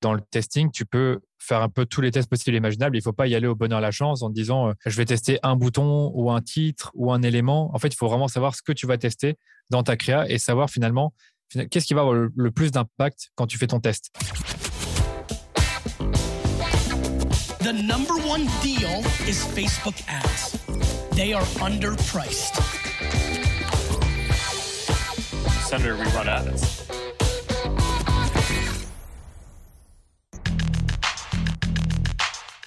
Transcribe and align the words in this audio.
dans 0.00 0.14
le 0.14 0.20
testing, 0.30 0.70
tu 0.70 0.84
peux 0.84 1.20
faire 1.38 1.62
un 1.62 1.68
peu 1.68 1.86
tous 1.86 2.00
les 2.00 2.10
tests 2.10 2.28
possibles 2.28 2.54
et 2.54 2.58
imaginables. 2.58 2.96
Il 2.96 3.00
ne 3.00 3.04
faut 3.04 3.12
pas 3.12 3.26
y 3.26 3.34
aller 3.34 3.46
au 3.46 3.54
bonheur 3.54 3.80
la 3.80 3.90
chance 3.90 4.22
en 4.22 4.30
disant 4.30 4.68
euh, 4.68 4.72
je 4.86 4.96
vais 4.96 5.04
tester 5.04 5.38
un 5.42 5.56
bouton 5.56 6.10
ou 6.14 6.30
un 6.30 6.40
titre 6.40 6.90
ou 6.94 7.12
un 7.12 7.22
élément. 7.22 7.74
En 7.74 7.78
fait, 7.78 7.88
il 7.88 7.96
faut 7.96 8.08
vraiment 8.08 8.28
savoir 8.28 8.54
ce 8.54 8.62
que 8.62 8.72
tu 8.72 8.86
vas 8.86 8.98
tester 8.98 9.36
dans 9.70 9.82
ta 9.82 9.96
créa 9.96 10.28
et 10.28 10.38
savoir 10.38 10.70
finalement 10.70 11.12
qu'est-ce 11.70 11.86
qui 11.86 11.94
va 11.94 12.02
avoir 12.02 12.14
le 12.14 12.50
plus 12.50 12.70
d'impact 12.70 13.30
quand 13.34 13.46
tu 13.46 13.58
fais 13.58 13.66
ton 13.66 13.80
test. 13.80 14.10
The 17.60 17.72
number 17.72 18.14
one 18.14 18.46
deal 18.62 19.02
is 19.26 19.44
Facebook 19.44 19.96
ads. 20.08 20.56
They 21.12 21.34
are 21.34 21.44
underpriced. 21.60 22.54
Senator, 25.66 25.96
we 25.96 26.06
run 26.14 26.28
ads. 26.28 26.88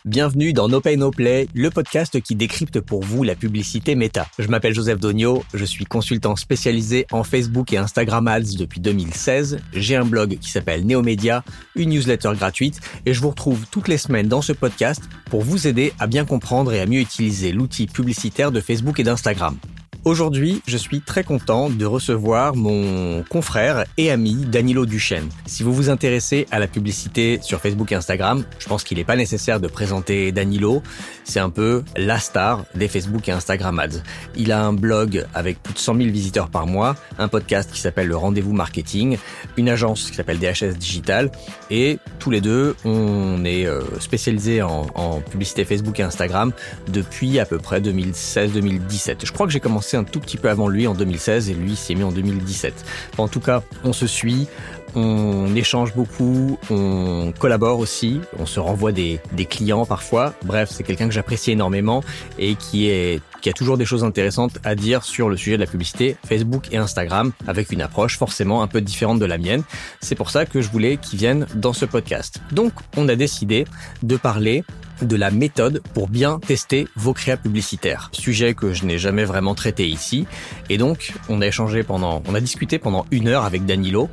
Bienvenue 0.06 0.52
dans 0.52 0.68
No 0.68 0.82
Pay 0.82 0.98
No 0.98 1.12
Play, 1.12 1.48
le 1.54 1.70
podcast 1.70 2.20
qui 2.22 2.34
décrypte 2.34 2.80
pour 2.80 3.04
vous 3.04 3.22
la 3.22 3.36
publicité 3.36 3.94
méta. 3.94 4.26
Je 4.40 4.48
m'appelle 4.48 4.74
Joseph 4.74 5.00
Dogno, 5.00 5.44
je 5.54 5.64
suis 5.64 5.86
consultant 5.86 6.36
spécialisé 6.36 7.06
en 7.12 7.24
Facebook 7.24 7.72
et 7.72 7.78
Instagram 7.78 8.28
Ads 8.28 8.58
depuis 8.58 8.82
2016. 8.82 9.60
J'ai 9.74 9.96
un 9.96 10.06
blog 10.06 10.40
qui 10.40 10.50
s'appelle 10.50 10.88
Neomedia, 10.88 11.44
une 11.76 11.92
newsletter 11.92 12.32
gratuite 12.34 12.80
et 13.06 13.14
je 13.14 13.22
vous 13.22 13.30
retrouve 13.30 13.68
toutes 13.70 13.88
les 13.88 14.00
semaines 14.00 14.28
dans 14.28 14.42
ce 14.42 14.54
podcast 14.54 15.04
pour 15.30 15.44
vous 15.44 15.68
aider 15.68 15.94
à 16.00 16.08
bien 16.08 16.26
comprendre 16.26 16.74
et 16.74 16.82
à 16.82 16.88
mieux 16.88 17.02
utiliser 17.02 17.52
l'outil 17.52 17.86
publicitaire 17.86 18.52
de 18.52 18.60
Facebook 18.60 19.00
et 19.00 19.04
d'Instagram. 19.04 19.56
Aujourd'hui, 20.04 20.64
je 20.66 20.78
suis 20.78 21.00
très 21.00 21.24
content 21.24 21.70
de 21.70 21.86
recevoir 21.86 22.56
mon 22.56 23.22
confrère 23.30 23.86
et 23.98 24.10
ami 24.10 24.34
Danilo 24.34 24.88
Duchesne. 24.88 25.30
Si 25.46 25.62
vous 25.62 25.72
vous 25.72 25.92
intéressez 25.92 26.48
à 26.50 26.58
la 26.58 26.66
publicité 26.66 27.38
sur 27.44 27.62
Facebook 27.62 27.92
et 27.92 27.96
Instagram, 27.96 28.44
je 28.58 28.68
pense 28.68 28.84
qu'il 28.84 28.98
n'est 28.98 29.04
pas 29.04 29.16
nécessaire 29.16 29.60
de 29.60 29.68
présenter 29.68 30.32
Danilo. 30.32 30.82
C'est 31.24 31.40
un 31.40 31.52
peu 31.52 31.84
la 31.96 32.18
star 32.18 32.66
des 32.74 32.88
Facebook 32.88 33.30
et 33.30 33.32
Instagram 33.32 33.78
ads. 33.78 34.02
Il 34.36 34.52
a 34.52 34.66
un 34.66 34.74
blog 34.74 35.28
avec 35.36 35.62
plus 35.62 35.76
de 35.76 35.80
100 35.80 35.96
000 35.98 36.10
visiteurs 36.10 36.50
par 36.50 36.66
mois, 36.66 36.96
un 37.20 37.28
podcast 37.28 37.70
qui 37.72 37.80
s'appelle 37.80 38.08
Le 38.08 38.18
Rendez-vous 38.18 38.54
Marketing, 38.54 39.20
une 39.56 39.70
agence 39.70 40.10
qui 40.10 40.16
s'appelle 40.16 40.40
DHS 40.40 40.80
Digital 40.80 41.32
et 41.70 42.00
tous 42.18 42.32
les 42.32 42.42
deux, 42.42 42.76
on 42.86 43.46
est 43.46 43.68
euh, 43.68 43.82
spécialisés 44.00 44.64
en, 44.64 44.88
en 44.96 45.22
publicité 45.22 45.64
Facebook 45.64 46.00
et 46.00 46.04
Instagram 46.04 46.54
depuis 46.88 47.38
à 47.38 47.46
peu 47.46 47.60
près 47.60 47.82
2016-2017. 47.82 49.18
Je 49.24 49.32
crois 49.32 49.46
que 49.46 49.54
j'ai 49.54 49.60
commencé 49.60 49.91
un 49.98 50.04
tout 50.04 50.20
petit 50.20 50.38
peu 50.38 50.50
avant 50.50 50.68
lui 50.68 50.88
en 50.88 50.94
2016 50.94 51.50
et 51.50 51.54
lui 51.54 51.76
s'est 51.76 51.96
mis 51.96 52.04
en 52.04 52.12
2017. 52.12 52.74
en 53.18 53.28
tout 53.28 53.40
cas, 53.40 53.64
on 53.84 53.94
se 53.94 54.08
suit, 54.08 54.48
on 54.96 55.56
échange 55.56 55.94
beaucoup, 55.96 56.58
on 56.70 57.34
collabore 57.38 57.80
aussi, 57.80 58.22
on 58.40 58.46
se 58.46 58.60
renvoie 58.60 58.92
des, 58.92 59.20
des 59.32 59.46
clients 59.46 59.86
parfois. 59.86 60.34
Bref, 60.44 60.70
c'est 60.72 60.84
quelqu'un 60.84 61.08
que 61.08 61.14
j'apprécie 61.14 61.52
énormément 61.52 62.04
et 62.38 62.56
qui 62.56 62.90
est 62.90 63.22
qui 63.42 63.50
a 63.50 63.54
toujours 63.54 63.78
des 63.78 63.86
choses 63.86 64.04
intéressantes 64.04 64.60
à 64.64 64.76
dire 64.76 65.04
sur 65.04 65.30
le 65.30 65.38
sujet 65.38 65.58
de 65.58 65.62
la 65.62 65.68
publicité 65.68 66.16
Facebook 66.26 66.68
et 66.72 66.78
Instagram 66.78 67.32
avec 67.48 67.72
une 67.72 67.82
approche 67.82 68.18
forcément 68.18 68.64
un 68.64 68.68
peu 68.68 68.82
différente 68.82 69.20
de 69.20 69.26
la 69.26 69.38
mienne. 69.38 69.64
C'est 70.00 70.16
pour 70.16 70.30
ça 70.30 70.46
que 70.46 70.62
je 70.62 70.70
voulais 70.70 70.98
qu'il 70.98 71.20
vienne 71.20 71.48
dans 71.56 71.74
ce 71.74 71.86
podcast. 71.86 72.42
Donc, 72.52 72.74
on 72.98 73.10
a 73.10 73.16
décidé 73.16 73.66
de 74.04 74.18
parler 74.18 74.64
de 75.02 75.16
la 75.16 75.32
méthode 75.32 75.82
pour 75.94 76.08
bien 76.08 76.40
tester 76.40 76.88
vos 76.96 77.14
créas 77.14 77.38
publicitaires. 77.38 78.10
Sujet 78.14 78.54
que 78.54 78.74
je 78.74 78.86
n'ai 78.86 79.00
jamais 79.00 79.26
vraiment 79.26 79.56
traité 79.56 79.88
ici. 79.88 80.28
Et 80.70 80.78
donc, 80.78 81.14
on 81.28 81.42
a 81.42 81.48
échangé 81.48 81.84
pendant, 81.84 82.22
on 82.28 82.36
a 82.36 82.40
discuté 82.40 82.78
pendant 82.78 83.06
une 83.12 83.28
heure 83.28 83.46
avec 83.46 83.66
Danilo 83.66 84.10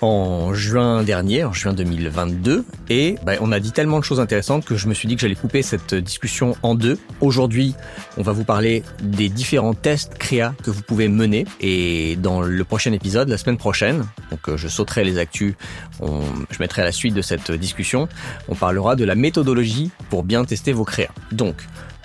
en 0.00 0.54
juin 0.54 1.02
dernier, 1.02 1.44
en 1.44 1.52
juin 1.52 1.72
2022, 1.72 2.64
et 2.88 3.16
bah, 3.24 3.34
on 3.40 3.52
a 3.52 3.60
dit 3.60 3.72
tellement 3.72 3.98
de 3.98 4.04
choses 4.04 4.20
intéressantes 4.20 4.64
que 4.64 4.76
je 4.76 4.88
me 4.88 4.94
suis 4.94 5.08
dit 5.08 5.14
que 5.14 5.20
j'allais 5.20 5.34
couper 5.34 5.62
cette 5.62 5.94
discussion 5.94 6.56
en 6.62 6.74
deux. 6.74 6.98
Aujourd'hui, 7.20 7.74
on 8.16 8.22
va 8.22 8.32
vous 8.32 8.44
parler 8.44 8.82
des 9.02 9.28
différents 9.28 9.74
tests 9.74 10.14
créa 10.18 10.54
que 10.62 10.70
vous 10.70 10.82
pouvez 10.82 11.08
mener, 11.08 11.46
et 11.60 12.16
dans 12.16 12.42
le 12.42 12.64
prochain 12.64 12.92
épisode, 12.92 13.28
la 13.28 13.38
semaine 13.38 13.56
prochaine, 13.56 14.04
donc 14.30 14.48
euh, 14.48 14.56
je 14.56 14.68
sauterai 14.68 15.04
les 15.04 15.18
actus, 15.18 15.54
je 16.00 16.58
mettrai 16.60 16.82
à 16.82 16.84
la 16.84 16.92
suite 16.92 17.14
de 17.14 17.22
cette 17.22 17.50
discussion, 17.52 18.08
on 18.48 18.54
parlera 18.54 18.96
de 18.96 19.04
la 19.04 19.14
méthodologie 19.14 19.90
pour 20.10 20.22
bien 20.22 20.44
tester 20.44 20.72
vos 20.72 20.84
créas. 20.84 21.12
Donc, 21.32 21.56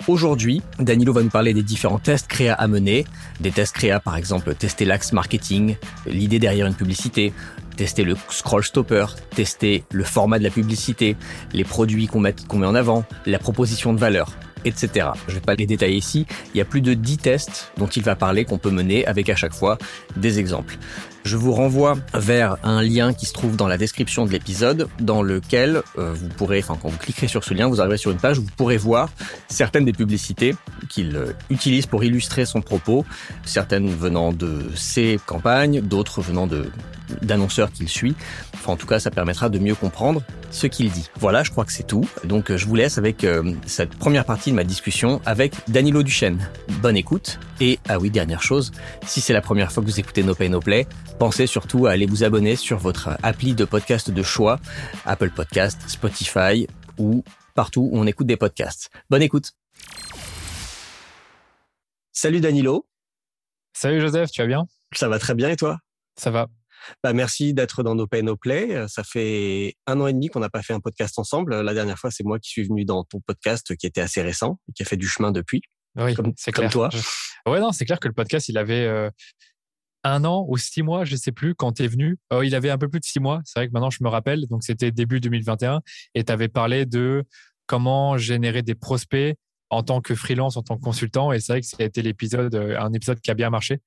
Aujourd'hui, 0.08 0.62
Danilo 0.78 1.12
va 1.12 1.22
nous 1.22 1.28
parler 1.28 1.52
des 1.52 1.62
différents 1.62 1.98
tests 1.98 2.26
créa 2.26 2.54
à 2.54 2.66
mener. 2.68 3.04
Des 3.40 3.50
tests 3.50 3.74
créa, 3.74 4.00
par 4.00 4.16
exemple, 4.16 4.54
tester 4.54 4.86
l'axe 4.86 5.12
marketing, 5.12 5.76
l'idée 6.06 6.38
derrière 6.38 6.66
une 6.66 6.74
publicité, 6.74 7.34
tester 7.80 8.04
le 8.04 8.14
scroll 8.28 8.62
stopper, 8.62 9.06
tester 9.34 9.84
le 9.90 10.04
format 10.04 10.38
de 10.38 10.44
la 10.44 10.50
publicité, 10.50 11.16
les 11.54 11.64
produits 11.64 12.08
qu'on 12.08 12.20
met, 12.20 12.34
met 12.52 12.66
en 12.66 12.74
avant, 12.74 13.06
la 13.24 13.38
proposition 13.38 13.94
de 13.94 13.98
valeur 13.98 14.36
etc. 14.66 15.08
Je 15.26 15.36
vais 15.36 15.40
pas 15.40 15.54
les 15.54 15.64
détailler 15.64 15.96
ici. 15.96 16.26
Il 16.54 16.58
y 16.58 16.60
a 16.60 16.66
plus 16.66 16.82
de 16.82 16.92
10 16.92 17.16
tests 17.16 17.72
dont 17.78 17.86
il 17.86 18.02
va 18.02 18.14
parler 18.14 18.44
qu'on 18.44 18.58
peut 18.58 18.70
mener 18.70 19.06
avec 19.06 19.30
à 19.30 19.34
chaque 19.34 19.54
fois 19.54 19.78
des 20.16 20.38
exemples. 20.38 20.76
Je 21.22 21.36
vous 21.36 21.52
renvoie 21.52 21.96
vers 22.14 22.56
un 22.62 22.82
lien 22.82 23.12
qui 23.12 23.26
se 23.26 23.32
trouve 23.32 23.54
dans 23.54 23.68
la 23.68 23.76
description 23.76 24.24
de 24.24 24.30
l'épisode, 24.30 24.88
dans 25.00 25.22
lequel 25.22 25.82
euh, 25.98 26.14
vous 26.14 26.28
pourrez, 26.28 26.60
enfin 26.60 26.78
quand 26.80 26.88
vous 26.88 26.96
cliquerez 26.96 27.28
sur 27.28 27.44
ce 27.44 27.52
lien, 27.52 27.68
vous 27.68 27.80
arriverez 27.80 27.98
sur 27.98 28.10
une 28.10 28.18
page 28.18 28.38
où 28.38 28.42
vous 28.42 28.50
pourrez 28.56 28.78
voir 28.78 29.10
certaines 29.48 29.84
des 29.84 29.92
publicités 29.92 30.54
qu'il 30.88 31.14
euh, 31.16 31.32
utilise 31.50 31.86
pour 31.86 32.04
illustrer 32.04 32.46
son 32.46 32.62
propos, 32.62 33.04
certaines 33.44 33.88
venant 33.88 34.32
de 34.32 34.70
ses 34.74 35.20
campagnes, 35.26 35.82
d'autres 35.82 36.22
venant 36.22 36.46
de 36.46 36.70
d'annonceurs 37.22 37.72
qu'il 37.72 37.88
suit. 37.88 38.14
Enfin, 38.54 38.72
en 38.72 38.76
tout 38.76 38.86
cas, 38.86 39.00
ça 39.00 39.10
permettra 39.10 39.48
de 39.48 39.58
mieux 39.58 39.74
comprendre 39.74 40.22
ce 40.50 40.66
qu'il 40.66 40.90
dit. 40.90 41.08
Voilà, 41.18 41.42
je 41.42 41.50
crois 41.50 41.64
que 41.64 41.72
c'est 41.72 41.86
tout. 41.86 42.08
Donc, 42.24 42.54
je 42.54 42.66
vous 42.66 42.74
laisse 42.74 42.98
avec 42.98 43.24
euh, 43.24 43.54
cette 43.66 43.96
première 43.96 44.24
partie 44.24 44.50
de 44.50 44.56
ma 44.56 44.64
discussion 44.64 45.20
avec 45.26 45.54
Danilo 45.68 46.02
Duchesne. 46.02 46.38
Bonne 46.80 46.96
écoute. 46.96 47.38
Et, 47.60 47.78
ah 47.88 47.98
oui, 47.98 48.10
dernière 48.10 48.42
chose, 48.42 48.72
si 49.04 49.20
c'est 49.20 49.32
la 49.32 49.42
première 49.42 49.70
fois 49.70 49.82
que 49.82 49.88
vous 49.88 50.00
écoutez 50.00 50.22
No 50.22 50.34
Pay 50.34 50.48
No 50.48 50.60
Play, 50.60 50.86
pensez 51.20 51.46
surtout 51.46 51.84
à 51.84 51.90
aller 51.90 52.06
vous 52.06 52.24
abonner 52.24 52.56
sur 52.56 52.78
votre 52.78 53.10
appli 53.22 53.54
de 53.54 53.66
podcast 53.66 54.10
de 54.10 54.22
choix, 54.22 54.58
Apple 55.04 55.28
Podcast, 55.28 55.78
Spotify 55.86 56.66
ou 56.96 57.22
partout 57.54 57.90
où 57.92 57.98
on 57.98 58.06
écoute 58.06 58.26
des 58.26 58.38
podcasts. 58.38 58.88
Bonne 59.10 59.20
écoute. 59.20 59.52
Salut 62.10 62.40
Danilo. 62.40 62.88
Salut 63.76 64.00
Joseph, 64.00 64.30
tu 64.30 64.40
vas 64.40 64.46
bien? 64.46 64.64
Ça 64.94 65.10
va 65.10 65.18
très 65.18 65.34
bien 65.34 65.50
et 65.50 65.56
toi? 65.56 65.76
Ça 66.16 66.30
va. 66.30 66.46
Bah, 67.02 67.12
merci 67.12 67.52
d'être 67.52 67.82
dans 67.82 67.94
nos 67.94 68.06
Pay 68.06 68.22
No 68.22 68.38
Play. 68.38 68.88
Ça 68.88 69.04
fait 69.04 69.74
un 69.86 70.00
an 70.00 70.06
et 70.06 70.14
demi 70.14 70.28
qu'on 70.28 70.40
n'a 70.40 70.48
pas 70.48 70.62
fait 70.62 70.72
un 70.72 70.80
podcast 70.80 71.18
ensemble. 71.18 71.60
La 71.60 71.74
dernière 71.74 71.98
fois, 71.98 72.10
c'est 72.10 72.24
moi 72.24 72.38
qui 72.38 72.48
suis 72.48 72.66
venu 72.66 72.86
dans 72.86 73.04
ton 73.04 73.20
podcast 73.20 73.76
qui 73.76 73.86
était 73.86 74.00
assez 74.00 74.22
récent 74.22 74.58
et 74.70 74.72
qui 74.72 74.84
a 74.84 74.86
fait 74.86 74.96
du 74.96 75.06
chemin 75.06 75.32
depuis. 75.32 75.60
Oui, 75.96 76.14
c'est 76.38 76.50
clair. 76.50 76.70
Comme 76.70 76.88
toi. 76.88 76.88
Ouais, 77.46 77.60
non, 77.60 77.72
c'est 77.72 77.84
clair 77.84 78.00
que 78.00 78.08
le 78.08 78.14
podcast, 78.14 78.48
il 78.48 78.56
avait 78.56 78.86
euh, 78.86 79.10
un 80.04 80.24
an 80.24 80.46
ou 80.48 80.56
six 80.56 80.82
mois, 80.82 81.04
je 81.04 81.12
ne 81.12 81.18
sais 81.18 81.32
plus, 81.32 81.54
quand 81.54 81.72
tu 81.72 81.86
venu. 81.86 82.18
Oh, 82.30 82.42
il 82.42 82.54
avait 82.54 82.70
un 82.70 82.78
peu 82.78 82.88
plus 82.88 83.00
de 83.00 83.04
six 83.04 83.20
mois, 83.20 83.40
c'est 83.44 83.58
vrai 83.58 83.68
que 83.68 83.72
maintenant 83.72 83.90
je 83.90 84.02
me 84.02 84.08
rappelle. 84.08 84.46
Donc 84.48 84.62
c'était 84.62 84.90
début 84.90 85.20
2021 85.20 85.80
et 86.14 86.24
tu 86.24 86.32
avais 86.32 86.48
parlé 86.48 86.86
de 86.86 87.24
comment 87.66 88.18
générer 88.18 88.62
des 88.62 88.74
prospects 88.74 89.36
en 89.70 89.82
tant 89.84 90.00
que 90.00 90.14
freelance, 90.14 90.56
en 90.56 90.62
tant 90.62 90.76
que 90.76 90.82
consultant. 90.82 91.32
Et 91.32 91.40
c'est 91.40 91.52
vrai 91.52 91.60
que 91.60 91.66
ça 91.66 91.76
l'épisode, 92.02 92.54
euh, 92.54 92.78
un 92.78 92.92
épisode 92.92 93.20
qui 93.20 93.30
a 93.30 93.34
bien 93.34 93.50
marché. 93.50 93.80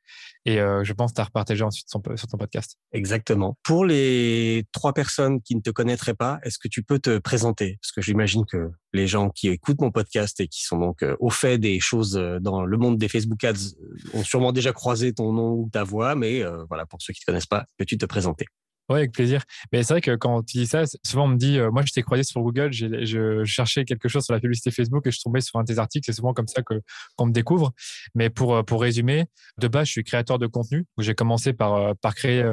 Et 0.45 0.59
euh, 0.59 0.83
je 0.83 0.94
pense 0.94 1.11
que 1.11 1.16
tu 1.16 1.21
as 1.21 1.25
repartagé 1.25 1.63
ensuite 1.63 1.89
sur 1.89 2.01
ton 2.01 2.38
podcast. 2.38 2.77
Exactement. 2.94 3.57
Pour 3.63 3.85
les 3.85 4.66
trois 4.71 4.94
personnes 4.94 5.41
qui 5.41 5.55
ne 5.55 5.61
te 5.61 5.69
connaîtraient 5.69 6.13
pas, 6.13 6.39
est-ce 6.44 6.57
que 6.57 6.67
tu 6.67 6.83
peux 6.83 6.99
te 6.99 7.17
présenter? 7.17 7.77
Parce 7.81 7.91
que 7.91 8.01
j'imagine 8.01 8.45
que 8.45 8.71
les 8.94 9.07
gens 9.07 9.29
qui 9.29 9.49
écoutent 9.49 9.81
mon 9.81 9.91
podcast 9.91 10.39
et 10.39 10.47
qui 10.47 10.63
sont 10.63 10.79
donc 10.79 11.03
euh, 11.03 11.16
au 11.19 11.29
fait 11.29 11.57
des 11.57 11.79
choses 11.79 12.13
dans 12.41 12.63
le 12.63 12.77
monde 12.77 12.97
des 12.97 13.07
Facebook 13.07 13.44
Ads 13.44 13.75
ont 14.13 14.23
sûrement 14.23 14.51
déjà 14.51 14.71
croisé 14.71 15.13
ton 15.13 15.33
nom 15.33 15.51
ou 15.51 15.69
ta 15.71 15.83
voix. 15.83 16.15
Mais 16.15 16.44
voilà, 16.69 16.85
pour 16.85 17.01
ceux 17.01 17.13
qui 17.13 17.19
ne 17.19 17.23
te 17.23 17.25
connaissent 17.25 17.45
pas, 17.45 17.65
peux-tu 17.77 17.97
te 17.97 18.05
présenter? 18.05 18.45
Oui, 18.89 18.97
avec 18.97 19.13
plaisir. 19.13 19.44
Mais 19.71 19.83
c'est 19.83 19.94
vrai 19.94 20.01
que 20.01 20.16
quand 20.16 20.44
tu 20.44 20.57
dis 20.57 20.67
ça, 20.67 20.83
souvent 21.05 21.25
on 21.25 21.29
me 21.29 21.38
dit, 21.38 21.57
euh, 21.57 21.71
moi 21.71 21.83
je 21.85 21.91
t'ai 21.94 22.01
croisé 22.01 22.23
sur 22.23 22.41
Google, 22.41 22.71
je 22.74 23.44
cherchais 23.45 23.85
quelque 23.85 24.09
chose 24.09 24.24
sur 24.24 24.33
la 24.33 24.39
publicité 24.39 24.71
Facebook 24.71 25.07
et 25.07 25.12
je 25.12 25.21
tombais 25.21 25.41
sur 25.41 25.57
un 25.57 25.63
de 25.63 25.74
tes 25.74 25.80
articles. 25.80 26.06
C'est 26.06 26.18
souvent 26.18 26.33
comme 26.33 26.47
ça 26.47 26.62
que 26.62 26.81
qu'on 27.15 27.27
me 27.27 27.31
découvre. 27.31 27.71
Mais 28.13 28.30
pour 28.30 28.56
euh, 28.56 28.63
pour 28.63 28.81
résumer, 28.81 29.25
de 29.57 29.68
base, 29.68 29.88
je 29.88 29.91
suis 29.94 30.03
créateur 30.03 30.38
de 30.38 30.47
contenu. 30.47 30.85
J'ai 31.00 31.15
commencé 31.15 31.53
par 31.53 31.74
euh, 31.75 31.94
par 32.01 32.13
créer 32.13 32.44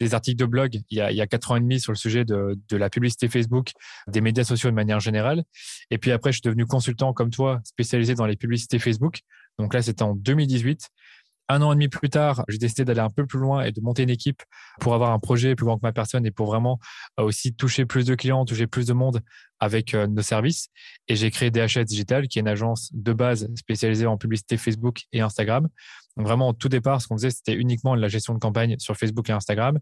des 0.00 0.14
articles 0.14 0.38
de 0.38 0.46
blog 0.46 0.80
il 0.90 0.98
y 0.98 1.00
a 1.00 1.10
il 1.10 1.16
y 1.16 1.20
a 1.20 1.26
quatre 1.26 1.52
ans 1.52 1.56
et 1.56 1.60
demi 1.60 1.80
sur 1.80 1.92
le 1.92 1.98
sujet 1.98 2.24
de 2.24 2.58
de 2.68 2.76
la 2.76 2.90
publicité 2.90 3.28
Facebook, 3.28 3.70
des 4.08 4.20
médias 4.20 4.44
sociaux 4.44 4.70
de 4.70 4.74
manière 4.74 5.00
générale. 5.00 5.44
Et 5.90 5.98
puis 5.98 6.12
après, 6.12 6.32
je 6.32 6.36
suis 6.36 6.42
devenu 6.42 6.66
consultant 6.66 7.12
comme 7.12 7.30
toi, 7.30 7.60
spécialisé 7.64 8.14
dans 8.14 8.26
les 8.26 8.36
publicités 8.36 8.78
Facebook. 8.78 9.20
Donc 9.58 9.74
là, 9.74 9.82
c'était 9.82 10.02
en 10.02 10.14
2018. 10.14 10.88
Un 11.50 11.62
an 11.62 11.72
et 11.72 11.76
demi 11.76 11.88
plus 11.88 12.10
tard, 12.10 12.44
j'ai 12.48 12.58
décidé 12.58 12.84
d'aller 12.84 13.00
un 13.00 13.08
peu 13.08 13.26
plus 13.26 13.38
loin 13.38 13.62
et 13.62 13.72
de 13.72 13.80
monter 13.80 14.02
une 14.02 14.10
équipe 14.10 14.42
pour 14.80 14.94
avoir 14.94 15.12
un 15.12 15.18
projet 15.18 15.54
plus 15.54 15.64
grand 15.64 15.76
que 15.78 15.82
ma 15.82 15.92
personne 15.92 16.26
et 16.26 16.30
pour 16.30 16.46
vraiment 16.46 16.78
euh, 17.18 17.22
aussi 17.24 17.54
toucher 17.54 17.86
plus 17.86 18.04
de 18.04 18.14
clients, 18.14 18.44
toucher 18.44 18.66
plus 18.66 18.86
de 18.86 18.92
monde 18.92 19.22
avec 19.58 19.94
euh, 19.94 20.06
nos 20.06 20.20
services. 20.20 20.68
Et 21.08 21.16
j'ai 21.16 21.30
créé 21.30 21.50
DHS 21.50 21.84
Digital, 21.84 22.28
qui 22.28 22.38
est 22.38 22.42
une 22.42 22.48
agence 22.48 22.90
de 22.92 23.14
base 23.14 23.48
spécialisée 23.56 24.06
en 24.06 24.18
publicité 24.18 24.58
Facebook 24.58 25.04
et 25.12 25.22
Instagram. 25.22 25.68
Donc 26.18 26.26
vraiment, 26.26 26.50
au 26.50 26.52
tout 26.52 26.68
départ, 26.68 27.00
ce 27.00 27.08
qu'on 27.08 27.16
faisait, 27.16 27.30
c'était 27.30 27.54
uniquement 27.54 27.94
la 27.94 28.08
gestion 28.08 28.34
de 28.34 28.38
campagne 28.38 28.76
sur 28.78 28.94
Facebook 28.96 29.30
et 29.30 29.32
Instagram. 29.32 29.78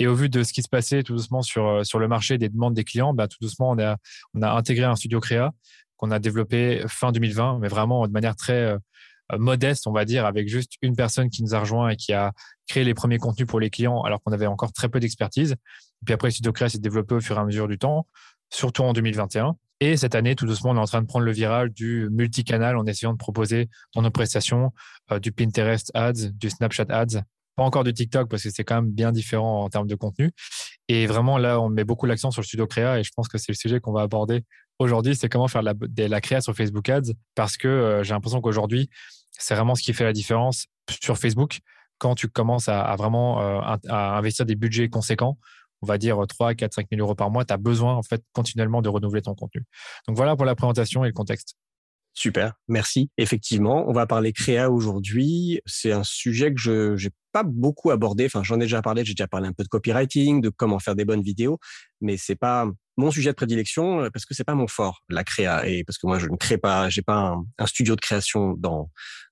Et 0.00 0.08
au 0.08 0.14
vu 0.14 0.28
de 0.28 0.42
ce 0.42 0.52
qui 0.52 0.62
se 0.62 0.68
passait 0.68 1.04
tout 1.04 1.14
doucement 1.14 1.42
sur, 1.42 1.86
sur 1.86 2.00
le 2.00 2.08
marché 2.08 2.36
des 2.36 2.48
demandes 2.48 2.74
des 2.74 2.84
clients, 2.84 3.14
bah, 3.14 3.28
tout 3.28 3.38
doucement, 3.40 3.70
on 3.70 3.78
a, 3.78 3.96
on 4.34 4.42
a 4.42 4.50
intégré 4.50 4.84
un 4.84 4.96
studio 4.96 5.20
créa 5.20 5.52
qu'on 5.96 6.10
a 6.10 6.18
développé 6.18 6.82
fin 6.88 7.12
2020, 7.12 7.60
mais 7.60 7.68
vraiment 7.68 8.06
de 8.06 8.12
manière 8.12 8.36
très 8.36 8.76
modeste, 9.36 9.86
on 9.86 9.92
va 9.92 10.04
dire, 10.04 10.26
avec 10.26 10.48
juste 10.48 10.72
une 10.82 10.94
personne 10.94 11.30
qui 11.30 11.42
nous 11.42 11.54
a 11.54 11.60
rejoint 11.60 11.88
et 11.90 11.96
qui 11.96 12.12
a 12.12 12.32
créé 12.68 12.84
les 12.84 12.94
premiers 12.94 13.18
contenus 13.18 13.46
pour 13.46 13.60
les 13.60 13.70
clients 13.70 14.02
alors 14.02 14.22
qu'on 14.22 14.32
avait 14.32 14.46
encore 14.46 14.72
très 14.72 14.88
peu 14.88 15.00
d'expertise. 15.00 15.56
Puis 16.04 16.14
après, 16.14 16.30
créa 16.30 16.68
s'est 16.68 16.78
développé 16.78 17.14
au 17.14 17.20
fur 17.20 17.36
et 17.36 17.40
à 17.40 17.44
mesure 17.44 17.68
du 17.68 17.78
temps, 17.78 18.06
surtout 18.50 18.82
en 18.82 18.92
2021. 18.92 19.56
Et 19.80 19.96
cette 19.96 20.14
année, 20.14 20.34
tout 20.34 20.46
doucement, 20.46 20.70
on 20.70 20.76
est 20.76 20.80
en 20.80 20.86
train 20.86 21.02
de 21.02 21.06
prendre 21.06 21.24
le 21.24 21.32
virage 21.32 21.70
du 21.70 22.08
multicanal 22.10 22.76
en 22.76 22.86
essayant 22.86 23.12
de 23.12 23.18
proposer 23.18 23.68
dans 23.94 24.02
nos 24.02 24.10
prestations 24.10 24.72
euh, 25.12 25.18
du 25.18 25.32
Pinterest 25.32 25.90
Ads, 25.94 26.30
du 26.32 26.48
Snapchat 26.48 26.86
Ads, 26.88 27.22
pas 27.56 27.62
encore 27.62 27.84
du 27.84 27.92
TikTok 27.92 28.28
parce 28.30 28.42
que 28.42 28.50
c'est 28.50 28.64
quand 28.64 28.76
même 28.76 28.90
bien 28.90 29.12
différent 29.12 29.64
en 29.64 29.68
termes 29.68 29.86
de 29.86 29.94
contenu. 29.94 30.30
Et 30.88 31.06
vraiment, 31.06 31.36
là, 31.36 31.60
on 31.60 31.68
met 31.68 31.84
beaucoup 31.84 32.06
l'accent 32.06 32.30
sur 32.30 32.40
le 32.40 32.46
studio 32.46 32.66
créa 32.66 32.98
et 32.98 33.02
je 33.02 33.10
pense 33.14 33.28
que 33.28 33.38
c'est 33.38 33.52
le 33.52 33.56
sujet 33.56 33.80
qu'on 33.80 33.92
va 33.92 34.02
aborder 34.02 34.44
aujourd'hui, 34.78 35.16
c'est 35.16 35.28
comment 35.28 35.48
faire 35.48 35.62
la, 35.62 35.74
la 35.96 36.20
créa 36.20 36.40
sur 36.40 36.54
Facebook 36.54 36.88
Ads 36.88 37.12
parce 37.34 37.56
que 37.56 37.68
euh, 37.68 38.02
j'ai 38.02 38.14
l'impression 38.14 38.40
qu'aujourd'hui, 38.40 38.90
c'est 39.32 39.54
vraiment 39.54 39.74
ce 39.74 39.82
qui 39.82 39.92
fait 39.92 40.04
la 40.04 40.12
différence 40.12 40.66
sur 41.02 41.18
Facebook 41.18 41.60
quand 41.98 42.14
tu 42.14 42.28
commences 42.28 42.68
à, 42.68 42.94
vraiment 42.96 43.40
euh, 43.40 43.76
investir 43.88 44.44
des 44.44 44.54
budgets 44.54 44.88
conséquents 44.88 45.38
on 45.82 45.86
va 45.86 45.98
dire 45.98 46.18
3, 46.26 46.54
4, 46.54 46.72
5 46.74 46.86
000 46.90 47.00
euros 47.02 47.14
par 47.14 47.30
mois, 47.30 47.44
tu 47.44 47.52
as 47.52 47.56
besoin 47.56 47.94
en 47.94 48.02
fait 48.02 48.22
continuellement 48.32 48.82
de 48.82 48.88
renouveler 48.88 49.22
ton 49.22 49.34
contenu. 49.34 49.62
Donc 50.08 50.16
voilà 50.16 50.36
pour 50.36 50.46
la 50.46 50.54
présentation 50.54 51.04
et 51.04 51.08
le 51.08 51.12
contexte. 51.12 51.56
Super, 52.18 52.54
merci. 52.66 53.10
Effectivement, 53.18 53.84
on 53.86 53.92
va 53.92 54.06
parler 54.06 54.32
créa 54.32 54.70
aujourd'hui. 54.70 55.60
C'est 55.66 55.92
un 55.92 56.02
sujet 56.02 56.54
que 56.54 56.58
je 56.58 56.92
n'ai 56.94 57.10
pas 57.30 57.42
beaucoup 57.42 57.90
abordé. 57.90 58.24
Enfin, 58.24 58.42
j'en 58.42 58.56
ai 58.56 58.60
déjà 58.60 58.80
parlé. 58.80 59.04
J'ai 59.04 59.12
déjà 59.12 59.28
parlé 59.28 59.46
un 59.48 59.52
peu 59.52 59.62
de 59.62 59.68
copywriting, 59.68 60.40
de 60.40 60.48
comment 60.48 60.78
faire 60.78 60.94
des 60.94 61.04
bonnes 61.04 61.20
vidéos, 61.20 61.58
mais 62.00 62.16
c'est 62.16 62.34
pas 62.34 62.70
mon 62.96 63.10
sujet 63.10 63.32
de 63.32 63.34
prédilection 63.34 64.00
euh, 64.00 64.10
parce 64.10 64.24
que 64.24 64.32
c'est 64.32 64.44
pas 64.44 64.54
mon 64.54 64.66
fort, 64.66 65.02
la 65.10 65.24
créa, 65.24 65.68
et 65.68 65.84
parce 65.84 65.98
que 65.98 66.06
moi 66.06 66.18
je 66.18 66.26
ne 66.26 66.36
crée 66.36 66.56
pas, 66.56 66.88
j'ai 66.88 67.02
pas 67.02 67.18
un, 67.18 67.44
un, 67.58 67.66
studio 67.66 67.94
de 67.94 68.00
création 68.00 68.54
dans 68.56 68.90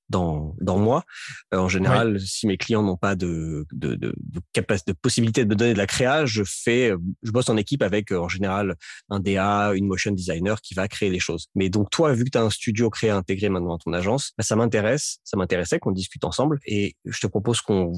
dans, 0.09 0.55
dans 0.61 0.79
moi. 0.79 1.05
Euh, 1.53 1.59
en 1.59 1.69
général, 1.69 2.21
si 2.21 2.47
mes 2.47 2.57
clients 2.57 2.83
n'ont 2.83 2.97
pas 2.97 3.15
de, 3.15 3.67
de, 3.73 3.95
de, 3.95 4.15
de, 4.17 4.41
capacité, 4.53 4.93
de 4.93 4.97
possibilité 4.97 5.45
de 5.45 5.49
me 5.49 5.57
donner 5.57 5.73
de 5.73 5.79
la 5.79 5.87
créa, 5.87 6.27
je 6.27 6.43
fais, 6.45 6.93
je 7.23 7.31
bosse 7.31 7.49
en 7.49 7.57
équipe 7.57 7.83
avec 7.83 8.13
euh, 8.13 8.19
en 8.19 8.29
général 8.29 8.75
un 9.11 9.21
DA, 9.21 9.73
une 9.75 9.87
motion 9.87 10.13
designer 10.13 10.61
qui 10.61 10.75
va 10.75 10.89
créer 10.89 11.11
les 11.11 11.19
choses. 11.19 11.47
Mais 11.55 11.69
donc 11.69 11.91
toi, 11.91 12.13
vu 12.13 12.25
que 12.25 12.31
tu 12.31 12.39
as 12.39 12.43
un 12.43 12.51
studio 12.51 12.91
créé 12.91 13.11
intégré 13.11 13.49
maintenant 13.49 13.71
dans 13.71 13.79
ton 13.79 13.93
agence, 13.93 14.33
bah, 14.37 14.45
ça 14.45 14.57
m'intéresse, 14.57 15.19
ça 15.25 15.37
m'intéressait 15.37 15.79
qu'on 15.79 15.93
discute 15.93 16.25
ensemble. 16.25 16.59
Et 16.67 16.95
je 17.05 17.21
te 17.21 17.27
propose 17.27 17.61
qu'on, 17.61 17.93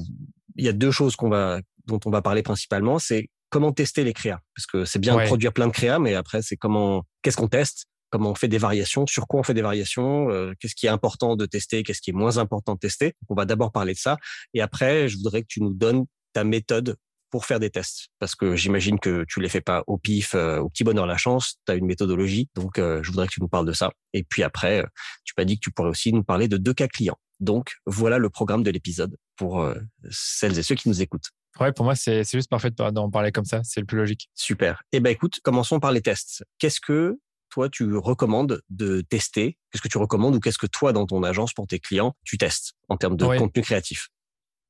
il 0.55 0.65
y 0.65 0.69
a 0.69 0.73
deux 0.73 0.91
choses 0.91 1.15
qu'on 1.15 1.29
va, 1.29 1.61
dont 1.85 1.99
on 2.05 2.09
va 2.09 2.21
parler 2.21 2.43
principalement, 2.43 2.99
c'est 2.99 3.29
comment 3.49 3.71
tester 3.71 4.03
les 4.03 4.13
créas. 4.13 4.39
Parce 4.55 4.65
que 4.65 4.85
c'est 4.85 4.99
bien 4.99 5.15
de 5.15 5.25
produire 5.25 5.53
plein 5.53 5.67
de 5.67 5.73
créas, 5.73 5.99
mais 5.99 6.15
après, 6.15 6.41
c'est 6.41 6.57
comment, 6.57 7.03
qu'est-ce 7.21 7.37
qu'on 7.37 7.47
teste? 7.47 7.85
Comment 8.09 8.31
on 8.31 8.35
fait 8.35 8.47
des 8.47 8.57
variations, 8.57 9.05
sur 9.07 9.27
quoi 9.27 9.39
on 9.39 9.43
fait 9.43 9.53
des 9.53 9.61
variations, 9.61 10.29
euh, 10.29 10.53
qu'est-ce 10.59 10.75
qui 10.75 10.85
est 10.85 10.89
important 10.89 11.35
de 11.35 11.45
tester, 11.45 11.83
qu'est-ce 11.83 12.01
qui 12.01 12.11
est 12.11 12.13
moins 12.13 12.37
important 12.37 12.73
de 12.75 12.79
tester. 12.79 13.13
on 13.29 13.35
va 13.35 13.45
d'abord 13.45 13.71
parler 13.71 13.93
de 13.93 13.99
ça. 13.99 14.17
Et 14.53 14.61
après, 14.61 15.07
je 15.07 15.17
voudrais 15.17 15.41
que 15.41 15.47
tu 15.47 15.61
nous 15.61 15.73
donnes 15.73 16.05
ta 16.33 16.43
méthode 16.43 16.95
pour 17.29 17.45
faire 17.45 17.59
des 17.59 17.69
tests. 17.69 18.07
Parce 18.19 18.35
que 18.35 18.55
j'imagine 18.55 18.99
que 18.99 19.25
tu 19.27 19.41
les 19.41 19.49
fais 19.49 19.61
pas 19.61 19.83
au 19.87 19.97
pif, 19.97 20.33
euh, 20.33 20.59
au 20.59 20.69
petit 20.69 20.85
bonheur 20.85 21.05
la 21.05 21.17
chance. 21.17 21.57
Tu 21.65 21.73
as 21.73 21.75
une 21.75 21.85
méthodologie. 21.85 22.49
Donc, 22.55 22.79
euh, 22.79 23.03
je 23.03 23.11
voudrais 23.11 23.27
que 23.27 23.33
tu 23.33 23.41
nous 23.41 23.49
parles 23.49 23.65
de 23.65 23.73
ça. 23.73 23.91
Et 24.13 24.23
puis 24.23 24.43
après, 24.43 24.85
tu 25.25 25.33
m'as 25.37 25.43
dit 25.43 25.55
que 25.55 25.61
tu 25.61 25.71
pourrais 25.71 25.89
aussi 25.89 26.13
nous 26.13 26.23
parler 26.23 26.47
de 26.47 26.55
deux 26.55 26.73
cas 26.73 26.87
clients. 26.87 27.17
Donc, 27.41 27.73
voilà 27.85 28.17
le 28.17 28.29
programme 28.29 28.63
de 28.63 28.71
l'épisode 28.71 29.17
pour 29.35 29.71
celles 30.09 30.57
et 30.57 30.63
ceux 30.63 30.75
qui 30.75 30.89
nous 30.89 31.01
écoutent. 31.01 31.29
Ouais, 31.59 31.71
pour 31.71 31.85
moi, 31.85 31.95
c'est 31.95 32.23
juste 32.23 32.49
parfait 32.49 32.71
d'en 32.71 33.09
parler 33.09 33.31
comme 33.31 33.45
ça. 33.45 33.61
C'est 33.63 33.79
le 33.79 33.85
plus 33.85 33.97
logique. 33.97 34.29
Super. 34.35 34.83
Eh 34.91 34.99
ben, 34.99 35.09
écoute, 35.09 35.39
commençons 35.43 35.79
par 35.79 35.91
les 35.91 36.01
tests. 36.01 36.43
Qu'est-ce 36.59 36.79
que 36.79 37.17
toi, 37.57 37.69
tu 37.69 37.95
recommandes 37.95 38.61
de 38.69 39.01
tester? 39.01 39.57
Qu'est-ce 39.71 39.81
que 39.81 39.87
tu 39.87 39.97
recommandes 39.97 40.35
ou 40.35 40.39
qu'est-ce 40.39 40.59
que 40.59 40.67
toi, 40.67 40.93
dans 40.93 41.07
ton 41.07 41.23
agence, 41.23 41.53
pour 41.53 41.65
tes 41.65 41.79
clients, 41.79 42.15
tu 42.23 42.37
testes 42.37 42.73
en 42.87 42.97
termes 42.97 43.17
de 43.17 43.25
contenu 43.25 43.63
créatif? 43.63 44.09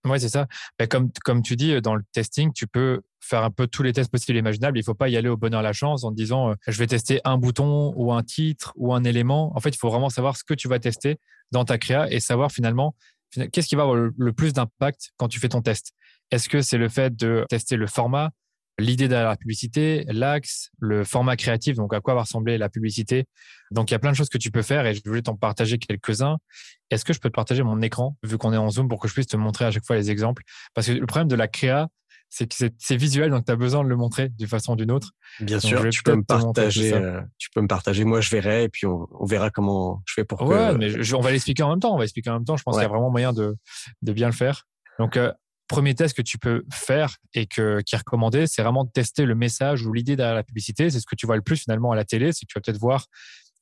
Oui, 0.05 0.21
c'est 0.21 0.29
ça. 0.29 0.47
Ben, 0.79 0.87
comme, 0.87 1.11
comme 1.25 1.41
tu 1.41 1.57
dis, 1.57 1.81
dans 1.81 1.95
le 1.95 2.03
testing, 2.13 2.53
tu 2.53 2.65
peux 2.65 3.01
faire 3.19 3.43
un 3.43 3.51
peu 3.51 3.67
tous 3.67 3.83
les 3.83 3.91
tests 3.91 4.09
possibles 4.09 4.37
et 4.37 4.39
imaginables. 4.39 4.77
Il 4.77 4.83
ne 4.83 4.85
faut 4.85 4.93
pas 4.93 5.09
y 5.09 5.17
aller 5.17 5.27
au 5.27 5.35
bonheur 5.35 5.61
la 5.61 5.73
chance 5.73 6.05
en 6.05 6.11
disant 6.11 6.51
euh, 6.51 6.55
je 6.65 6.77
vais 6.77 6.87
tester 6.87 7.19
un 7.25 7.37
bouton 7.37 7.91
ou 7.97 8.13
un 8.13 8.23
titre 8.23 8.71
ou 8.77 8.93
un 8.93 9.03
élément. 9.03 9.51
En 9.57 9.59
fait, 9.59 9.71
il 9.71 9.77
faut 9.77 9.89
vraiment 9.89 10.09
savoir 10.09 10.37
ce 10.37 10.45
que 10.45 10.53
tu 10.53 10.69
vas 10.69 10.79
tester 10.79 11.19
dans 11.51 11.65
ta 11.65 11.77
créa 11.77 12.09
et 12.09 12.21
savoir 12.21 12.53
finalement 12.53 12.95
qu'est-ce 13.51 13.67
qui 13.67 13.75
va 13.75 13.83
avoir 13.83 13.97
le 13.97 14.31
plus 14.31 14.53
d'impact 14.53 15.11
quand 15.17 15.27
tu 15.27 15.41
fais 15.41 15.49
ton 15.49 15.61
test? 15.61 15.91
Est-ce 16.31 16.47
que 16.47 16.61
c'est 16.61 16.77
le 16.77 16.87
fait 16.87 17.13
de 17.13 17.45
tester 17.49 17.75
le 17.75 17.87
format, 17.87 18.31
l'idée 18.79 19.07
derrière 19.07 19.29
la 19.29 19.37
publicité, 19.37 20.05
l'axe, 20.07 20.69
le 20.79 21.03
format 21.03 21.35
créatif, 21.35 21.75
donc 21.75 21.93
à 21.93 22.01
quoi 22.01 22.13
va 22.13 22.21
ressembler 22.21 22.57
la 22.57 22.69
publicité. 22.69 23.25
Donc 23.71 23.89
il 23.89 23.93
y 23.93 23.95
a 23.95 23.99
plein 23.99 24.11
de 24.11 24.15
choses 24.15 24.29
que 24.29 24.37
tu 24.37 24.51
peux 24.51 24.61
faire 24.61 24.85
et 24.85 24.93
je 24.93 25.01
voulais 25.05 25.21
t'en 25.21 25.35
partager 25.35 25.77
quelques-uns. 25.77 26.37
Est-ce 26.89 27.03
que 27.03 27.13
je 27.13 27.19
peux 27.19 27.29
te 27.29 27.35
partager 27.35 27.63
mon 27.63 27.81
écran 27.81 28.15
vu 28.23 28.37
qu'on 28.37 28.53
est 28.53 28.57
en 28.57 28.69
Zoom 28.69 28.87
pour 28.87 28.99
que 28.99 29.07
je 29.07 29.13
puisse 29.13 29.27
te 29.27 29.37
montrer 29.37 29.65
à 29.65 29.71
chaque 29.71 29.85
fois 29.85 29.95
les 29.95 30.11
exemples? 30.11 30.43
Parce 30.73 30.87
que 30.87 30.93
le 30.93 31.05
problème 31.05 31.27
de 31.27 31.35
la 31.35 31.47
créa, 31.47 31.89
c'est 32.29 32.47
que 32.47 32.69
c'est 32.77 32.97
visuel, 32.97 33.31
donc 33.31 33.45
tu 33.45 33.51
as 33.51 33.55
besoin 33.55 33.83
de 33.83 33.89
le 33.89 33.95
montrer 33.95 34.29
d'une 34.29 34.47
façon 34.47 34.73
ou 34.73 34.75
d'une 34.75 34.91
autre. 34.91 35.11
Bien 35.39 35.59
sûr, 35.59 35.87
tu 35.89 36.03
peux 36.03 36.15
me 36.15 36.23
partager. 36.23 36.93
Euh, 36.93 37.21
tu 37.37 37.49
peux 37.55 37.61
me 37.61 37.67
partager. 37.67 38.03
Moi, 38.03 38.21
je 38.21 38.29
verrai 38.29 38.65
et 38.65 38.69
puis 38.69 38.85
on, 38.85 39.07
verra 39.25 39.49
comment 39.49 40.01
je 40.05 40.13
fais 40.13 40.25
pour. 40.25 40.41
Ouais, 40.41 40.73
mais 40.75 41.13
on 41.13 41.21
va 41.21 41.31
l'expliquer 41.31 41.63
en 41.63 41.69
même 41.69 41.79
temps. 41.79 41.93
On 41.93 41.97
va 41.97 42.03
expliquer 42.03 42.29
en 42.29 42.33
même 42.33 42.45
temps. 42.45 42.57
Je 42.57 42.63
pense 42.63 42.75
qu'il 42.75 42.83
y 42.83 42.85
a 42.85 42.89
vraiment 42.89 43.09
moyen 43.09 43.31
de, 43.31 43.55
de 44.01 44.13
bien 44.13 44.27
le 44.27 44.33
faire. 44.33 44.63
Donc, 44.99 45.15
euh, 45.15 45.31
premier 45.67 45.95
test 45.95 46.15
que 46.15 46.21
tu 46.21 46.37
peux 46.37 46.63
faire 46.71 47.17
et 47.33 47.45
que, 47.45 47.81
qui 47.81 47.95
est 47.95 47.97
recommandé, 47.97 48.47
c'est 48.47 48.61
vraiment 48.61 48.85
de 48.85 48.91
tester 48.91 49.25
le 49.25 49.35
message 49.35 49.85
ou 49.85 49.93
l'idée 49.93 50.15
derrière 50.15 50.35
la 50.35 50.43
publicité. 50.43 50.89
C'est 50.89 50.99
ce 50.99 51.05
que 51.05 51.15
tu 51.15 51.25
vois 51.25 51.35
le 51.35 51.41
plus 51.41 51.57
finalement 51.57 51.91
à 51.91 51.95
la 51.95 52.05
télé, 52.05 52.31
c'est 52.31 52.45
que 52.45 52.51
tu 52.51 52.57
vas 52.57 52.61
peut-être 52.61 52.79
voir 52.79 53.05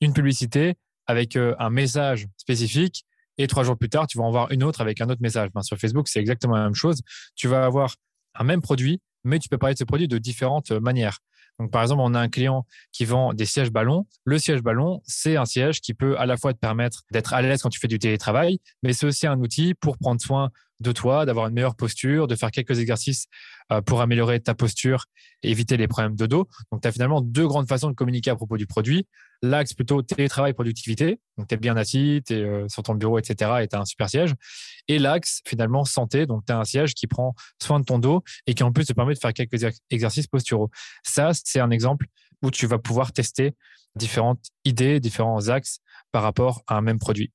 une 0.00 0.12
publicité 0.12 0.74
avec 1.06 1.36
euh, 1.36 1.54
un 1.58 1.70
message 1.70 2.26
spécifique 2.36 3.04
et 3.38 3.46
trois 3.46 3.64
jours 3.64 3.76
plus 3.76 3.88
tard, 3.88 4.06
tu 4.06 4.18
vas 4.18 4.24
en 4.24 4.30
voir 4.30 4.50
une 4.50 4.62
autre 4.62 4.80
avec 4.80 5.00
un 5.00 5.10
autre 5.10 5.20
message. 5.20 5.50
Ben, 5.54 5.62
sur 5.62 5.76
Facebook, 5.76 6.08
c'est 6.08 6.20
exactement 6.20 6.56
la 6.56 6.64
même 6.64 6.74
chose. 6.74 7.00
Tu 7.34 7.48
vas 7.48 7.64
avoir 7.64 7.94
un 8.34 8.44
même 8.44 8.62
produit, 8.62 9.00
mais 9.24 9.38
tu 9.38 9.48
peux 9.48 9.58
parler 9.58 9.74
de 9.74 9.78
ce 9.78 9.84
produit 9.84 10.08
de 10.08 10.18
différentes 10.18 10.70
manières. 10.70 11.18
Donc, 11.58 11.70
par 11.70 11.82
exemple, 11.82 12.02
on 12.04 12.14
a 12.14 12.20
un 12.20 12.28
client 12.28 12.66
qui 12.92 13.04
vend 13.04 13.32
des 13.32 13.46
sièges 13.46 13.70
ballons. 13.70 14.06
Le 14.24 14.38
siège 14.38 14.62
ballon, 14.62 15.00
c'est 15.04 15.36
un 15.36 15.46
siège 15.46 15.80
qui 15.80 15.94
peut 15.94 16.18
à 16.18 16.26
la 16.26 16.36
fois 16.36 16.52
te 16.52 16.58
permettre 16.58 17.02
d'être 17.12 17.32
à 17.32 17.40
l'aise 17.40 17.62
quand 17.62 17.70
tu 17.70 17.80
fais 17.80 17.88
du 17.88 17.98
télétravail, 17.98 18.58
mais 18.82 18.92
c'est 18.92 19.06
aussi 19.06 19.26
un 19.26 19.40
outil 19.40 19.74
pour 19.74 19.96
prendre 19.96 20.20
soin 20.20 20.50
de 20.80 20.92
toi, 20.92 21.26
d'avoir 21.26 21.48
une 21.48 21.54
meilleure 21.54 21.76
posture, 21.76 22.26
de 22.26 22.34
faire 22.34 22.50
quelques 22.50 22.78
exercices 22.78 23.26
euh, 23.72 23.80
pour 23.80 24.00
améliorer 24.00 24.40
ta 24.40 24.54
posture 24.54 25.06
et 25.42 25.50
éviter 25.50 25.76
les 25.76 25.88
problèmes 25.88 26.16
de 26.16 26.26
dos. 26.26 26.48
Donc, 26.70 26.82
tu 26.82 26.88
as 26.88 26.92
finalement 26.92 27.20
deux 27.20 27.46
grandes 27.46 27.68
façons 27.68 27.88
de 27.88 27.94
communiquer 27.94 28.30
à 28.30 28.36
propos 28.36 28.56
du 28.56 28.66
produit. 28.66 29.06
L'axe 29.42 29.74
plutôt 29.74 30.02
télétravail, 30.02 30.52
productivité. 30.52 31.20
Donc, 31.36 31.48
tu 31.48 31.54
es 31.54 31.58
bien 31.58 31.76
assis, 31.76 32.22
tu 32.26 32.34
es 32.34 32.42
euh, 32.42 32.68
sur 32.68 32.82
ton 32.82 32.94
bureau, 32.94 33.18
etc. 33.18 33.50
et 33.62 33.68
tu 33.68 33.76
as 33.76 33.80
un 33.80 33.84
super 33.84 34.08
siège. 34.08 34.34
Et 34.88 34.98
l'axe, 34.98 35.40
finalement, 35.46 35.84
santé. 35.84 36.26
Donc, 36.26 36.44
tu 36.46 36.52
as 36.52 36.58
un 36.58 36.64
siège 36.64 36.94
qui 36.94 37.06
prend 37.06 37.34
soin 37.60 37.80
de 37.80 37.84
ton 37.84 37.98
dos 37.98 38.22
et 38.46 38.54
qui 38.54 38.62
en 38.62 38.72
plus 38.72 38.84
te 38.84 38.92
permet 38.92 39.14
de 39.14 39.18
faire 39.18 39.32
quelques 39.32 39.64
exercices 39.90 40.26
posturaux. 40.26 40.70
Ça, 41.02 41.30
c'est 41.32 41.60
un 41.60 41.70
exemple 41.70 42.06
où 42.42 42.50
tu 42.50 42.66
vas 42.66 42.78
pouvoir 42.78 43.12
tester 43.12 43.54
différentes 43.94 44.44
idées, 44.64 45.00
différents 45.00 45.48
axes 45.48 45.80
par 46.12 46.22
rapport 46.22 46.62
à 46.66 46.76
un 46.76 46.82
même 46.82 46.98
produit. 46.98 47.32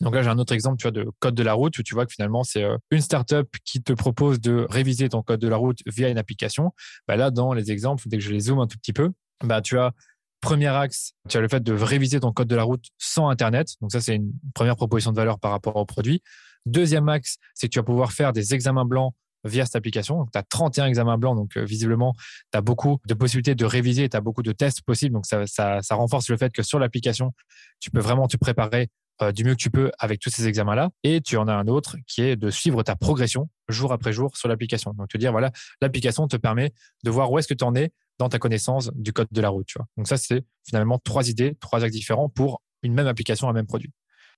Donc 0.00 0.14
là, 0.14 0.22
j'ai 0.22 0.28
un 0.28 0.38
autre 0.38 0.52
exemple, 0.52 0.76
tu 0.78 0.82
vois, 0.82 0.90
de 0.90 1.10
code 1.20 1.34
de 1.34 1.42
la 1.42 1.54
route 1.54 1.78
où 1.78 1.82
tu 1.82 1.94
vois 1.94 2.06
que 2.06 2.12
finalement, 2.12 2.44
c'est 2.44 2.62
euh, 2.62 2.76
une 2.90 3.00
startup 3.00 3.48
qui 3.64 3.82
te 3.82 3.92
propose 3.92 4.40
de 4.40 4.66
réviser 4.68 5.08
ton 5.08 5.22
code 5.22 5.40
de 5.40 5.48
la 5.48 5.56
route 5.56 5.78
via 5.86 6.08
une 6.08 6.18
application. 6.18 6.72
Bah 7.08 7.16
là, 7.16 7.30
dans 7.30 7.54
les 7.54 7.70
exemples, 7.70 8.02
dès 8.06 8.18
que 8.18 8.24
je 8.24 8.30
les 8.30 8.40
zoome 8.40 8.60
un 8.60 8.66
tout 8.66 8.78
petit 8.78 8.92
peu, 8.92 9.12
bah, 9.42 9.62
tu 9.62 9.78
as 9.78 9.92
premier 10.40 10.68
axe, 10.68 11.14
tu 11.28 11.38
as 11.38 11.40
le 11.40 11.48
fait 11.48 11.62
de 11.62 11.72
réviser 11.72 12.20
ton 12.20 12.32
code 12.32 12.48
de 12.48 12.56
la 12.56 12.62
route 12.62 12.84
sans 12.98 13.28
Internet. 13.28 13.74
Donc 13.80 13.90
ça, 13.90 14.00
c'est 14.00 14.16
une 14.16 14.32
première 14.54 14.76
proposition 14.76 15.12
de 15.12 15.16
valeur 15.16 15.38
par 15.38 15.50
rapport 15.50 15.76
au 15.76 15.86
produit. 15.86 16.22
Deuxième 16.66 17.08
axe, 17.08 17.38
c'est 17.54 17.68
que 17.68 17.72
tu 17.72 17.78
vas 17.78 17.84
pouvoir 17.84 18.12
faire 18.12 18.32
des 18.32 18.54
examens 18.54 18.84
blancs 18.84 19.14
via 19.44 19.64
cette 19.64 19.76
application. 19.76 20.18
Donc, 20.18 20.32
tu 20.32 20.38
as 20.38 20.42
31 20.42 20.86
examens 20.86 21.18
blancs. 21.18 21.36
Donc, 21.36 21.56
euh, 21.56 21.64
visiblement, 21.64 22.14
tu 22.52 22.58
as 22.58 22.60
beaucoup 22.60 22.98
de 23.06 23.14
possibilités 23.14 23.54
de 23.54 23.64
réviser. 23.64 24.08
Tu 24.08 24.16
as 24.16 24.20
beaucoup 24.20 24.42
de 24.42 24.52
tests 24.52 24.82
possibles. 24.82 25.14
Donc, 25.14 25.26
ça, 25.26 25.46
ça, 25.46 25.80
ça 25.82 25.94
renforce 25.94 26.28
le 26.28 26.36
fait 26.36 26.52
que 26.52 26.62
sur 26.62 26.78
l'application, 26.78 27.32
tu 27.80 27.90
peux 27.90 28.00
vraiment 28.00 28.26
te 28.26 28.36
préparer 28.36 28.88
euh, 29.22 29.32
du 29.32 29.44
mieux 29.44 29.52
que 29.52 29.60
tu 29.60 29.70
peux 29.70 29.90
avec 29.98 30.20
tous 30.20 30.30
ces 30.30 30.46
examens-là. 30.46 30.90
Et 31.02 31.20
tu 31.20 31.36
en 31.36 31.48
as 31.48 31.54
un 31.54 31.68
autre 31.68 31.96
qui 32.06 32.22
est 32.22 32.36
de 32.36 32.50
suivre 32.50 32.82
ta 32.82 32.96
progression 32.96 33.48
jour 33.68 33.92
après 33.92 34.12
jour 34.12 34.36
sur 34.36 34.48
l'application. 34.48 34.92
Donc, 34.92 35.08
te 35.08 35.18
dire, 35.18 35.32
voilà, 35.32 35.52
l'application 35.80 36.28
te 36.28 36.36
permet 36.36 36.72
de 37.02 37.10
voir 37.10 37.30
où 37.32 37.38
est-ce 37.38 37.48
que 37.48 37.54
tu 37.54 37.64
en 37.64 37.74
es 37.74 37.92
dans 38.18 38.28
ta 38.28 38.38
connaissance 38.38 38.90
du 38.94 39.12
code 39.12 39.28
de 39.30 39.40
la 39.40 39.48
route. 39.48 39.68
Donc, 39.96 40.06
ça, 40.08 40.16
c'est 40.16 40.44
finalement 40.66 40.98
trois 40.98 41.28
idées, 41.28 41.56
trois 41.60 41.84
axes 41.84 41.92
différents 41.92 42.28
pour 42.28 42.62
une 42.82 42.94
même 42.94 43.06
application, 43.06 43.48
un 43.48 43.52
même 43.52 43.66
produit. 43.66 43.90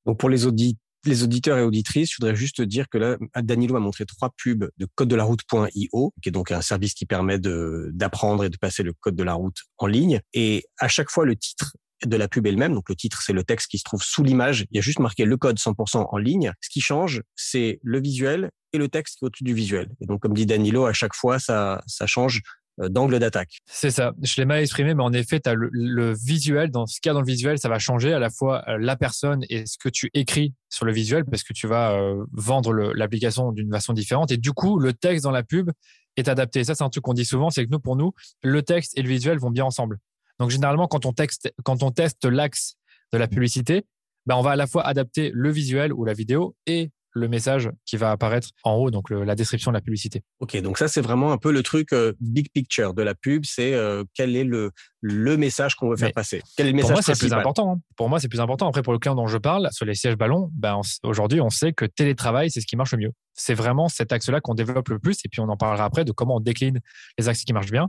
Donc, 0.07 0.19
pour 0.19 0.29
les 0.29 0.47
auditeurs 0.47 1.59
et 1.59 1.63
auditrices, 1.63 2.11
je 2.13 2.17
voudrais 2.21 2.37
juste 2.37 2.63
dire 2.63 2.89
que 2.89 2.99
là, 2.99 3.17
Danilo 3.43 3.77
a 3.77 3.81
montré 3.81 4.07
trois 4.07 4.31
pubs 4.37 4.71
de 4.77 4.87
code 4.95 5.09
de 5.09 5.17
la 5.17 5.25
route.io, 5.25 6.15
qui 6.23 6.29
est 6.29 6.33
donc 6.33 6.51
un 6.51 6.63
service 6.63 6.95
qui 6.95 7.05
permet 7.05 7.39
d'apprendre 7.39 8.45
et 8.45 8.49
de 8.49 8.57
passer 8.57 8.83
le 8.83 8.93
code 8.93 9.17
de 9.17 9.25
la 9.25 9.35
route 9.35 9.59
en 9.79 9.87
ligne. 9.87 10.21
Et 10.35 10.65
à 10.79 10.89
chaque 10.89 11.11
fois, 11.11 11.25
le 11.25 11.37
titre 11.37 11.75
de 12.05 12.17
la 12.17 12.29
pub 12.29 12.47
est 12.47 12.51
le 12.51 12.57
même. 12.57 12.75
Donc 12.75 12.89
le 12.89 12.95
titre, 12.95 13.23
c'est 13.23 13.33
le 13.33 13.45
texte 13.45 13.71
qui 13.71 13.79
se 13.79 13.85
trouve 13.85 14.03
sous 14.03 14.23
l'image. 14.23 14.67
Il 14.71 14.77
y 14.77 14.79
a 14.79 14.83
juste 14.83 15.01
marqué 15.01 15.25
le 15.25 15.37
code 15.37 15.59
100% 15.59 16.07
en 16.11 16.17
ligne. 16.19 16.53
Ce 16.61 16.69
qui 16.69 16.81
change, 16.81 17.23
c'est 17.37 17.81
le 17.83 18.01
visuel 18.01 18.51
et 18.73 18.79
le 18.79 18.89
texte 18.89 19.19
qui 19.19 19.25
est 19.25 19.27
au-dessus 19.27 19.45
du 19.45 19.55
visuel. 19.55 19.89
Et 20.01 20.07
donc, 20.07 20.21
comme 20.21 20.35
dit 20.35 20.47
Danilo, 20.47 20.87
à 20.87 20.93
chaque 20.93 21.15
fois, 21.15 21.39
ça, 21.39 21.83
ça 21.87 22.07
change 22.07 22.43
euh, 22.81 22.89
d'angle 22.89 23.19
d'attaque. 23.19 23.59
C'est 23.67 23.91
ça. 23.91 24.13
Je 24.23 24.37
l'ai 24.37 24.45
mal 24.45 24.61
exprimé, 24.61 24.95
mais 24.95 25.03
en 25.03 25.13
effet, 25.13 25.41
tu 25.41 25.51
le, 25.55 26.15
visuel. 26.15 26.71
Dans 26.71 26.87
ce 26.87 27.01
cas, 27.01 27.13
dans 27.13 27.21
le 27.21 27.27
visuel, 27.27 27.59
ça 27.59 27.69
va 27.69 27.79
changer 27.79 28.13
à 28.13 28.19
la 28.19 28.31
fois 28.31 28.63
euh, 28.69 28.79
la 28.79 28.97
personne 28.97 29.45
et 29.49 29.67
ce 29.67 29.79
que 29.79 29.89
tu 29.89 30.11
écris 30.15 30.55
sur 30.69 30.85
le 30.85 30.93
visuel, 30.93 31.25
parce 31.25 31.43
que 31.43 31.53
tu 31.53 31.67
vas 31.67 31.93
euh, 31.93 32.25
vendre 32.33 32.73
l'application 32.73 33.53
d'une 33.53 33.71
façon 33.71 33.93
différente. 33.93 34.31
Et 34.31 34.37
du 34.37 34.53
coup, 34.53 34.79
le 34.79 34.93
texte 34.93 35.25
dans 35.25 35.31
la 35.31 35.43
pub 35.43 35.71
est 36.17 36.29
adapté. 36.29 36.63
Ça, 36.65 36.75
c'est 36.75 36.85
un 36.85 36.91
truc 36.91 37.03
qu'on 37.03 37.15
dit 37.15 37.25
souvent, 37.25 37.51
c'est 37.51 37.65
que 37.65 37.71
nous, 37.71 37.81
pour 37.81 37.97
nous, 37.97 38.13
le 38.43 38.63
texte 38.63 38.97
et 38.97 39.03
le 39.03 39.09
visuel 39.09 39.39
vont 39.39 39.51
bien 39.51 39.65
ensemble. 39.65 39.99
Donc, 40.39 40.51
généralement, 40.51 40.87
quand 40.87 41.07
on, 41.07 41.13
texte, 41.13 41.53
quand 41.65 41.83
on 41.83 41.91
teste 41.91 42.25
l'axe 42.25 42.77
de 43.13 43.19
la 43.19 43.29
publicité, 43.29 43.85
ben, 44.27 44.37
on 44.37 44.43
va 44.43 44.51
à 44.53 44.57
la 44.57 44.67
fois 44.67 44.87
adapter 44.87 45.31
le 45.35 45.51
visuel 45.51 45.93
ou 45.93 46.05
la 46.05 46.13
vidéo 46.13 46.55
et 46.67 46.91
le 47.13 47.29
message 47.29 47.71
qui 47.85 47.97
va 47.97 48.11
apparaître 48.11 48.49
en 48.63 48.75
haut, 48.75 48.91
donc 48.91 49.11
la 49.11 49.35
description 49.35 49.71
de 49.71 49.77
la 49.77 49.81
publicité. 49.81 50.23
Ok, 50.41 50.57
donc 50.61 50.79
ça 50.79 50.89
c'est 50.89 51.01
vraiment 51.01 51.33
un 51.33 51.39
peu 51.39 51.53
le 51.53 51.63
truc 51.63 51.93
euh, 51.93 52.13
big 52.21 52.51
picture 52.53 52.95
de 52.95 53.03
la 53.03 53.15
pub, 53.15 53.45
c'est 53.45 53.75
euh, 53.75 54.05
quel 54.15 54.37
est 54.37 54.45
le, 54.45 54.71
le 55.01 55.37
message 55.37 55.75
qu'on 55.75 55.91
veut 55.91 55.97
faire 55.97 56.13
passer? 56.13 56.43
Quel 56.57 56.67
est 56.67 56.71
le 56.71 56.77
message 56.77 56.91
Pour 56.91 56.97
moi 56.97 57.03
c'est 57.03 57.19
plus 57.19 57.33
important. 57.33 57.73
Hein. 57.73 57.81
Pour 57.97 58.09
moi 58.09 58.21
c'est 58.21 58.29
plus 58.29 58.41
important. 58.41 58.69
Après 58.69 58.83
pour 58.83 58.93
le 58.93 58.99
client 58.99 59.15
dont 59.15 59.27
je 59.27 59.39
parle, 59.39 59.69
sur 59.73 59.87
les 59.87 59.95
sièges 59.95 60.17
ballons, 60.17 60.51
ben, 60.53 60.81
aujourd'hui 61.03 61.41
on 61.41 61.51
sait 61.51 61.73
que 61.73 61.85
télétravail 61.85 62.51
c'est 62.51 62.61
ce 62.61 62.67
qui 62.67 62.77
marche 62.77 62.93
le 62.93 62.99
mieux. 62.99 63.13
C'est 63.35 63.55
vraiment 63.55 63.89
cet 63.89 64.13
axe-là 64.13 64.41
qu'on 64.41 64.55
développe 64.55 64.89
le 64.89 64.99
plus 64.99 65.19
et 65.25 65.29
puis 65.29 65.41
on 65.41 65.49
en 65.49 65.57
parlera 65.57 65.85
après 65.85 66.05
de 66.05 66.13
comment 66.13 66.37
on 66.37 66.41
décline 66.41 66.81
les 67.19 67.29
axes 67.29 67.45
qui 67.45 67.53
marchent 67.53 67.73
bien. 67.73 67.89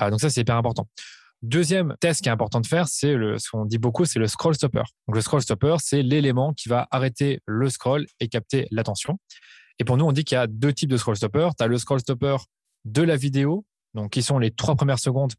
Euh, 0.00 0.10
donc 0.10 0.20
ça 0.20 0.30
c'est 0.30 0.40
hyper 0.40 0.56
important. 0.56 0.88
Deuxième 1.42 1.94
test 2.00 2.22
qui 2.22 2.28
est 2.28 2.32
important 2.32 2.60
de 2.60 2.66
faire, 2.66 2.88
c'est 2.88 3.14
le, 3.14 3.38
ce 3.38 3.48
qu'on 3.48 3.64
dit 3.64 3.78
beaucoup, 3.78 4.04
c'est 4.04 4.18
le 4.18 4.26
scroll 4.26 4.56
stopper. 4.56 4.82
Donc 5.06 5.14
le 5.14 5.20
scroll 5.20 5.40
stopper, 5.40 5.76
c'est 5.78 6.02
l'élément 6.02 6.52
qui 6.52 6.68
va 6.68 6.88
arrêter 6.90 7.40
le 7.46 7.70
scroll 7.70 8.06
et 8.18 8.28
capter 8.28 8.66
l'attention. 8.72 9.18
Et 9.78 9.84
pour 9.84 9.96
nous, 9.96 10.04
on 10.04 10.10
dit 10.10 10.24
qu'il 10.24 10.34
y 10.34 10.38
a 10.38 10.48
deux 10.48 10.72
types 10.72 10.90
de 10.90 10.96
scroll 10.96 11.16
stopper. 11.16 11.48
Tu 11.56 11.62
as 11.62 11.68
le 11.68 11.78
scroll 11.78 12.00
stopper 12.00 12.36
de 12.84 13.02
la 13.02 13.16
vidéo, 13.16 13.64
donc 13.94 14.10
qui 14.10 14.22
sont 14.22 14.40
les 14.40 14.50
trois 14.50 14.74
premières 14.74 14.98
secondes 14.98 15.34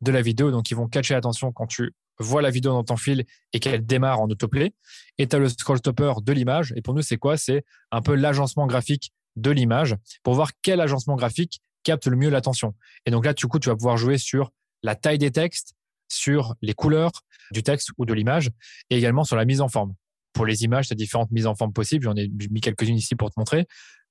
de 0.00 0.12
la 0.12 0.22
vidéo, 0.22 0.52
donc 0.52 0.66
qui 0.66 0.74
vont 0.74 0.86
catcher 0.86 1.14
l'attention 1.14 1.50
quand 1.50 1.66
tu 1.66 1.92
vois 2.20 2.42
la 2.42 2.50
vidéo 2.50 2.72
dans 2.72 2.84
ton 2.84 2.96
fil 2.96 3.24
et 3.52 3.58
qu'elle 3.58 3.84
démarre 3.84 4.20
en 4.20 4.28
autoplay. 4.28 4.72
Et 5.18 5.26
tu 5.26 5.34
as 5.34 5.40
le 5.40 5.48
scroll 5.48 5.78
stopper 5.78 6.12
de 6.22 6.32
l'image. 6.32 6.72
Et 6.76 6.82
pour 6.82 6.94
nous, 6.94 7.02
c'est 7.02 7.16
quoi? 7.16 7.36
C'est 7.36 7.64
un 7.90 8.02
peu 8.02 8.14
l'agencement 8.14 8.66
graphique 8.66 9.10
de 9.34 9.50
l'image 9.50 9.96
pour 10.22 10.34
voir 10.34 10.50
quel 10.62 10.80
agencement 10.80 11.16
graphique 11.16 11.60
capte 11.82 12.06
le 12.06 12.16
mieux 12.16 12.30
l'attention. 12.30 12.74
Et 13.06 13.10
donc 13.10 13.24
là, 13.24 13.32
du 13.32 13.46
coup, 13.46 13.58
tu 13.58 13.68
vas 13.68 13.74
pouvoir 13.74 13.96
jouer 13.96 14.18
sur 14.18 14.52
la 14.82 14.94
taille 14.94 15.18
des 15.18 15.30
textes, 15.30 15.74
sur 16.08 16.54
les 16.60 16.74
couleurs 16.74 17.12
du 17.52 17.62
texte 17.62 17.90
ou 17.96 18.04
de 18.04 18.12
l'image, 18.12 18.50
et 18.90 18.96
également 18.96 19.24
sur 19.24 19.36
la 19.36 19.44
mise 19.44 19.60
en 19.60 19.68
forme. 19.68 19.94
Pour 20.32 20.46
les 20.46 20.64
images, 20.64 20.88
tu 20.88 20.92
as 20.92 20.96
différentes 20.96 21.30
mises 21.30 21.46
en 21.46 21.54
forme 21.54 21.72
possibles. 21.72 22.04
J'en 22.04 22.14
ai 22.16 22.30
mis 22.50 22.60
quelques-unes 22.60 22.96
ici 22.96 23.14
pour 23.14 23.30
te 23.30 23.38
montrer. 23.38 23.66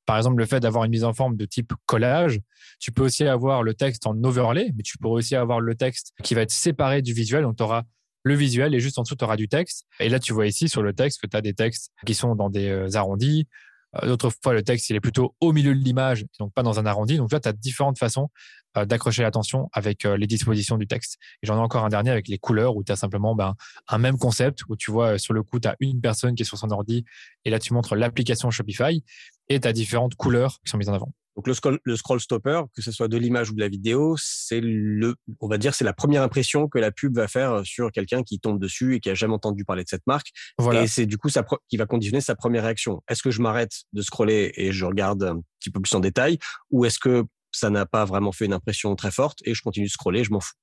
Par 0.06 0.18
exemple, 0.18 0.38
le 0.38 0.46
fait 0.46 0.60
d'avoir 0.60 0.86
une 0.86 0.92
mise 0.92 1.04
en 1.04 1.14
forme 1.14 1.38
de 1.38 1.46
type 1.46 1.74
collage. 1.86 2.40
Tu 2.80 2.92
peux 2.92 3.04
aussi 3.04 3.26
avoir 3.26 3.64
le 3.64 3.74
texte 3.74 4.08
en 4.08 4.22
overlay, 4.24 4.72
mais 4.76 4.84
tu 4.84 4.98
pourrais 4.98 5.20
aussi 5.20 5.36
avoir 5.36 5.60
le 5.62 5.76
texte 5.76 6.14
qui 6.24 6.34
va 6.34 6.42
être 6.42 6.52
séparé 6.52 7.02
du 7.02 7.14
visuel. 7.14 7.44
Donc, 7.44 7.58
tu 7.58 7.64
auras 7.64 7.84
le 8.24 8.34
visuel 8.34 8.76
et 8.76 8.80
juste 8.80 8.98
en 8.98 9.04
dessous, 9.04 9.16
tu 9.16 9.24
auras 9.24 9.38
du 9.38 9.48
texte. 9.48 9.86
Et 10.00 10.10
là, 10.10 10.20
tu 10.20 10.34
vois 10.34 10.48
ici 10.48 10.68
sur 10.68 10.82
le 10.82 10.94
texte 10.94 11.22
que 11.22 11.28
tu 11.28 11.38
as 11.38 11.42
des 11.42 11.54
textes 11.54 11.92
qui 12.06 12.16
sont 12.16 12.36
dans 12.36 12.50
des 12.50 12.68
euh, 12.68 12.96
arrondis. 12.96 13.48
Euh, 13.96 14.08
d'autres 14.08 14.32
fois, 14.44 14.54
le 14.54 14.64
texte, 14.64 14.90
il 14.90 14.96
est 14.96 15.00
plutôt 15.00 15.36
au 15.40 15.52
milieu 15.54 15.74
de 15.74 15.80
l'image, 15.80 16.26
donc 16.40 16.54
pas 16.54 16.64
dans 16.64 16.80
un 16.80 16.86
arrondi. 16.86 17.18
Donc 17.18 17.32
là, 17.32 17.40
tu 17.40 17.50
as 17.50 17.54
différentes 17.54 17.98
façons 17.98 18.30
euh, 18.78 18.86
d'accrocher 18.86 19.24
l'attention 19.24 19.68
avec 19.74 20.06
euh, 20.06 20.16
les 20.16 20.28
dispositions 20.28 20.78
du 20.78 20.86
texte. 20.86 21.18
Et 21.42 21.48
j'en 21.48 21.56
ai 21.56 21.60
encore 21.60 21.84
un 21.86 21.90
dernier 21.90 22.12
avec 22.12 22.28
les 22.28 22.38
couleurs 22.38 22.76
où 22.76 22.84
tu 22.84 22.92
as 22.92 22.96
simplement 22.96 23.34
ben, 23.34 23.56
un 23.88 23.98
même 23.98 24.16
concept 24.20 24.60
où 24.70 24.76
tu 24.76 24.92
vois 24.92 25.14
euh, 25.14 25.18
sur 25.18 25.34
le 25.34 25.42
coup, 25.42 25.60
tu 25.60 25.68
as 25.68 25.76
une 25.80 26.02
personne 26.02 26.36
qui 26.36 26.44
est 26.44 26.46
sur 26.46 26.60
son 26.60 26.70
ordi 26.70 27.04
et 27.46 27.50
là 27.50 27.58
tu 27.58 27.74
montres 27.74 27.96
l'application 27.96 28.52
Shopify 28.52 29.04
et 29.48 29.60
tu 29.60 29.68
as 29.68 29.74
différentes 29.74 30.14
couleurs 30.14 30.60
qui 30.64 30.70
sont 30.70 30.78
mises 30.78 30.90
en 30.90 30.94
avant. 30.94 31.12
Donc 31.40 31.48
le 31.48 31.54
scroll, 31.54 31.80
le 31.86 31.96
scroll 31.96 32.20
stopper, 32.20 32.64
que 32.76 32.82
ce 32.82 32.92
soit 32.92 33.08
de 33.08 33.16
l'image 33.16 33.50
ou 33.50 33.56
de 33.56 33.62
la 33.62 33.70
vidéo, 33.70 34.18
c'est 34.20 34.60
le, 34.60 35.16
on 35.40 35.48
va 35.48 35.58
dire, 35.58 35.74
c'est 35.74 35.86
la 35.86 35.94
première 35.94 36.22
impression 36.22 36.68
que 36.68 36.80
la 36.80 36.92
pub 36.92 37.16
va 37.16 37.30
faire 37.30 37.62
sur 37.64 37.94
quelqu'un 37.94 38.24
qui 38.24 38.42
tombe 38.42 38.60
dessus 38.60 38.96
et 38.96 39.00
qui 39.00 39.10
a 39.10 39.14
jamais 39.14 39.36
entendu 39.36 39.64
parler 39.64 39.86
de 39.86 39.88
cette 39.88 40.06
marque. 40.06 40.32
Voilà. 40.58 40.84
Et 40.84 40.88
c'est 40.88 41.06
du 41.06 41.18
coup 41.18 41.30
ça 41.30 41.46
qui 41.70 41.78
va 41.78 41.86
conditionner 41.86 42.20
sa 42.20 42.36
première 42.36 42.64
réaction. 42.64 43.02
Est-ce 43.08 43.24
que 43.24 43.32
je 43.32 43.42
m'arrête 43.42 43.72
de 43.94 44.02
scroller 44.02 44.52
et 44.56 44.74
je 44.74 44.84
regarde 44.84 45.24
un 45.24 45.40
petit 45.62 45.70
peu 45.70 45.80
plus 45.80 45.96
en 45.96 46.02
détail, 46.02 46.40
ou 46.72 46.84
est-ce 46.84 47.00
que 47.00 47.24
ça 47.54 47.70
n'a 47.70 47.86
pas 47.86 48.04
vraiment 48.04 48.34
fait 48.34 48.44
une 48.44 48.52
impression 48.52 48.94
très 48.98 49.12
forte 49.12 49.40
et 49.46 49.54
je 49.54 49.62
continue 49.62 49.86
de 49.86 49.92
scroller, 49.92 50.26
je 50.26 50.32
m'en 50.32 50.42
fous? 50.42 50.56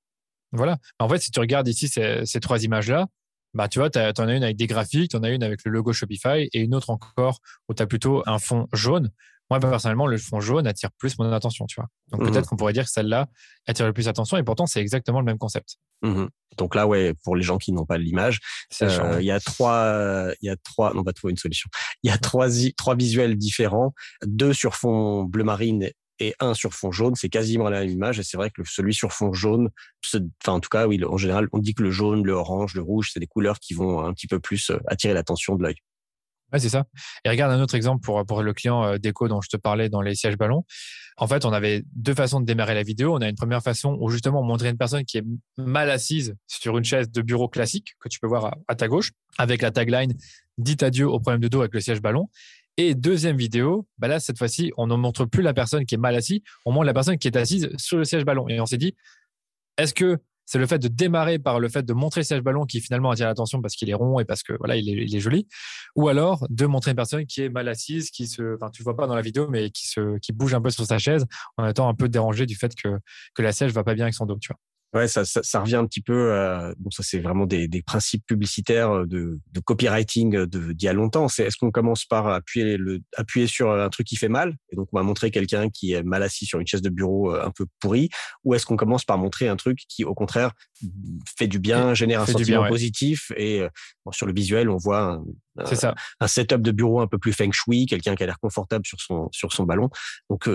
Voilà. 0.52 0.76
En 0.98 1.08
fait, 1.08 1.20
si 1.20 1.30
tu 1.30 1.40
regardes 1.40 1.68
ici 1.68 1.88
ces, 1.88 2.40
trois 2.40 2.62
images-là, 2.62 3.06
bah, 3.54 3.68
tu 3.68 3.78
vois, 3.78 3.88
tu 3.88 3.98
en 3.98 4.28
as 4.28 4.34
une 4.34 4.44
avec 4.44 4.58
des 4.58 4.66
graphiques, 4.66 5.12
tu 5.12 5.16
en 5.16 5.22
as 5.22 5.30
une 5.30 5.42
avec 5.42 5.60
le 5.64 5.70
logo 5.70 5.94
Shopify 5.94 6.50
et 6.52 6.60
une 6.60 6.74
autre 6.74 6.90
encore 6.90 7.40
où 7.70 7.72
tu 7.72 7.82
as 7.82 7.86
plutôt 7.86 8.22
un 8.26 8.38
fond 8.38 8.68
jaune. 8.74 9.10
Moi, 9.50 9.60
personnellement, 9.60 10.06
le 10.06 10.18
fond 10.18 10.40
jaune 10.40 10.66
attire 10.66 10.90
plus 10.98 11.18
mon 11.18 11.30
attention, 11.32 11.66
tu 11.66 11.76
vois. 11.80 11.88
Donc, 12.10 12.22
mmh 12.22 12.30
peut-être 12.30 12.48
qu'on 12.48 12.56
pourrait 12.56 12.72
dire 12.72 12.84
que 12.84 12.90
celle-là 12.90 13.28
attire 13.66 13.86
le 13.86 13.92
plus 13.92 14.08
attention 14.08 14.36
et 14.36 14.42
pourtant, 14.42 14.66
c'est 14.66 14.80
exactement 14.80 15.20
le 15.20 15.26
même 15.26 15.38
concept. 15.38 15.76
Mmh 16.02 16.26
Donc 16.58 16.74
là, 16.74 16.86
ouais, 16.86 17.14
pour 17.24 17.36
les 17.36 17.42
gens 17.42 17.58
qui 17.58 17.72
n'ont 17.72 17.86
pas 17.86 17.98
l'image, 17.98 18.40
euh, 18.82 19.18
il 19.20 19.26
y 19.26 19.30
a 19.30 19.40
trois, 19.40 20.32
il 20.40 20.46
y 20.46 20.50
a 20.50 20.56
trois, 20.56 20.92
on 20.96 21.02
va 21.02 21.12
trouver 21.12 21.30
une 21.30 21.38
solution. 21.38 21.68
Il 22.02 22.10
y 22.10 22.12
a 22.12 22.18
trois, 22.18 22.48
trois 22.76 22.96
visuels 22.96 23.36
différents, 23.36 23.94
deux 24.24 24.52
sur 24.52 24.74
fond 24.74 25.24
bleu 25.24 25.44
marine 25.44 25.90
et 26.18 26.34
un 26.40 26.54
sur 26.54 26.72
fond 26.72 26.92
jaune, 26.92 27.14
c'est 27.14 27.28
quasiment 27.28 27.68
la 27.68 27.80
même 27.80 27.90
image. 27.90 28.18
Et 28.18 28.22
c'est 28.22 28.36
vrai 28.36 28.50
que 28.50 28.62
celui 28.64 28.94
sur 28.94 29.12
fond 29.12 29.32
jaune, 29.32 29.68
enfin 30.12 30.54
en 30.54 30.60
tout 30.60 30.68
cas, 30.70 30.86
oui, 30.86 31.02
en 31.04 31.16
général, 31.16 31.48
on 31.52 31.58
dit 31.58 31.74
que 31.74 31.82
le 31.82 31.90
jaune, 31.90 32.24
le 32.24 32.32
orange, 32.32 32.74
le 32.74 32.82
rouge, 32.82 33.10
c'est 33.12 33.20
des 33.20 33.26
couleurs 33.26 33.58
qui 33.60 33.74
vont 33.74 34.00
un 34.00 34.12
petit 34.12 34.26
peu 34.26 34.40
plus 34.40 34.70
euh, 34.70 34.78
attirer 34.86 35.14
l'attention 35.14 35.56
de 35.56 35.62
l'œil. 35.62 35.76
Ouais, 36.52 36.58
c'est 36.58 36.68
ça. 36.68 36.84
Et 37.24 37.28
regarde 37.28 37.52
un 37.52 37.60
autre 37.60 37.74
exemple 37.74 38.04
pour, 38.04 38.24
pour 38.24 38.42
le 38.42 38.52
client 38.52 38.84
euh, 38.84 38.98
déco 38.98 39.26
dont 39.28 39.40
je 39.40 39.48
te 39.48 39.56
parlais 39.56 39.88
dans 39.88 40.00
les 40.00 40.14
sièges 40.14 40.36
ballons. 40.36 40.64
En 41.16 41.26
fait, 41.26 41.44
on 41.44 41.52
avait 41.52 41.82
deux 41.94 42.14
façons 42.14 42.40
de 42.40 42.44
démarrer 42.44 42.74
la 42.74 42.82
vidéo. 42.82 43.14
On 43.14 43.20
a 43.20 43.28
une 43.28 43.36
première 43.36 43.62
façon 43.62 43.96
où 44.00 44.10
justement 44.10 44.40
on 44.40 44.44
montrait 44.44 44.70
une 44.70 44.76
personne 44.76 45.04
qui 45.04 45.18
est 45.18 45.24
mal 45.56 45.90
assise 45.90 46.36
sur 46.46 46.76
une 46.78 46.84
chaise 46.84 47.10
de 47.10 47.22
bureau 47.22 47.48
classique 47.48 47.96
que 48.00 48.08
tu 48.08 48.20
peux 48.20 48.26
voir 48.26 48.56
à, 48.68 48.74
ta 48.74 48.86
gauche 48.86 49.12
avec 49.38 49.62
la 49.62 49.70
tagline 49.70 50.14
Dites 50.58 50.82
adieu 50.82 51.06
au 51.06 51.20
problème 51.20 51.40
de 51.40 51.48
dos 51.48 51.60
avec 51.60 51.74
le 51.74 51.80
siège 51.80 52.00
ballon. 52.00 52.28
Et 52.78 52.94
deuxième 52.94 53.36
vidéo, 53.36 53.86
bah 53.98 54.08
là, 54.08 54.20
cette 54.20 54.38
fois-ci, 54.38 54.72
on 54.76 54.86
ne 54.86 54.94
montre 54.94 55.24
plus 55.24 55.42
la 55.42 55.54
personne 55.54 55.86
qui 55.86 55.94
est 55.94 55.98
mal 55.98 56.14
assise, 56.14 56.40
on 56.66 56.72
montre 56.72 56.86
la 56.86 56.94
personne 56.94 57.16
qui 57.16 57.28
est 57.28 57.36
assise 57.36 57.70
sur 57.78 57.96
le 57.96 58.04
siège 58.04 58.24
ballon. 58.24 58.48
Et 58.48 58.60
on 58.60 58.66
s'est 58.66 58.76
dit, 58.76 58.94
est-ce 59.78 59.94
que 59.94 60.18
c'est 60.46 60.58
le 60.58 60.66
fait 60.66 60.78
de 60.78 60.88
démarrer 60.88 61.38
par 61.38 61.60
le 61.60 61.68
fait 61.68 61.82
de 61.82 61.92
montrer 61.92 62.22
siège 62.22 62.40
ballon 62.40 62.64
qui 62.64 62.80
finalement 62.80 63.10
attire 63.10 63.26
l'attention 63.26 63.60
parce 63.60 63.74
qu'il 63.74 63.90
est 63.90 63.94
rond 63.94 64.20
et 64.20 64.24
parce 64.24 64.42
que 64.42 64.52
voilà, 64.58 64.76
il 64.76 65.14
est, 65.14 65.20
joli, 65.20 65.46
ou 65.96 66.08
alors 66.08 66.46
de 66.48 66.66
montrer 66.66 66.92
une 66.92 66.96
personne 66.96 67.26
qui 67.26 67.42
est 67.42 67.48
mal 67.48 67.68
assise, 67.68 68.10
qui 68.10 68.26
se, 68.26 68.54
enfin, 68.54 68.70
tu 68.70 68.82
vois 68.82 68.96
pas 68.96 69.06
dans 69.06 69.16
la 69.16 69.22
vidéo, 69.22 69.48
mais 69.48 69.70
qui 69.70 69.88
se, 69.88 70.18
qui 70.18 70.32
bouge 70.32 70.54
un 70.54 70.60
peu 70.60 70.70
sur 70.70 70.86
sa 70.86 70.98
chaise 70.98 71.26
en 71.56 71.66
étant 71.66 71.88
un 71.88 71.94
peu 71.94 72.08
dérangé 72.08 72.46
du 72.46 72.56
fait 72.56 72.74
que, 72.74 72.98
que 73.34 73.42
la 73.42 73.52
siège 73.52 73.72
va 73.72 73.84
pas 73.84 73.94
bien 73.94 74.04
avec 74.04 74.14
son 74.14 74.26
dos, 74.26 74.38
tu 74.40 74.48
vois. 74.48 74.58
Ouais, 74.94 75.08
ça, 75.08 75.24
ça, 75.24 75.42
ça, 75.42 75.60
revient 75.60 75.76
un 75.76 75.86
petit 75.86 76.00
peu. 76.00 76.32
Euh, 76.32 76.72
bon, 76.78 76.90
ça 76.90 77.02
c'est 77.02 77.18
vraiment 77.18 77.44
des, 77.44 77.68
des, 77.68 77.82
principes 77.82 78.24
publicitaires 78.24 78.90
euh, 78.90 79.04
de, 79.04 79.38
de 79.52 79.60
copywriting 79.60 80.46
de 80.46 80.72
d'il 80.72 80.86
y 80.86 80.88
a 80.88 80.92
longtemps. 80.92 81.28
C'est 81.28 81.44
est-ce 81.44 81.56
qu'on 81.56 81.72
commence 81.72 82.04
par 82.04 82.28
appuyer 82.28 82.76
le 82.76 83.00
appuyer 83.16 83.46
sur 83.46 83.72
un 83.72 83.88
truc 83.90 84.06
qui 84.06 84.16
fait 84.16 84.28
mal 84.28 84.56
et 84.70 84.76
donc 84.76 84.88
on 84.92 84.96
va 84.96 85.02
montrer 85.02 85.30
quelqu'un 85.30 85.68
qui 85.68 85.92
est 85.92 86.02
mal 86.02 86.22
assis 86.22 86.46
sur 86.46 86.60
une 86.60 86.66
chaise 86.66 86.82
de 86.82 86.88
bureau 86.88 87.34
euh, 87.34 87.44
un 87.44 87.50
peu 87.50 87.66
pourrie, 87.80 88.08
ou 88.44 88.54
est-ce 88.54 88.64
qu'on 88.64 88.76
commence 88.76 89.04
par 89.04 89.18
montrer 89.18 89.48
un 89.48 89.56
truc 89.56 89.80
qui 89.88 90.04
au 90.04 90.14
contraire 90.14 90.52
fait 91.36 91.48
du 91.48 91.58
bien, 91.58 91.92
génère 91.92 92.22
un 92.22 92.26
sentiment 92.26 92.66
positif 92.68 93.32
et 93.36 93.62
bon, 94.04 94.12
sur 94.12 94.26
le 94.26 94.32
visuel 94.32 94.70
on 94.70 94.76
voit 94.76 95.20
un, 95.58 95.74
ça. 95.74 95.94
un, 96.20 96.28
setup 96.28 96.62
de 96.62 96.70
bureau 96.70 97.00
un 97.00 97.06
peu 97.06 97.18
plus 97.18 97.32
feng 97.32 97.52
shui, 97.52 97.86
quelqu'un 97.86 98.14
qui 98.14 98.22
a 98.22 98.26
l'air 98.26 98.38
confortable 98.38 98.86
sur 98.86 99.00
son 99.00 99.28
sur 99.32 99.52
son 99.52 99.64
ballon. 99.64 99.90
Donc 100.30 100.48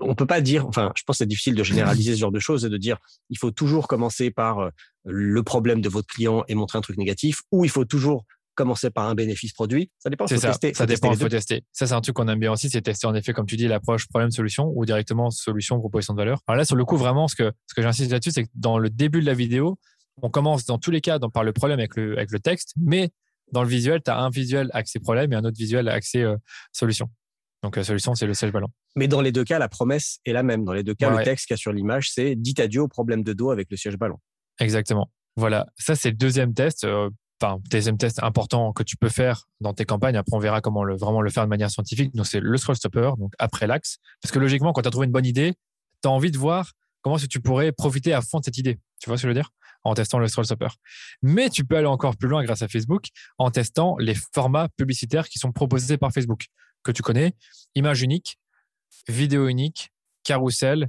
on 0.00 0.14
peut 0.14 0.26
pas 0.26 0.40
dire, 0.40 0.66
enfin, 0.66 0.92
je 0.96 1.02
pense 1.04 1.16
que 1.16 1.18
c'est 1.18 1.26
difficile 1.26 1.54
de 1.54 1.62
généraliser 1.62 2.14
ce 2.14 2.20
genre 2.20 2.32
de 2.32 2.40
choses 2.40 2.64
et 2.64 2.68
de 2.68 2.76
dire, 2.76 2.98
il 3.30 3.38
faut 3.38 3.50
toujours 3.50 3.88
commencer 3.88 4.30
par 4.30 4.58
euh, 4.58 4.70
le 5.04 5.42
problème 5.42 5.80
de 5.80 5.88
votre 5.88 6.06
client 6.06 6.44
et 6.48 6.54
montrer 6.54 6.78
un 6.78 6.82
truc 6.82 6.96
négatif, 6.96 7.42
ou 7.52 7.64
il 7.64 7.70
faut 7.70 7.84
toujours 7.84 8.24
commencer 8.54 8.90
par 8.90 9.08
un 9.08 9.14
bénéfice 9.14 9.52
produit. 9.52 9.90
Ça 9.98 10.10
dépend. 10.10 10.26
Faut 10.26 10.36
ça. 10.36 10.48
Tester, 10.48 10.74
ça 10.74 10.84
dépend. 10.84 11.12
Il 11.12 11.18
faut 11.18 11.28
tester. 11.28 11.62
Ça, 11.72 11.86
c'est 11.86 11.94
un 11.94 12.00
truc 12.00 12.16
qu'on 12.16 12.26
aime 12.26 12.40
bien 12.40 12.52
aussi, 12.52 12.68
c'est 12.68 12.82
tester 12.82 13.06
en 13.06 13.14
effet, 13.14 13.32
comme 13.32 13.46
tu 13.46 13.56
dis, 13.56 13.68
l'approche 13.68 14.08
problème-solution 14.08 14.72
ou 14.74 14.84
directement 14.84 15.30
solution 15.30 15.78
proposition 15.78 16.14
de 16.14 16.18
valeur. 16.18 16.40
Alors 16.48 16.58
là, 16.58 16.64
sur 16.64 16.74
le 16.74 16.84
coup, 16.84 16.96
vraiment, 16.96 17.28
ce 17.28 17.36
que 17.36 17.52
ce 17.66 17.74
que 17.74 17.82
j'insiste 17.82 18.10
là-dessus, 18.10 18.32
c'est 18.32 18.44
que 18.44 18.50
dans 18.54 18.78
le 18.78 18.90
début 18.90 19.20
de 19.20 19.26
la 19.26 19.34
vidéo, 19.34 19.78
on 20.22 20.30
commence 20.30 20.64
dans 20.64 20.78
tous 20.78 20.90
les 20.90 21.00
cas 21.00 21.20
par 21.32 21.44
le 21.44 21.52
problème 21.52 21.78
avec 21.78 21.96
le 21.96 22.16
avec 22.16 22.32
le 22.32 22.40
texte, 22.40 22.74
mais 22.76 23.10
dans 23.52 23.62
le 23.62 23.68
visuel, 23.68 24.02
tu 24.04 24.10
as 24.10 24.18
un 24.18 24.28
visuel 24.28 24.70
accès 24.74 24.98
problème 24.98 25.32
et 25.32 25.36
un 25.36 25.44
autre 25.44 25.56
visuel 25.56 25.88
accès 25.88 26.22
euh, 26.22 26.36
solution. 26.72 27.08
Donc 27.62 27.76
la 27.76 27.84
solution, 27.84 28.14
c'est 28.14 28.26
le 28.26 28.34
siège 28.34 28.52
ballon. 28.52 28.68
Mais 28.94 29.08
dans 29.08 29.20
les 29.20 29.32
deux 29.32 29.44
cas, 29.44 29.58
la 29.58 29.68
promesse 29.68 30.18
est 30.24 30.32
la 30.32 30.42
même. 30.42 30.64
Dans 30.64 30.72
les 30.72 30.82
deux 30.82 30.94
cas, 30.94 31.10
le 31.10 31.24
texte 31.24 31.46
qu'il 31.46 31.54
y 31.54 31.58
a 31.58 31.58
sur 31.58 31.72
l'image, 31.72 32.10
c'est 32.12 32.36
dites 32.36 32.60
adieu 32.60 32.82
au 32.82 32.88
problème 32.88 33.22
de 33.22 33.32
dos 33.32 33.50
avec 33.50 33.68
le 33.70 33.76
siège 33.76 33.96
ballon. 33.96 34.18
Exactement. 34.60 35.10
Voilà, 35.36 35.66
ça 35.76 35.94
c'est 35.94 36.10
le 36.10 36.16
deuxième 36.16 36.52
test. 36.54 36.84
Euh, 36.84 37.10
enfin, 37.40 37.60
deuxième 37.70 37.96
test 37.96 38.22
important 38.22 38.72
que 38.72 38.82
tu 38.82 38.96
peux 38.96 39.08
faire 39.08 39.48
dans 39.60 39.72
tes 39.72 39.84
campagnes. 39.84 40.16
Après, 40.16 40.36
on 40.36 40.40
verra 40.40 40.60
comment 40.60 40.82
le, 40.82 40.96
vraiment 40.96 41.20
le 41.20 41.30
faire 41.30 41.44
de 41.44 41.48
manière 41.48 41.70
scientifique. 41.70 42.14
Donc, 42.14 42.26
c'est 42.26 42.40
le 42.40 42.56
scroll 42.56 42.76
stopper, 42.76 43.12
donc 43.18 43.32
après 43.38 43.66
l'axe. 43.66 43.98
Parce 44.20 44.32
que 44.32 44.38
logiquement, 44.38 44.72
quand 44.72 44.82
tu 44.82 44.88
as 44.88 44.90
trouvé 44.90 45.06
une 45.06 45.12
bonne 45.12 45.26
idée, 45.26 45.54
tu 46.02 46.08
as 46.08 46.10
envie 46.10 46.30
de 46.30 46.38
voir 46.38 46.72
comment 47.02 47.16
est-ce 47.16 47.26
que 47.26 47.30
tu 47.30 47.40
pourrais 47.40 47.72
profiter 47.72 48.12
à 48.12 48.20
fond 48.20 48.40
de 48.40 48.44
cette 48.44 48.58
idée. 48.58 48.78
Tu 49.00 49.08
vois 49.08 49.16
ce 49.16 49.22
que 49.22 49.28
je 49.28 49.30
veux 49.30 49.34
dire? 49.34 49.50
En 49.84 49.94
testant 49.94 50.18
le 50.18 50.26
scroll 50.26 50.44
stopper. 50.44 50.68
Mais 51.22 51.50
tu 51.50 51.64
peux 51.64 51.76
aller 51.76 51.86
encore 51.86 52.16
plus 52.16 52.28
loin 52.28 52.42
grâce 52.42 52.62
à 52.62 52.68
Facebook 52.68 53.06
en 53.38 53.50
testant 53.50 53.96
les 53.98 54.16
formats 54.34 54.68
publicitaires 54.76 55.28
qui 55.28 55.38
sont 55.38 55.52
proposés 55.52 55.98
par 55.98 56.12
Facebook, 56.12 56.46
que 56.88 56.96
tu 56.96 57.02
connais, 57.02 57.34
image 57.74 58.02
unique, 58.02 58.38
vidéo 59.08 59.46
unique, 59.48 59.90
carrousel, 60.24 60.88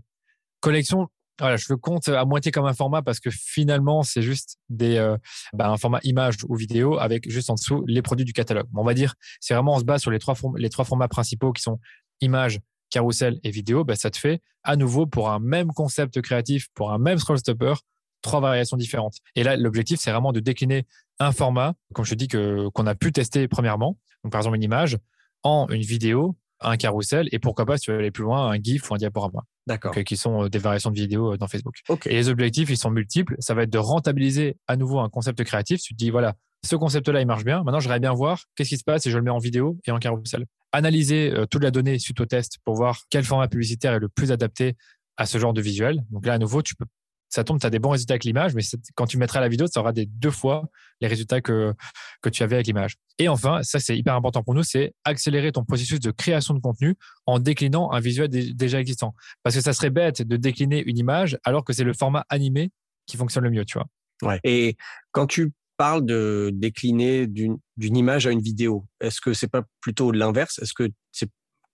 collection. 0.62 1.10
Voilà, 1.40 1.56
je 1.56 1.66
le 1.70 1.78
compte 1.78 2.10
à 2.10 2.26
moitié 2.26 2.52
comme 2.52 2.66
un 2.66 2.74
format 2.74 3.02
parce 3.02 3.20
que 3.20 3.30
finalement, 3.30 4.04
c'est 4.04 4.22
juste 4.22 4.58
des, 4.70 4.98
euh, 4.98 5.18
bah, 5.54 5.70
un 5.70 5.78
format 5.78 6.00
image 6.04 6.38
ou 6.48 6.56
vidéo 6.56 6.98
avec 7.00 7.30
juste 7.30 7.50
en 7.50 7.56
dessous 7.56 7.84
les 7.88 8.02
produits 8.02 8.26
du 8.26 8.34
catalogue. 8.34 8.68
On 8.76 8.84
va 8.84 8.94
dire, 8.94 9.16
c'est 9.40 9.54
vraiment 9.54 9.76
on 9.76 9.80
se 9.80 9.86
base 9.86 10.02
sur 10.02 10.12
les 10.12 10.20
trois, 10.20 10.36
les 10.58 10.70
trois 10.70 10.84
formats 10.84 11.08
principaux 11.08 11.54
qui 11.54 11.62
sont 11.62 11.80
image, 12.22 12.60
carrousel 12.90 13.40
et 13.44 13.52
vidéo. 13.52 13.86
Bah, 13.86 13.96
ça 13.96 14.10
te 14.10 14.18
fait 14.18 14.42
à 14.64 14.76
nouveau 14.76 15.06
pour 15.06 15.30
un 15.30 15.40
même 15.40 15.72
concept 15.72 16.22
créatif, 16.22 16.68
pour 16.74 16.92
un 16.92 16.98
même 16.98 17.18
scroll 17.18 17.40
stopper, 17.40 17.74
trois 18.22 18.42
variations 18.42 18.76
différentes. 18.76 19.16
Et 19.36 19.44
là, 19.44 19.56
l'objectif, 19.56 20.00
c'est 20.02 20.12
vraiment 20.12 20.34
de 20.34 20.42
décliner 20.42 20.86
un 21.20 21.32
format, 21.32 21.74
comme 21.94 22.04
je 22.04 22.12
te 22.12 22.16
dis, 22.16 22.28
que, 22.28 22.68
qu'on 22.70 22.86
a 22.86 22.96
pu 22.96 23.14
tester 23.14 23.48
premièrement. 23.48 23.98
Donc, 24.24 24.34
par 24.34 24.42
exemple, 24.42 24.58
une 24.58 24.64
image 24.64 24.98
en 25.44 25.68
une 25.70 25.82
vidéo, 25.82 26.36
un 26.62 26.78
carrousel 26.78 27.30
et 27.32 27.40
pourquoi 27.40 27.66
pas, 27.66 27.78
si 27.78 27.86
tu 27.86 27.92
veux 27.92 27.98
aller 27.98 28.12
plus 28.12 28.24
loin, 28.24 28.50
un 28.50 28.62
GIF 28.62 28.90
ou 28.90 28.96
un 28.96 28.98
diaporama. 28.98 29.44
D'accord. 29.68 29.94
qui 30.04 30.18
sont 30.18 30.46
euh, 30.46 30.50
des 30.50 30.58
variations 30.58 30.90
de 30.90 30.96
vidéos 30.96 31.34
euh, 31.34 31.38
dans 31.38 31.48
Facebook. 31.48 31.76
Et 32.08 32.14
les 32.14 32.30
objectifs, 32.30 32.72
ils 32.72 32.78
sont 32.78 32.90
multiples. 32.90 33.36
Ça 33.38 33.54
va 33.54 33.64
être 33.64 33.70
de 33.70 33.78
rentabiliser 33.78 34.58
à 34.68 34.76
nouveau 34.76 35.00
un 35.00 35.10
concept 35.10 35.44
créatif. 35.44 35.80
Tu 35.82 35.94
te 35.94 35.98
dis, 35.98 36.10
voilà, 36.10 36.34
ce 36.66 36.76
concept-là, 36.76 37.22
il 37.22 37.28
marche 37.28 37.46
bien. 37.46 37.64
Maintenant, 37.64 37.80
j'aimerais 37.80 38.00
bien 38.00 38.14
voir 38.14 38.44
qu'est-ce 38.56 38.70
qui 38.70 38.78
se 38.78 38.84
passe 38.84 39.04
si 39.04 39.12
je 39.12 39.18
le 39.18 39.24
mets 39.24 39.30
en 39.30 39.38
vidéo 39.38 39.78
et 39.86 39.92
en 39.92 40.00
carrousel. 40.00 40.46
Analyser 40.72 41.32
euh, 41.32 41.46
toute 41.46 41.64
la 41.64 41.70
donnée 41.70 42.00
suite 42.00 42.20
au 42.20 42.26
test 42.26 42.58
pour 42.66 42.76
voir 42.76 43.02
quel 43.10 43.24
format 43.24 43.48
publicitaire 43.48 43.94
est 43.94 44.00
le 44.00 44.10
plus 44.10 44.32
adapté 44.32 44.76
à 45.18 45.26
ce 45.26 45.38
genre 45.38 45.54
de 45.54 45.62
visuel. 45.62 46.04
Donc 46.10 46.26
là, 46.26 46.34
à 46.34 46.38
nouveau, 46.40 46.64
tu 46.64 46.76
peux 46.76 46.86
ça 47.30 47.44
tombe, 47.44 47.60
tu 47.60 47.66
as 47.66 47.70
des 47.70 47.80
bons 47.80 47.92
résultats 47.92 48.14
avec 48.14 48.24
l'image, 48.24 48.56
mais 48.56 48.64
quand 48.96 49.06
tu 49.06 49.18
mettras 49.18 49.40
la 49.40 49.48
vidéo, 49.48 49.68
ça 49.68 49.80
aura 49.80 49.94
deux 49.94 50.32
fois 50.32 50.68
les 51.00 51.08
résultats 51.08 51.42
que, 51.42 51.74
que 52.22 52.30
tu 52.30 52.44
avais 52.44 52.56
avec 52.56 52.68
l'image. 52.68 52.96
Et 53.20 53.30
enfin, 53.30 53.62
ça 53.64 53.80
c'est 53.80 53.98
hyper 53.98 54.16
important 54.16 54.44
pour 54.44 54.56
nous, 54.56 54.64
c'est 54.64 54.94
accélérer 55.04 55.52
ton 55.52 55.64
processus 55.64 56.00
de 56.00 56.12
création 56.12 56.54
de 56.54 56.60
contenu 56.60 56.96
en 57.26 57.40
déclinant 57.40 57.92
un 57.92 58.00
visuel 58.00 58.30
déjà 58.30 58.80
existant. 58.80 59.16
Parce 59.44 59.56
que 59.56 59.62
ça 59.62 59.74
serait 59.74 59.92
bête 59.92 60.22
de 60.22 60.38
décliner 60.38 60.84
une 60.86 60.98
image 60.98 61.38
alors 61.44 61.64
que 61.64 61.74
c'est 61.74 61.84
le 61.84 61.94
format 61.94 62.26
animé 62.30 62.72
qui 63.06 63.18
fonctionne 63.18 63.44
le 63.44 63.52
mieux, 63.52 63.66
tu 63.66 63.78
vois. 63.78 63.88
Ouais. 64.22 64.40
Et 64.44 64.76
quand 65.12 65.28
tu 65.28 65.54
parles 65.78 66.06
de 66.06 66.52
décliner 66.54 67.26
d'une 67.26 67.60
image 67.78 68.28
à 68.28 68.32
une 68.32 68.42
vidéo, 68.42 68.86
est-ce 69.00 69.22
que 69.22 69.34
c'est 69.34 69.48
pas 69.48 69.64
plutôt 69.80 70.12
l'inverse? 70.12 70.60
Est-ce 70.60 70.74
que 70.74 70.90
c'est 71.12 71.30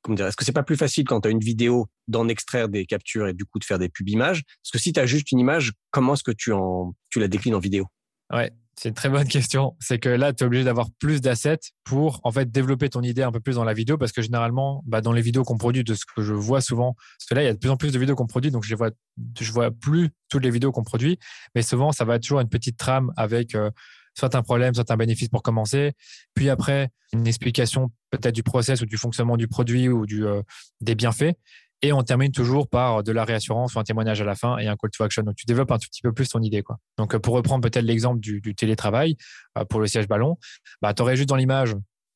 est-ce 0.10 0.36
que 0.36 0.46
c'est 0.46 0.52
pas 0.52 0.64
plus 0.64 0.78
facile 0.78 1.06
quand 1.06 1.22
tu 1.22 1.28
as 1.28 1.32
une 1.32 1.40
vidéo 1.40 1.88
d'en 2.08 2.28
extraire 2.28 2.70
des 2.70 2.86
captures 2.86 3.28
et 3.28 3.34
du 3.34 3.46
coup 3.46 3.60
de 3.60 3.66
faire 3.66 3.80
des 3.80 3.90
pub 3.90 4.08
images? 4.10 4.44
Parce 4.64 4.72
que 4.72 4.78
si 4.78 4.94
tu 4.94 5.00
as 5.00 5.06
juste 5.06 5.32
une 5.32 5.40
image, 5.40 5.74
comment 5.92 6.14
est-ce 6.14 6.24
que 6.24 6.32
tu, 6.32 6.52
en, 6.52 6.94
tu 7.10 7.20
la 7.20 7.28
déclines 7.28 7.56
en 7.56 7.60
vidéo? 7.60 7.86
Ouais, 8.34 8.52
c'est 8.78 8.90
une 8.90 8.96
très 8.96 9.10
bonne 9.10 9.28
question. 9.28 9.76
C'est 9.80 10.00
que 10.00 10.10
là, 10.10 10.34
tu 10.34 10.44
es 10.44 10.48
obligé 10.48 10.64
d'avoir 10.64 10.90
plus 11.00 11.22
d'assets 11.22 11.60
pour 11.84 12.20
en 12.24 12.32
fait 12.32 12.52
développer 12.52 12.90
ton 12.90 13.02
idée 13.02 13.24
un 13.24 13.32
peu 13.32 13.40
plus 13.40 13.56
dans 13.56 13.64
la 13.64 13.74
vidéo 13.74 13.98
parce 13.98 14.12
que 14.12 14.22
généralement, 14.22 14.84
bah, 14.86 15.02
dans 15.02 15.14
les 15.14 15.22
vidéos 15.22 15.44
qu'on 15.44 15.58
produit, 15.58 15.84
de 15.84 15.94
ce 15.94 16.04
que 16.06 16.22
je 16.22 16.34
vois 16.34 16.62
souvent, 16.62 16.94
parce 16.94 17.30
que 17.30 17.36
là, 17.36 17.44
il 17.44 17.46
y 17.46 17.50
a 17.50 17.54
de 17.54 17.60
plus 17.60 17.70
en 17.70 17.78
plus 17.78 17.94
de 17.94 18.00
vidéos 18.00 18.16
qu'on 18.16 18.28
produit, 18.28 18.52
donc 18.52 18.64
je 18.64 18.74
ne 18.74 18.78
vois, 18.78 18.92
je 19.40 19.52
vois 19.52 19.72
plus 19.72 20.10
toutes 20.30 20.44
les 20.44 20.52
vidéos 20.52 20.72
qu'on 20.72 20.84
produit, 20.84 21.18
mais 21.54 21.62
souvent, 21.62 21.92
ça 21.92 22.04
va 22.04 22.16
être 22.16 22.24
toujours 22.24 22.42
une 22.42 22.50
petite 22.50 22.78
trame 22.78 23.14
avec 23.16 23.56
euh, 23.56 23.70
soit 24.16 24.34
un 24.36 24.42
problème, 24.42 24.74
soit 24.74 24.90
un 24.90 24.98
bénéfice 24.98 25.30
pour 25.30 25.44
commencer. 25.44 25.94
Puis 26.34 26.50
après, 26.50 26.90
une 27.14 27.28
explication 27.28 27.92
peut-être 28.10 28.34
du 28.34 28.44
process 28.44 28.82
ou 28.82 28.86
du 28.86 28.98
fonctionnement 28.98 29.38
du 29.38 29.48
produit 29.48 29.90
ou 29.90 30.06
du, 30.06 30.26
euh, 30.26 30.42
des 30.82 30.96
bienfaits. 30.96 31.36
Et 31.82 31.92
on 31.92 32.02
termine 32.04 32.32
toujours 32.32 32.68
par 32.68 33.04
de 33.04 33.12
la 33.12 33.26
réassurance 33.26 33.76
ou 33.76 33.80
un 33.80 33.84
témoignage 33.84 34.22
à 34.22 34.26
la 34.26 34.36
fin 34.36 34.58
et 34.58 34.68
un 34.68 34.76
call 34.76 34.90
to 34.92 35.04
action. 35.04 35.24
Donc, 35.24 35.36
tu 35.36 35.46
développes 35.46 35.72
un 35.72 35.78
tout 35.78 35.88
petit 35.90 36.02
peu 36.02 36.14
plus 36.14 36.30
ton 36.30 36.42
idée. 36.42 36.64
Quoi. 36.64 36.78
Donc, 36.98 37.14
euh, 37.14 37.20
pour 37.20 37.36
reprendre 37.36 37.62
peut-être 37.62 37.86
l'exemple 37.86 38.20
du, 38.20 38.56
télétravail 38.56 39.18
euh, 39.58 39.66
pour 39.66 39.80
le 39.80 39.88
siège 39.88 40.08
ballon, 40.08 40.38
bah, 40.82 40.94
tu 40.94 41.02
aurais 41.02 41.16
juste 41.16 41.30
dans 41.30 41.36
l'image 41.36 41.76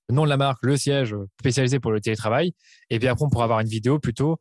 le 0.09 0.15
nom 0.15 0.23
de 0.23 0.29
la 0.29 0.37
marque, 0.37 0.59
le 0.63 0.75
siège 0.75 1.15
spécialisé 1.39 1.79
pour 1.79 1.91
le 1.91 2.01
télétravail. 2.01 2.53
Et 2.89 2.97
puis 2.97 3.07
après, 3.07 3.23
on 3.23 3.29
pourra 3.29 3.43
avoir 3.43 3.59
une 3.59 3.67
vidéo 3.67 3.99
plutôt 3.99 4.39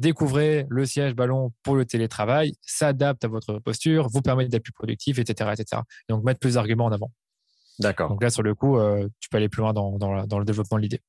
découvrez 0.00 0.66
le 0.68 0.86
siège 0.86 1.14
ballon 1.14 1.52
pour 1.62 1.76
le 1.76 1.84
télétravail, 1.84 2.54
s'adapte 2.62 3.24
à 3.24 3.28
votre 3.28 3.58
posture, 3.58 4.08
vous 4.08 4.22
permet 4.22 4.48
d'être 4.48 4.62
plus 4.62 4.72
productif, 4.72 5.18
etc., 5.18 5.50
etc. 5.52 5.82
donc 6.08 6.24
mettre 6.24 6.40
plus 6.40 6.54
d'arguments 6.54 6.86
en 6.86 6.92
avant. 6.92 7.12
D'accord. 7.78 8.10
Donc 8.10 8.22
là, 8.22 8.30
sur 8.30 8.42
le 8.42 8.54
coup, 8.54 8.78
euh, 8.78 9.08
tu 9.20 9.28
peux 9.28 9.36
aller 9.36 9.48
plus 9.48 9.60
loin 9.60 9.72
dans, 9.72 10.38
le 10.38 10.44
développement 10.44 10.78
de 10.78 10.82
l'idée. 10.82 11.00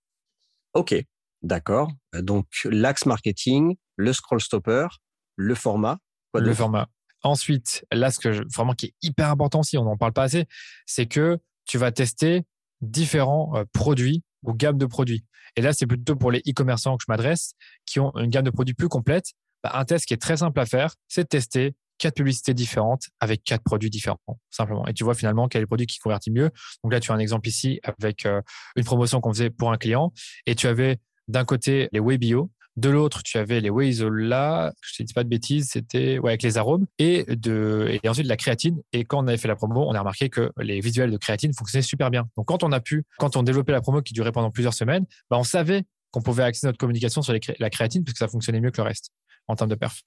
Ok, 0.73 0.95
d'accord. 1.41 1.91
Donc 2.13 2.45
l'axe 2.65 3.05
marketing, 3.05 3.75
le 3.95 4.13
scroll 4.13 4.41
stopper, 4.41 4.87
le 5.35 5.55
format. 5.55 5.97
le 6.33 6.53
format. 6.53 6.87
Ensuite, 7.23 7.85
là, 7.91 8.09
ce 8.09 8.19
que 8.19 8.43
vraiment 8.53 8.73
qui 8.73 8.87
est 8.87 8.93
hyper 9.01 9.29
important 9.29 9.59
aussi, 9.59 9.77
on 9.77 9.83
n'en 9.83 9.97
parle 9.97 10.13
pas 10.13 10.23
assez, 10.23 10.45
c'est 10.85 11.05
que 11.05 11.37
tu 11.65 11.77
vas 11.77 11.91
tester 11.91 12.43
différents 12.81 13.55
euh, 13.55 13.63
produits 13.73 14.23
ou 14.43 14.53
gammes 14.53 14.77
de 14.77 14.85
produits. 14.85 15.23
Et 15.55 15.61
là, 15.61 15.73
c'est 15.73 15.87
plutôt 15.87 16.15
pour 16.15 16.31
les 16.31 16.39
e-commerçants 16.39 16.97
que 16.97 17.03
je 17.07 17.11
m'adresse, 17.11 17.53
qui 17.85 17.99
ont 17.99 18.11
une 18.17 18.29
gamme 18.29 18.45
de 18.45 18.51
produits 18.51 18.73
plus 18.73 18.89
complète. 18.89 19.25
Bah, 19.63 19.71
un 19.75 19.85
test 19.85 20.05
qui 20.05 20.13
est 20.13 20.21
très 20.21 20.37
simple 20.37 20.59
à 20.59 20.65
faire, 20.65 20.95
c'est 21.07 21.23
de 21.23 21.27
tester 21.27 21.75
quatre 21.97 22.15
publicités 22.15 22.55
différentes 22.55 23.09
avec 23.19 23.43
quatre 23.43 23.63
produits 23.63 23.91
différents, 23.91 24.19
simplement. 24.49 24.87
Et 24.87 24.93
tu 24.93 25.03
vois 25.03 25.13
finalement 25.13 25.47
quel 25.47 25.59
est 25.59 25.63
le 25.63 25.67
produit 25.67 25.85
qui 25.85 25.99
convertit 25.99 26.31
mieux. 26.31 26.49
Donc 26.83 26.91
là, 26.91 26.99
tu 26.99 27.11
as 27.11 27.15
un 27.15 27.19
exemple 27.19 27.47
ici 27.47 27.79
avec 27.83 28.25
euh, 28.25 28.41
une 28.75 28.83
promotion 28.83 29.21
qu'on 29.21 29.31
faisait 29.31 29.51
pour 29.51 29.71
un 29.71 29.77
client. 29.77 30.11
Et 30.47 30.55
tu 30.55 30.67
avais 30.67 30.99
d'un 31.27 31.45
côté 31.45 31.89
les 31.91 31.99
whey 31.99 32.17
bio, 32.17 32.49
de 32.77 32.89
l'autre, 32.89 33.21
tu 33.23 33.37
avais 33.37 33.59
les 33.59 33.69
whey 33.69 33.89
isola, 33.89 34.71
je 34.81 35.03
ne 35.03 35.07
dis 35.07 35.13
pas 35.13 35.23
de 35.23 35.29
bêtises, 35.29 35.69
c'était 35.71 36.19
avec 36.23 36.41
les 36.41 36.57
arômes, 36.57 36.85
et, 36.99 37.25
de, 37.27 37.99
ensuite 38.07 38.25
de 38.25 38.29
la 38.29 38.37
créatine. 38.37 38.81
Et 38.93 39.03
quand 39.03 39.23
on 39.23 39.27
avait 39.27 39.37
fait 39.37 39.47
la 39.47 39.55
promo, 39.55 39.85
on 39.87 39.93
a 39.93 39.99
remarqué 39.99 40.29
que 40.29 40.51
les 40.57 40.79
visuels 40.79 41.11
de 41.11 41.17
créatine 41.17 41.53
fonctionnaient 41.53 41.81
super 41.81 42.09
bien. 42.09 42.27
Donc 42.37 42.47
quand 42.47 42.63
on 42.63 42.71
a 42.71 42.79
pu, 42.79 43.03
quand 43.17 43.35
on 43.35 43.43
développait 43.43 43.73
la 43.73 43.81
promo 43.81 44.01
qui 44.01 44.13
durait 44.13 44.31
pendant 44.31 44.51
plusieurs 44.51 44.73
semaines, 44.73 45.05
bah, 45.29 45.37
on 45.37 45.43
savait 45.43 45.83
qu'on 46.11 46.21
pouvait 46.21 46.43
axer 46.43 46.67
notre 46.67 46.77
communication 46.77 47.21
sur 47.21 47.33
la 47.59 47.69
créatine 47.69 48.03
parce 48.03 48.13
que 48.13 48.19
ça 48.19 48.27
fonctionnait 48.27 48.59
mieux 48.59 48.71
que 48.71 48.81
le 48.81 48.87
reste 48.87 49.11
en 49.47 49.55
termes 49.55 49.69
de 49.69 49.75
perf. 49.75 50.01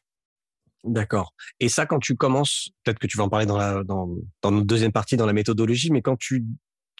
D'accord. 0.84 1.32
Et 1.60 1.70
ça, 1.70 1.86
quand 1.86 1.98
tu 1.98 2.14
commences, 2.14 2.68
peut-être 2.82 2.98
que 2.98 3.06
tu 3.06 3.16
vas 3.16 3.24
en 3.24 3.30
parler 3.30 3.46
dans, 3.46 3.56
la, 3.56 3.82
dans, 3.84 4.14
dans 4.42 4.50
notre 4.50 4.66
deuxième 4.66 4.92
partie, 4.92 5.16
dans 5.16 5.24
la 5.24 5.32
méthodologie, 5.32 5.90
mais 5.90 6.02
quand 6.02 6.16
tu 6.16 6.44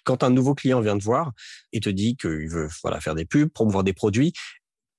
quand 0.04 0.22
un 0.22 0.30
nouveau 0.30 0.54
client 0.54 0.80
vient 0.80 0.98
te 0.98 1.02
voir 1.02 1.32
et 1.72 1.80
te 1.80 1.88
dit 1.88 2.14
qu'il 2.16 2.48
veut 2.48 2.68
voilà, 2.82 3.00
faire 3.00 3.14
des 3.14 3.24
pubs, 3.24 3.48
promouvoir 3.48 3.84
des 3.84 3.94
produits, 3.94 4.34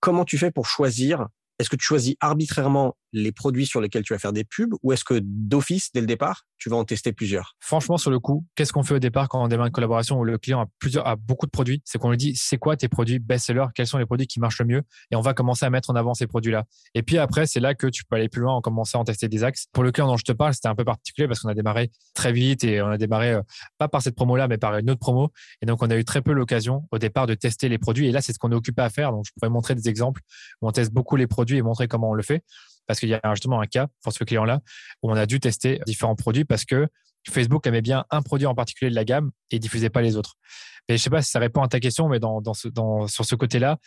comment 0.06 0.24
tu 0.24 0.38
fais 0.38 0.52
pour 0.52 0.68
choisir? 0.68 1.30
Est-ce 1.58 1.68
que 1.68 1.76
tu 1.76 1.84
choisis 1.84 2.15
arbitrairement 2.20 2.96
les 3.15 3.32
produits 3.32 3.65
sur 3.65 3.82
lesquels 3.82 4.04
tu 4.04 4.13
vas 4.13 4.19
faire 4.19 4.34
des 4.34 4.43
pubs 4.43 4.73
ou 4.84 4.91
est-ce 4.91 5.04
que 5.04 5.19
d'office, 5.23 5.89
dès 5.93 6.01
le 6.01 6.06
départ, 6.06 6.43
tu 6.58 6.69
vas 6.69 6.75
en 6.75 6.84
tester 6.84 7.13
plusieurs? 7.13 7.56
Franchement, 7.60 7.97
sur 7.97 8.12
le 8.12 8.19
coup, 8.19 8.45
qu'est-ce 8.56 8.73
qu'on 8.73 8.84
fait 8.84 8.95
au 8.95 8.99
départ 8.99 9.30
quand 9.30 9.43
on 9.43 9.47
démarre 9.47 9.67
une 9.67 9.71
collaboration 9.71 10.19
où 10.19 10.25
le 10.25 10.38
client 10.38 10.62
a, 10.62 10.65
plusieurs, 10.80 11.08
a 11.08 11.15
beaucoup 11.15 11.45
de 11.45 11.51
produits? 11.51 11.82
C'est 11.86 11.97
qu'on 11.97 12.12
lui 12.12 12.17
dit, 12.17 12.34
c'est 12.36 12.58
quoi 12.58 12.75
tes 12.75 12.89
produits 12.89 13.19
best-sellers? 13.19 13.67
Quels 13.73 13.88
sont 13.88 13.97
les 13.97 14.06
produits 14.06 14.28
qui 14.28 14.39
marchent 14.39 14.60
le 14.60 14.65
mieux? 14.65 14.82
Et 15.12 15.15
on 15.15 15.21
va 15.21 15.34
commencer 15.34 15.65
à 15.65 15.69
mettre 15.69 15.89
en 15.89 15.95
avant 15.95 16.13
ces 16.13 16.28
produits-là. 16.28 16.65
Et 16.93 17.04
puis 17.04 17.17
après, 17.17 17.47
c'est 17.47 17.62
là 17.62 17.73
que 17.73 17.88
tu 17.88 18.04
peux 18.04 18.17
aller 18.17 18.30
plus 18.30 18.41
loin 18.41 18.54
en 18.54 18.62
commençant 18.62 18.99
à 18.99 19.01
en 19.01 19.06
tester 19.06 19.30
des 19.30 19.43
axes. 19.43 19.67
Pour 19.71 19.84
le 19.84 19.91
client 19.91 20.08
dont 20.08 20.17
je 20.17 20.25
te 20.25 20.34
parle, 20.34 20.54
c'était 20.54 20.67
un 20.67 20.75
peu 20.75 20.84
particulier 20.84 21.28
parce 21.28 21.39
qu'on 21.39 21.49
a 21.49 21.54
démarré 21.54 21.91
très 22.13 22.34
vite 22.34 22.65
et 22.65 22.82
on 22.82 22.88
a 22.89 22.97
démarré 22.97 23.32
euh, 23.32 23.41
pas 23.78 23.88
par 23.88 24.01
cette 24.01 24.15
promo-là, 24.15 24.49
mais 24.49 24.58
par 24.58 24.78
une 24.78 24.89
autre 24.89 24.99
promo. 24.99 25.32
Et 25.62 25.65
donc, 25.65 25.82
on 25.82 25.89
a 25.89 25.95
eu 25.95 26.04
très 26.04 26.21
peu 26.21 26.34
l'occasion 26.34 26.88
au 26.91 26.97
départ 26.97 27.28
de 27.28 27.34
tester 27.34 27.69
les 27.69 27.78
produits. 27.78 28.08
Et 28.08 28.12
là, 28.12 28.21
c'est 28.21 28.34
ce 28.34 28.39
qu'on 28.39 28.51
est 28.51 28.56
occupé 28.56 28.82
à 28.82 28.89
faire. 28.89 29.12
Donc, 29.12 29.25
je 29.25 29.32
pourrais 29.34 29.49
montrer 29.49 29.75
des 29.75 29.88
exemples 29.88 30.21
où 30.62 30.67
on 30.67 30.71
teste 30.71 30.91
beaucoup 30.91 31.15
les 31.15 31.28
produits 31.28 31.58
et 31.58 31.62
montrer 31.62 31.88
comment 31.88 32.10
on 32.10 32.13
le 32.13 32.23
fait 32.23 32.43
parce 32.88 33.00
qu'il 33.00 33.10
y 33.10 33.13
a 33.13 33.21
justement 33.32 33.62
un 33.62 33.67
cas 33.67 33.88
pour 34.04 34.13
ce 34.13 34.24
client-là 34.24 34.62
où 35.04 35.12
on 35.12 35.15
a 35.15 35.26
dû 35.26 35.39
tester 35.39 35.80
différents 35.86 36.15
produits 36.15 36.45
parce 36.45 36.65
que 36.65 36.88
Facebook 37.32 37.65
aimait 37.67 37.82
bien 37.82 38.06
un 38.12 38.21
produit 38.21 38.45
en 38.45 38.56
particulier 38.56 38.89
de 38.89 38.95
la 38.95 39.06
gamme 39.06 39.32
et 39.52 39.60
diffusait 39.60 39.89
pas 39.89 40.02
les 40.02 40.15
autres. 40.15 40.36
Mais 40.88 40.98
je 40.98 41.04
sais 41.04 41.10
pas 41.10 41.21
si 41.21 41.32
ça 41.32 41.39
répond 41.39 41.62
à 41.62 41.67
ta 41.67 41.80
question, 41.80 42.08
mais 42.08 42.19
sur 42.19 43.26
ce 43.26 43.36
côté-là, 43.36 43.78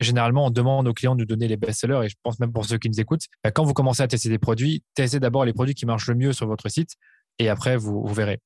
généralement, 0.00 0.46
on 0.46 0.50
demande 0.50 0.86
aux 0.86 0.92
clients 0.92 1.14
de 1.14 1.20
nous 1.20 1.26
donner 1.26 1.48
les 1.48 1.56
best-sellers 1.56 2.02
et 2.04 2.08
je 2.08 2.14
pense 2.22 2.38
même 2.38 2.52
pour 2.52 2.64
ceux 2.64 2.78
qui 2.78 2.88
nous 2.88 3.00
écoutent, 3.00 3.24
bah, 3.42 3.50
quand 3.50 3.64
vous 3.64 3.74
commencez 3.74 4.02
à 4.02 4.08
tester 4.08 4.28
des 4.28 4.38
produits, 4.38 4.82
testez 4.94 5.20
d'abord 5.20 5.44
les 5.44 5.52
produits 5.52 5.74
qui 5.74 5.86
marchent 5.86 6.08
le 6.08 6.14
mieux 6.14 6.32
sur 6.32 6.46
votre 6.46 6.68
site 6.68 6.90
et 7.38 7.48
après, 7.48 7.76
vous, 7.76 8.06
verrez. 8.06 8.38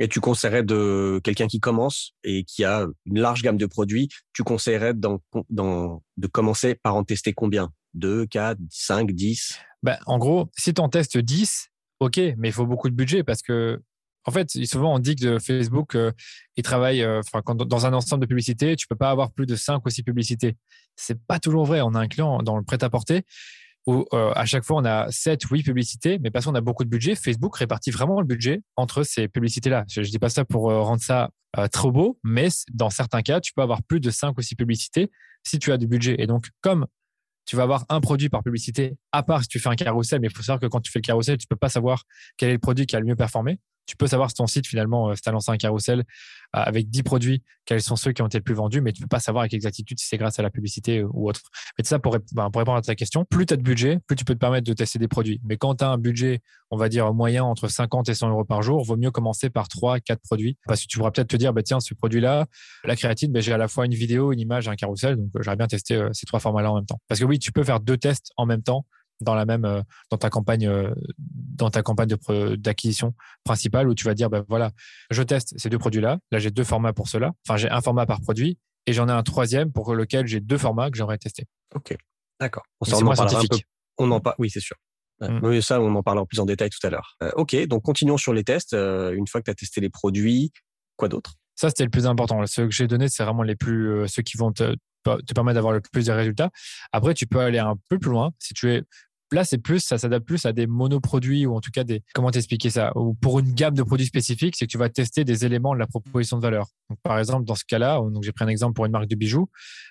Et 0.00 0.08
tu 0.08 0.20
conseillerais 0.20 0.64
de 0.64 1.20
quelqu'un 1.22 1.46
qui 1.46 1.60
commence 1.60 2.12
et 2.24 2.44
qui 2.44 2.64
a 2.64 2.86
une 3.06 3.20
large 3.20 3.42
gamme 3.42 3.56
de 3.56 3.66
produits, 3.66 4.08
tu 4.32 4.42
conseillerais 4.42 4.92
de 4.92 6.26
commencer 6.26 6.74
par 6.74 6.96
en 6.96 7.04
tester 7.04 7.32
combien? 7.32 7.70
2, 7.94 8.26
4, 8.26 8.58
5, 8.70 9.12
10 9.12 9.58
ben, 9.82 9.96
En 10.06 10.18
gros, 10.18 10.50
si 10.56 10.74
tu 10.74 10.80
en 10.80 10.88
testes 10.88 11.18
10, 11.18 11.70
OK, 12.00 12.16
mais 12.36 12.48
il 12.48 12.52
faut 12.52 12.66
beaucoup 12.66 12.90
de 12.90 12.94
budget 12.94 13.22
parce 13.22 13.42
que, 13.42 13.80
en 14.26 14.32
fait, 14.32 14.50
souvent 14.66 14.94
on 14.94 14.98
dit 14.98 15.16
que 15.16 15.38
Facebook, 15.38 15.94
euh, 15.94 16.12
il 16.56 16.62
travaille 16.62 17.02
euh, 17.02 17.20
dans 17.66 17.86
un 17.86 17.92
ensemble 17.92 18.22
de 18.22 18.26
publicités, 18.26 18.76
tu 18.76 18.86
peux 18.86 18.96
pas 18.96 19.10
avoir 19.10 19.32
plus 19.32 19.46
de 19.46 19.56
5 19.56 19.84
ou 19.84 19.90
6 19.90 20.02
publicités. 20.02 20.56
C'est 20.96 21.20
pas 21.26 21.38
toujours 21.38 21.64
vrai. 21.66 21.80
On 21.82 21.94
a 21.94 22.00
un 22.00 22.08
client 22.08 22.42
dans 22.42 22.56
le 22.56 22.64
prêt-à-porter 22.64 23.22
où 23.86 24.06
euh, 24.14 24.32
à 24.34 24.46
chaque 24.46 24.64
fois 24.64 24.78
on 24.80 24.84
a 24.86 25.10
7, 25.10 25.42
8 25.44 25.62
publicités, 25.62 26.18
mais 26.18 26.30
parce 26.30 26.46
qu'on 26.46 26.54
a 26.54 26.62
beaucoup 26.62 26.84
de 26.84 26.88
budget, 26.88 27.14
Facebook 27.14 27.56
répartit 27.56 27.90
vraiment 27.90 28.20
le 28.20 28.26
budget 28.26 28.62
entre 28.76 29.02
ces 29.02 29.28
publicités-là. 29.28 29.84
Je 29.90 30.00
ne 30.00 30.06
dis 30.06 30.18
pas 30.18 30.30
ça 30.30 30.44
pour 30.44 30.72
rendre 30.72 31.02
ça 31.02 31.30
trop 31.70 31.92
beau, 31.92 32.18
mais 32.24 32.48
dans 32.72 32.90
certains 32.90 33.22
cas, 33.22 33.40
tu 33.40 33.52
peux 33.52 33.62
avoir 33.62 33.82
plus 33.82 34.00
de 34.00 34.10
5 34.10 34.36
ou 34.36 34.42
6 34.42 34.56
publicités 34.56 35.10
si 35.44 35.58
tu 35.58 35.70
as 35.70 35.76
du 35.76 35.86
budget. 35.86 36.16
Et 36.18 36.26
donc, 36.26 36.48
comme 36.62 36.86
tu 37.44 37.56
vas 37.56 37.62
avoir 37.62 37.84
un 37.88 38.00
produit 38.00 38.28
par 38.28 38.42
publicité, 38.42 38.96
à 39.12 39.22
part 39.22 39.42
si 39.42 39.48
tu 39.48 39.58
fais 39.58 39.68
un 39.68 39.76
carrousel, 39.76 40.20
mais 40.20 40.28
il 40.28 40.36
faut 40.36 40.42
savoir 40.42 40.60
que 40.60 40.66
quand 40.66 40.80
tu 40.80 40.90
fais 40.90 41.00
le 41.00 41.04
carrousel, 41.04 41.38
tu 41.38 41.46
peux 41.46 41.56
pas 41.56 41.68
savoir 41.68 42.04
quel 42.36 42.50
est 42.50 42.54
le 42.54 42.58
produit 42.58 42.86
qui 42.86 42.96
a 42.96 43.00
le 43.00 43.06
mieux 43.06 43.16
performé 43.16 43.58
tu 43.86 43.96
peux 43.96 44.06
savoir 44.06 44.30
sur 44.30 44.36
ton 44.36 44.46
site 44.46 44.66
finalement, 44.66 45.10
euh, 45.10 45.14
si 45.14 45.22
tu 45.22 45.28
as 45.28 45.32
lancé 45.32 45.50
un 45.50 45.56
carrousel 45.56 46.00
euh, 46.00 46.02
avec 46.52 46.88
10 46.88 47.02
produits, 47.02 47.42
quels 47.64 47.82
sont 47.82 47.96
ceux 47.96 48.12
qui 48.12 48.22
ont 48.22 48.26
été 48.26 48.38
le 48.38 48.44
plus 48.44 48.54
vendus, 48.54 48.80
mais 48.80 48.92
tu 48.92 49.02
ne 49.02 49.04
peux 49.04 49.08
pas 49.08 49.20
savoir 49.20 49.42
avec 49.42 49.54
exactitude 49.54 49.98
si 49.98 50.06
c'est 50.06 50.16
grâce 50.16 50.38
à 50.38 50.42
la 50.42 50.50
publicité 50.50 50.98
euh, 50.98 51.08
ou 51.12 51.28
autre. 51.28 51.40
Mais 51.78 51.84
ça, 51.84 51.98
pour, 51.98 52.16
ben, 52.32 52.50
pour 52.50 52.60
répondre 52.60 52.78
à 52.78 52.82
ta 52.82 52.94
question, 52.94 53.24
plus 53.24 53.46
tu 53.46 53.54
as 53.54 53.56
de 53.56 53.62
budget, 53.62 53.98
plus 54.06 54.16
tu 54.16 54.24
peux 54.24 54.34
te 54.34 54.38
permettre 54.38 54.66
de 54.66 54.72
tester 54.72 54.98
des 54.98 55.08
produits. 55.08 55.40
Mais 55.44 55.56
quand 55.56 55.76
tu 55.76 55.84
as 55.84 55.88
un 55.88 55.98
budget, 55.98 56.40
on 56.70 56.76
va 56.76 56.88
dire 56.88 57.12
moyen 57.12 57.44
entre 57.44 57.68
50 57.68 58.08
et 58.08 58.14
100 58.14 58.30
euros 58.30 58.44
par 58.44 58.62
jour, 58.62 58.82
vaut 58.84 58.96
mieux 58.96 59.10
commencer 59.10 59.50
par 59.50 59.68
3, 59.68 60.00
4 60.00 60.20
produits. 60.20 60.58
Parce 60.66 60.82
que 60.82 60.86
tu 60.86 60.98
pourras 60.98 61.10
peut-être 61.10 61.28
te 61.28 61.36
dire, 61.36 61.52
bah, 61.52 61.62
tiens, 61.62 61.80
ce 61.80 61.94
produit-là, 61.94 62.46
la 62.84 62.96
créatine, 62.96 63.32
bah, 63.32 63.40
j'ai 63.40 63.52
à 63.52 63.58
la 63.58 63.68
fois 63.68 63.86
une 63.86 63.94
vidéo, 63.94 64.32
une 64.32 64.40
image, 64.40 64.68
un 64.68 64.76
carrousel, 64.76 65.16
donc 65.16 65.30
j'aurais 65.40 65.56
bien 65.56 65.66
testé 65.66 66.08
ces 66.12 66.26
trois 66.26 66.40
formats-là 66.40 66.72
en 66.72 66.76
même 66.76 66.86
temps. 66.86 67.00
Parce 67.08 67.20
que 67.20 67.24
oui, 67.24 67.38
tu 67.38 67.52
peux 67.52 67.64
faire 67.64 67.80
deux 67.80 67.96
tests 67.96 68.32
en 68.36 68.46
même 68.46 68.62
temps 68.62 68.86
dans 69.24 69.34
la 69.34 69.44
même 69.44 69.64
euh, 69.64 69.82
dans 70.10 70.18
ta 70.18 70.30
campagne 70.30 70.66
euh, 70.66 70.94
dans 71.18 71.70
ta 71.70 71.82
campagne 71.82 72.14
d'acquisition 72.56 73.14
principale 73.44 73.88
où 73.88 73.94
tu 73.94 74.04
vas 74.04 74.14
dire 74.14 74.30
ben 74.30 74.44
voilà 74.48 74.70
je 75.10 75.22
teste 75.22 75.54
ces 75.58 75.68
deux 75.68 75.78
produits 75.78 76.00
là 76.00 76.18
là 76.30 76.38
j'ai 76.38 76.50
deux 76.50 76.64
formats 76.64 76.92
pour 76.92 77.08
cela. 77.08 77.32
Enfin 77.46 77.56
j'ai 77.56 77.70
un 77.70 77.80
format 77.80 78.06
par 78.06 78.20
produit 78.20 78.58
et 78.86 78.92
j'en 78.92 79.08
ai 79.08 79.12
un 79.12 79.22
troisième 79.22 79.72
pour 79.72 79.94
lequel 79.94 80.26
j'ai 80.26 80.40
deux 80.40 80.58
formats 80.58 80.90
que 80.90 80.96
j'aimerais 80.96 81.18
tester. 81.18 81.46
Ok. 81.74 81.96
D'accord. 82.40 82.64
On, 82.80 82.92
en 82.92 83.14
parlera 83.14 83.40
un 83.40 83.42
peu 83.42 83.58
on 83.98 84.10
en 84.10 84.20
parle 84.20 84.36
oui 84.38 84.50
c'est 84.50 84.60
sûr. 84.60 84.76
Mmh. 85.20 85.60
ça 85.60 85.80
on 85.80 85.94
en 85.94 86.02
parlera 86.02 86.26
plus 86.26 86.40
en 86.40 86.44
détail 86.44 86.70
tout 86.70 86.86
à 86.86 86.90
l'heure. 86.90 87.16
Euh, 87.22 87.30
ok. 87.36 87.66
Donc 87.66 87.82
continuons 87.82 88.18
sur 88.18 88.32
les 88.32 88.44
tests. 88.44 88.74
Une 88.74 89.26
fois 89.26 89.40
que 89.40 89.46
tu 89.46 89.50
as 89.50 89.54
testé 89.54 89.80
les 89.80 89.90
produits 89.90 90.52
quoi 90.96 91.08
d'autre? 91.08 91.34
Ça, 91.56 91.68
c'était 91.68 91.84
le 91.84 91.90
plus 91.90 92.06
important. 92.06 92.44
Ceux 92.46 92.66
que 92.66 92.72
j'ai 92.72 92.88
donnés, 92.88 93.08
c'est 93.08 93.22
vraiment 93.22 93.44
les 93.44 93.54
plus, 93.54 94.08
ceux 94.08 94.22
qui 94.22 94.36
vont 94.36 94.52
te, 94.52 94.74
te 95.04 95.34
permet 95.34 95.54
d'avoir 95.54 95.72
le 95.72 95.80
plus 95.80 96.06
de 96.06 96.12
résultats. 96.12 96.50
Après, 96.92 97.14
tu 97.14 97.26
peux 97.26 97.40
aller 97.40 97.58
un 97.58 97.76
peu 97.88 97.98
plus 97.98 98.10
loin. 98.10 98.32
Si 98.38 98.54
tu 98.54 98.72
es 98.72 98.82
là, 99.34 99.44
c'est 99.44 99.58
plus, 99.58 99.80
ça 99.80 99.98
s'adapte 99.98 100.26
plus 100.26 100.46
à 100.46 100.52
des 100.52 100.66
monoproduits 100.66 101.46
ou 101.46 101.54
en 101.54 101.60
tout 101.60 101.70
cas 101.70 101.84
des, 101.84 102.02
comment 102.14 102.30
t'expliquer 102.30 102.70
ça? 102.70 102.92
Ou 102.96 103.14
pour 103.14 103.38
une 103.38 103.52
gamme 103.52 103.74
de 103.74 103.82
produits 103.82 104.06
spécifiques, 104.06 104.56
c'est 104.56 104.66
que 104.66 104.70
tu 104.70 104.78
vas 104.78 104.88
tester 104.88 105.24
des 105.24 105.44
éléments 105.44 105.74
de 105.74 105.78
la 105.78 105.86
proposition 105.86 106.38
de 106.38 106.42
valeur. 106.42 106.68
Par 107.02 107.18
exemple, 107.18 107.44
dans 107.44 107.54
ce 107.54 107.64
cas-là, 107.64 108.00
j'ai 108.22 108.32
pris 108.32 108.44
un 108.44 108.48
exemple 108.48 108.74
pour 108.74 108.86
une 108.86 108.92
marque 108.92 109.08
de 109.08 109.16
bijoux, 109.16 109.48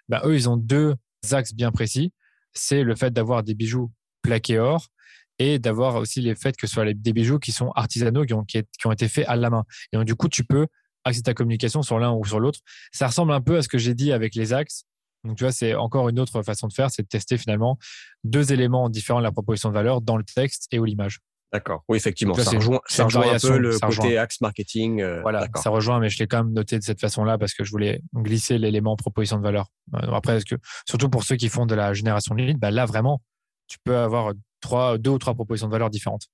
bah, 0.10 0.22
eux, 0.26 0.36
ils 0.36 0.50
ont 0.50 0.58
deux 0.58 0.96
axes 1.32 1.54
bien 1.54 1.72
précis. 1.72 2.12
C'est 2.54 2.84
le 2.84 2.96
fait 2.96 3.12
d'avoir 3.12 3.44
des 3.44 3.56
bijoux 3.56 3.92
plaqués 4.22 4.60
or 4.60 4.88
et 5.40 5.60
d'avoir 5.60 5.96
aussi 5.96 6.22
les 6.22 6.36
faits 6.36 6.56
que 6.58 6.68
ce 6.68 6.74
soit 6.74 6.94
des 6.94 7.14
bijoux 7.14 7.40
qui 7.40 7.52
sont 7.52 7.72
artisanaux, 7.76 8.26
qui 8.26 8.34
ont, 8.34 8.44
qui 8.44 8.64
ont 8.86 8.92
été 8.92 9.08
faits 9.08 9.28
à 9.28 9.36
la 9.36 9.50
main. 9.50 9.64
Et 9.92 9.98
donc, 9.98 10.06
du 10.06 10.16
coup, 10.16 10.30
tu 10.30 10.44
peux 10.44 10.68
axer 11.04 11.22
ta 11.22 11.34
communication 11.34 11.82
sur 11.82 12.00
l'un 12.00 12.14
ou 12.14 12.24
sur 12.26 12.40
l'autre. 12.40 12.60
Ça 12.92 13.08
ressemble 13.08 13.34
un 13.34 13.42
peu 13.42 13.58
à 13.58 13.62
ce 13.62 13.68
que 13.68 13.78
j'ai 13.78 13.94
dit 13.94 14.12
avec 14.12 14.36
les 14.36 14.54
axes. 14.54 14.86
Donc, 15.24 15.38
tu 15.38 15.44
vois, 15.44 15.54
c'est 15.54 15.74
encore 15.76 16.10
une 16.10 16.20
autre 16.20 16.42
façon 16.44 16.68
de 16.68 16.74
faire, 16.74 16.92
c'est 16.92 17.04
de 17.04 17.08
tester 17.08 17.38
finalement 17.38 17.78
deux 18.24 18.52
éléments 18.52 18.90
différents 18.90 19.20
de 19.20 19.24
la 19.24 19.32
proposition 19.32 19.70
de 19.70 19.74
valeur 19.74 20.02
dans 20.02 20.18
le 20.18 20.24
texte 20.24 20.68
et 20.72 20.80
ou 20.80 20.86
l'image. 20.86 21.20
D'accord. 21.54 21.84
Oui, 21.88 21.98
effectivement. 21.98 22.34
ça 22.34 22.50
rejoint, 22.50 22.82
ça 22.88 23.04
rejoint 23.06 23.32
un 23.32 23.38
peu 23.38 23.60
le 23.60 23.78
côté 23.78 24.18
axe 24.18 24.42
marketing. 24.42 25.02
Euh, 25.02 25.22
voilà, 25.22 25.48
ça 25.56 25.70
rejoint, 25.70 26.00
mais 26.00 26.10
je 26.10 26.18
l'ai 26.18 26.26
quand 26.26 26.44
même 26.44 26.54
noté 26.54 26.80
de 26.80 26.84
cette 26.84 27.00
façon-là 27.00 27.38
parce 27.38 27.54
que 27.54 27.64
je 27.64 27.70
voulais 27.70 28.02
glisser 28.16 28.58
l'élément 28.58 28.96
proposition 28.96 29.38
de 29.38 29.44
valeur. 29.44 29.68
Euh, 29.94 30.12
après, 30.14 30.42
que, 30.42 30.56
surtout 30.90 31.10
pour 31.10 31.24
ceux 31.24 31.36
qui 31.36 31.50
font 31.50 31.68
de 31.68 31.76
la 31.76 31.94
génération 31.94 32.34
de 32.34 32.42
leads, 32.42 32.60
bah 32.60 32.72
là, 32.72 32.86
vraiment, 32.86 33.22
tu 33.68 33.78
peux 33.84 33.96
avoir 33.96 34.34
trois, 34.62 34.98
deux 34.98 35.12
ou 35.12 35.20
trois 35.20 35.36
propositions 35.36 35.68
de 35.68 35.74
valeur 35.74 35.92
différentes. 35.92 36.28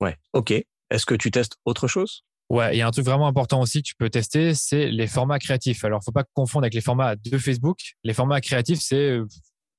Ouais. 0.00 0.16
OK. 0.34 0.50
Est-ce 0.50 1.06
que 1.06 1.14
tu 1.14 1.30
testes 1.30 1.56
autre 1.64 1.88
chose? 1.88 2.22
Ouais, 2.48 2.76
il 2.76 2.78
y 2.78 2.82
a 2.82 2.86
un 2.86 2.90
truc 2.92 3.04
vraiment 3.04 3.26
important 3.26 3.60
aussi 3.60 3.82
que 3.82 3.88
tu 3.88 3.94
peux 3.96 4.08
tester, 4.08 4.54
c'est 4.54 4.88
les 4.88 5.08
formats 5.08 5.38
créatifs. 5.38 5.84
Alors, 5.84 6.02
faut 6.04 6.12
pas 6.12 6.24
confondre 6.32 6.64
avec 6.64 6.74
les 6.74 6.80
formats 6.80 7.16
de 7.16 7.38
Facebook. 7.38 7.78
Les 8.04 8.14
formats 8.14 8.40
créatifs, 8.40 8.78
c'est, 8.80 9.10
euh, 9.10 9.26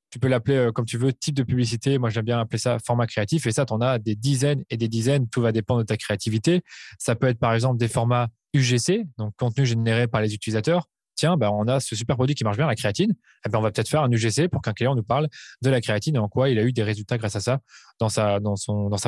tu 0.09 0.19
peux 0.19 0.27
l'appeler 0.27 0.57
euh, 0.57 0.71
comme 0.73 0.85
tu 0.85 0.97
veux, 0.97 1.13
type 1.13 1.35
de 1.35 1.43
publicité. 1.43 1.97
Moi, 1.97 2.09
j'aime 2.09 2.25
bien 2.25 2.39
appeler 2.39 2.57
ça 2.57 2.77
format 2.85 3.07
créatif. 3.07 3.47
Et 3.47 3.51
ça, 3.51 3.65
tu 3.65 3.73
en 3.73 3.79
as 3.79 3.99
des 3.99 4.15
dizaines 4.15 4.65
et 4.69 4.75
des 4.75 4.89
dizaines. 4.89 5.29
Tout 5.29 5.41
va 5.41 5.53
dépendre 5.53 5.81
de 5.81 5.85
ta 5.85 5.95
créativité. 5.95 6.61
Ça 6.99 7.15
peut 7.15 7.27
être, 7.27 7.39
par 7.39 7.53
exemple, 7.53 7.77
des 7.77 7.87
formats 7.87 8.27
UGC, 8.53 9.05
donc 9.17 9.33
contenu 9.37 9.65
généré 9.65 10.07
par 10.07 10.21
les 10.21 10.33
utilisateurs 10.33 10.87
tiens, 11.17 11.35
bah, 11.35 11.51
on 11.51 11.67
a 11.67 11.81
ce 11.81 11.95
super 11.95 12.15
produit 12.15 12.35
qui 12.35 12.43
marche 12.43 12.57
bien, 12.57 12.67
la 12.67 12.75
créatine, 12.75 13.13
eh 13.45 13.49
ben, 13.49 13.59
on 13.59 13.61
va 13.61 13.71
peut-être 13.71 13.89
faire 13.89 14.03
un 14.03 14.11
UGC 14.11 14.47
pour 14.47 14.61
qu'un 14.61 14.73
client 14.73 14.95
nous 14.95 15.03
parle 15.03 15.27
de 15.61 15.69
la 15.69 15.81
créatine 15.81 16.15
et 16.15 16.19
en 16.19 16.29
quoi 16.29 16.49
il 16.49 16.57
a 16.59 16.63
eu 16.63 16.71
des 16.71 16.83
résultats 16.83 17.17
grâce 17.17 17.35
à 17.35 17.41
ça 17.41 17.59
dans 17.99 18.09
sa, 18.09 18.39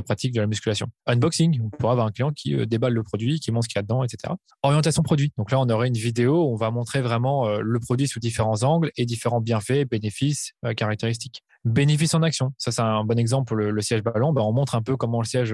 pratique 0.02 0.34
de 0.34 0.42
la 0.42 0.48
musculation. 0.48 0.88
Unboxing, 1.06 1.62
on 1.64 1.70
pourra 1.70 1.94
avoir 1.94 2.08
un 2.08 2.12
client 2.12 2.32
qui 2.32 2.56
euh, 2.56 2.66
déballe 2.66 2.94
le 2.94 3.04
produit, 3.04 3.40
qui 3.40 3.52
montre 3.52 3.66
ce 3.66 3.70
qu'il 3.70 3.78
y 3.78 3.80
a 3.80 3.84
dedans, 3.84 4.04
etc. 4.04 4.34
Orientation 4.64 5.04
produit. 5.04 5.32
Donc 5.38 5.52
là, 5.52 5.60
on 5.60 5.70
aurait 5.70 5.88
une 5.88 5.94
vidéo 5.94 6.44
où 6.44 6.54
on 6.54 6.56
va 6.56 6.72
montrer 6.72 7.02
vraiment 7.02 7.48
euh, 7.48 7.60
le 7.62 7.80
produit 7.80 8.08
sous 8.08 8.20
différents 8.20 8.64
angles 8.64 8.92
et 8.98 9.06
différents 9.06 9.42
bienfaits, 9.42 9.88
bénéfices, 9.90 10.54
euh, 10.66 10.74
caractéristiques. 10.74 11.44
Bénéfices 11.66 12.14
en 12.14 12.24
action. 12.24 12.54
Ça, 12.58 12.72
c'est 12.72 12.82
un 12.82 13.04
bon 13.04 13.20
exemple 13.20 13.54
le, 13.56 13.82
siège 13.82 14.02
ballon. 14.02 14.34
Ben, 14.34 14.42
on 14.42 14.54
montre 14.54 14.76
un 14.76 14.82
peu 14.82 14.96
comment 14.98 15.22
le 15.22 15.28
siège 15.28 15.54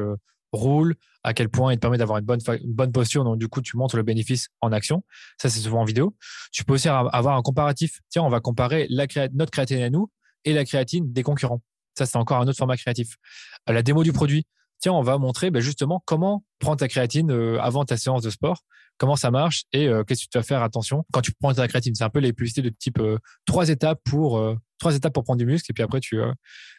roule, 0.56 0.96
à 1.24 1.34
quel 1.34 1.50
point 1.50 1.74
il 1.74 1.78
te 1.78 1.82
permet 1.82 1.98
d'avoir 1.98 2.20
une 2.20 2.26
bonne, 2.26 2.40
bonne 2.66 2.92
posture. 2.92 3.24
Donc, 3.24 3.38
du 3.38 3.48
coup, 3.48 3.62
tu 3.62 3.78
montres 3.78 3.98
le 3.98 4.04
bénéfice 4.04 4.50
en 4.62 4.72
action. 4.72 5.04
Ça, 5.42 5.50
c'est 5.50 5.60
souvent 5.60 5.82
en 5.82 5.86
vidéo. 5.86 6.16
Tu 6.52 6.64
peux 6.64 6.74
aussi 6.74 6.88
avoir 6.88 7.36
un 7.36 7.42
comparatif. 7.42 8.00
Tiens, 8.10 8.24
on 8.24 8.30
va 8.30 8.40
comparer 8.40 8.88
notre 9.34 9.52
créatine 9.52 9.82
à 9.82 9.90
nous 9.90 10.10
et 10.44 10.54
la 10.54 10.66
créatine 10.66 11.12
des 11.12 11.24
concurrents. 11.24 11.62
Ça, 11.98 12.06
c'est 12.06 12.18
encore 12.18 12.42
un 12.42 12.48
autre 12.48 12.58
format 12.58 12.78
créatif. 12.78 13.16
La 13.68 13.82
démo 13.82 14.04
du 14.04 14.14
produit. 14.14 14.46
Tiens, 14.80 14.94
on 14.94 15.02
va 15.02 15.18
montrer 15.18 15.52
ben, 15.52 15.62
justement 15.62 16.04
comment 16.06 16.44
prendre 16.60 16.78
ta 16.78 16.88
créatine 16.88 17.32
euh, 17.32 17.60
avant 17.62 17.86
ta 17.86 17.98
séance 17.98 18.22
de 18.22 18.30
sport, 18.30 18.62
comment 18.98 19.16
ça 19.16 19.32
marche 19.32 19.64
et 19.72 19.88
euh, 19.88 20.04
qu'est-ce 20.04 20.26
que 20.26 20.30
tu 20.30 20.38
dois 20.38 20.44
faire 20.44 20.62
attention 20.62 21.06
quand 21.14 21.22
tu 21.22 21.32
prends 21.32 21.54
ta 21.54 21.68
créatine. 21.68 21.96
C'est 21.96 22.04
un 22.04 22.10
peu 22.10 22.20
les 22.20 22.34
publicités 22.34 22.62
de 22.62 22.70
type 22.70 23.00
euh, 23.00 23.18
trois 23.46 23.70
étapes 23.70 24.02
pour 24.04 24.44
trois 24.78 24.96
étapes 24.96 25.14
pour 25.14 25.24
prendre 25.24 25.40
du 25.40 25.46
muscle 25.46 25.72
et 25.72 25.74
puis 25.74 25.82
après 25.82 26.02
tu, 26.02 26.20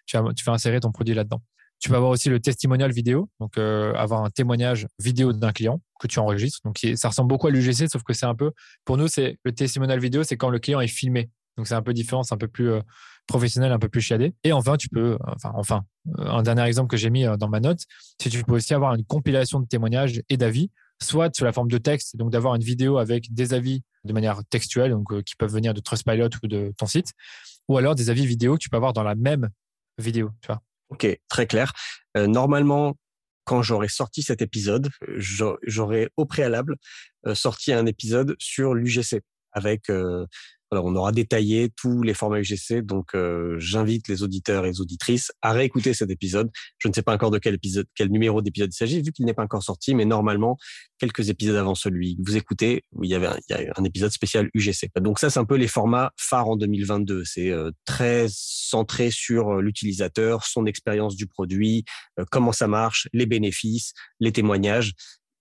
tu, 0.04 0.18
tu 0.36 0.44
fais 0.44 0.50
insérer 0.50 0.78
ton 0.80 0.92
produit 0.92 1.14
là-dedans. 1.14 1.42
Tu 1.78 1.90
peux 1.90 1.96
avoir 1.96 2.10
aussi 2.10 2.28
le 2.30 2.40
testimonial 2.40 2.90
vidéo, 2.90 3.28
donc 3.38 3.58
euh, 3.58 3.92
avoir 3.94 4.24
un 4.24 4.30
témoignage 4.30 4.86
vidéo 4.98 5.32
d'un 5.32 5.52
client 5.52 5.80
que 6.00 6.06
tu 6.06 6.18
enregistres. 6.18 6.60
Donc 6.64 6.78
ça 6.96 7.08
ressemble 7.08 7.28
beaucoup 7.28 7.46
à 7.48 7.50
l'UGC, 7.50 7.88
sauf 7.90 8.02
que 8.02 8.14
c'est 8.14 8.26
un 8.26 8.34
peu, 8.34 8.52
pour 8.84 8.96
nous, 8.96 9.08
c'est 9.08 9.38
le 9.44 9.52
testimonial 9.52 10.00
vidéo, 10.00 10.22
c'est 10.22 10.36
quand 10.36 10.48
le 10.48 10.58
client 10.58 10.80
est 10.80 10.88
filmé. 10.88 11.30
Donc 11.56 11.66
c'est 11.66 11.74
un 11.74 11.82
peu 11.82 11.92
différent, 11.92 12.22
c'est 12.22 12.34
un 12.34 12.38
peu 12.38 12.48
plus 12.48 12.70
euh, 12.70 12.80
professionnel, 13.26 13.72
un 13.72 13.78
peu 13.78 13.88
plus 13.88 14.00
chiadé. 14.00 14.34
Et 14.44 14.52
enfin, 14.52 14.76
tu 14.76 14.88
peux, 14.88 15.18
enfin, 15.26 15.52
enfin, 15.54 15.84
euh, 16.18 16.26
un 16.26 16.42
dernier 16.42 16.62
exemple 16.62 16.88
que 16.88 16.96
j'ai 16.96 17.10
mis 17.10 17.24
dans 17.38 17.48
ma 17.48 17.60
note, 17.60 17.80
c'est 18.20 18.30
que 18.30 18.36
tu 18.36 18.44
peux 18.44 18.54
aussi 18.54 18.72
avoir 18.72 18.94
une 18.94 19.04
compilation 19.04 19.60
de 19.60 19.66
témoignages 19.66 20.22
et 20.28 20.36
d'avis, 20.36 20.70
soit 21.02 21.34
sous 21.34 21.44
la 21.44 21.52
forme 21.52 21.70
de 21.70 21.78
texte, 21.78 22.16
donc 22.16 22.30
d'avoir 22.30 22.54
une 22.54 22.62
vidéo 22.62 22.98
avec 22.98 23.32
des 23.34 23.52
avis 23.52 23.82
de 24.04 24.12
manière 24.12 24.40
textuelle, 24.48 24.92
donc 24.92 25.22
qui 25.24 25.36
peuvent 25.36 25.52
venir 25.52 25.74
de 25.74 25.80
Trustpilot 25.80 26.30
ou 26.42 26.46
de 26.46 26.72
ton 26.78 26.86
site, 26.86 27.12
ou 27.68 27.76
alors 27.76 27.94
des 27.94 28.10
avis 28.10 28.26
vidéo 28.26 28.54
que 28.54 28.60
tu 28.60 28.70
peux 28.70 28.76
avoir 28.76 28.92
dans 28.92 29.02
la 29.02 29.14
même 29.14 29.50
vidéo, 29.98 30.30
tu 30.40 30.46
vois. 30.48 30.62
Ok, 30.88 31.06
très 31.28 31.46
clair. 31.46 31.72
Euh, 32.16 32.26
normalement, 32.26 32.96
quand 33.44 33.62
j'aurais 33.62 33.88
sorti 33.88 34.22
cet 34.22 34.42
épisode, 34.42 34.90
j'aurais 35.62 36.10
au 36.16 36.26
préalable 36.26 36.76
euh, 37.26 37.34
sorti 37.34 37.72
un 37.72 37.86
épisode 37.86 38.34
sur 38.38 38.74
l'UGC 38.74 39.22
avec 39.52 39.88
euh, 39.88 40.26
on 40.72 40.96
aura 40.96 41.12
détaillé 41.12 41.70
tous 41.76 42.02
les 42.02 42.14
formats 42.14 42.40
UGC, 42.40 42.82
donc 42.82 43.14
euh, 43.14 43.56
j'invite 43.58 44.08
les 44.08 44.22
auditeurs 44.22 44.64
et 44.64 44.70
les 44.70 44.80
auditrices 44.80 45.32
à 45.42 45.52
réécouter 45.52 45.94
cet 45.94 46.10
épisode. 46.10 46.50
Je 46.78 46.88
ne 46.88 46.92
sais 46.92 47.02
pas 47.02 47.14
encore 47.14 47.30
de 47.30 47.38
quel 47.38 47.58
numéro 48.10 48.42
d'épisode 48.42 48.70
il 48.72 48.76
s'agit, 48.76 49.02
vu 49.02 49.12
qu'il 49.12 49.26
n'est 49.26 49.34
pas 49.34 49.44
encore 49.44 49.62
sorti, 49.62 49.94
mais 49.94 50.04
normalement, 50.04 50.56
quelques 50.98 51.28
épisodes 51.30 51.56
avant 51.56 51.74
celui 51.74 52.16
que 52.16 52.22
vous 52.24 52.36
écoutez, 52.36 52.82
il 53.02 53.08
y 53.08 53.14
avait 53.14 53.26
un, 53.26 53.38
il 53.48 53.56
y 53.56 53.86
épisode 53.86 54.10
spécial 54.10 54.50
UGC. 54.54 54.90
Donc 55.00 55.18
ça, 55.18 55.30
c'est 55.30 55.38
un 55.38 55.44
peu 55.44 55.56
les 55.56 55.68
formats 55.68 56.12
phares 56.16 56.48
en 56.48 56.56
2022. 56.56 57.24
C'est 57.24 57.50
euh, 57.50 57.70
très 57.84 58.26
centré 58.28 59.10
sur 59.10 59.50
euh, 59.50 59.62
l'utilisateur, 59.62 60.44
son 60.44 60.66
expérience 60.66 61.16
du 61.16 61.26
produit, 61.26 61.84
comment 62.30 62.52
ça 62.52 62.66
marche, 62.66 63.08
les 63.12 63.26
bénéfices, 63.26 63.92
les 64.20 64.32
témoignages 64.32 64.92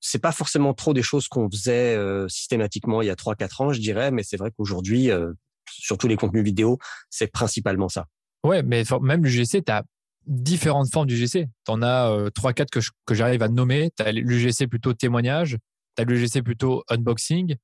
c'est 0.08 0.20
pas 0.20 0.32
forcément 0.32 0.76
trop 0.76 0.94
des 0.94 1.02
choses 1.02 1.28
qu'on 1.28 1.50
faisait 1.50 1.96
euh, 1.96 2.28
systématiquement 2.30 3.02
il 3.02 3.08
y 3.08 3.10
a 3.10 3.16
3-4 3.16 3.64
ans, 3.64 3.74
je 3.74 3.80
dirais, 3.80 4.12
mais 4.12 4.22
c'est 4.22 4.38
vrai 4.38 4.52
qu'aujourd'hui, 4.56 5.10
euh, 5.10 5.34
surtout 5.68 6.08
les 6.08 6.16
contenus 6.16 6.44
vidéo, 6.44 6.78
c'est 7.10 7.26
principalement 7.26 7.90
ça. 7.90 8.06
Ouais, 8.44 8.62
mais 8.62 8.84
même 9.02 9.26
l'UGC, 9.26 9.66
tu 9.66 9.72
as 9.72 9.84
différentes 10.28 10.92
formes 10.92 11.08
d'UGC. 11.08 11.48
Tu 11.66 11.72
en 11.72 11.82
as 11.82 12.30
3-4 12.36 12.62
euh, 12.62 12.66
que, 12.72 12.80
que 13.08 13.16
j'arrive 13.16 13.42
à 13.42 13.48
nommer. 13.48 13.90
Tu 13.98 14.04
as 14.04 14.12
l'UGC 14.12 14.68
plutôt 14.70 14.94
témoignage, 14.94 15.58
tu 15.98 16.04
as 16.04 16.06
l'UGC 16.06 16.44
plutôt 16.44 16.84
unboxing, 16.88 17.56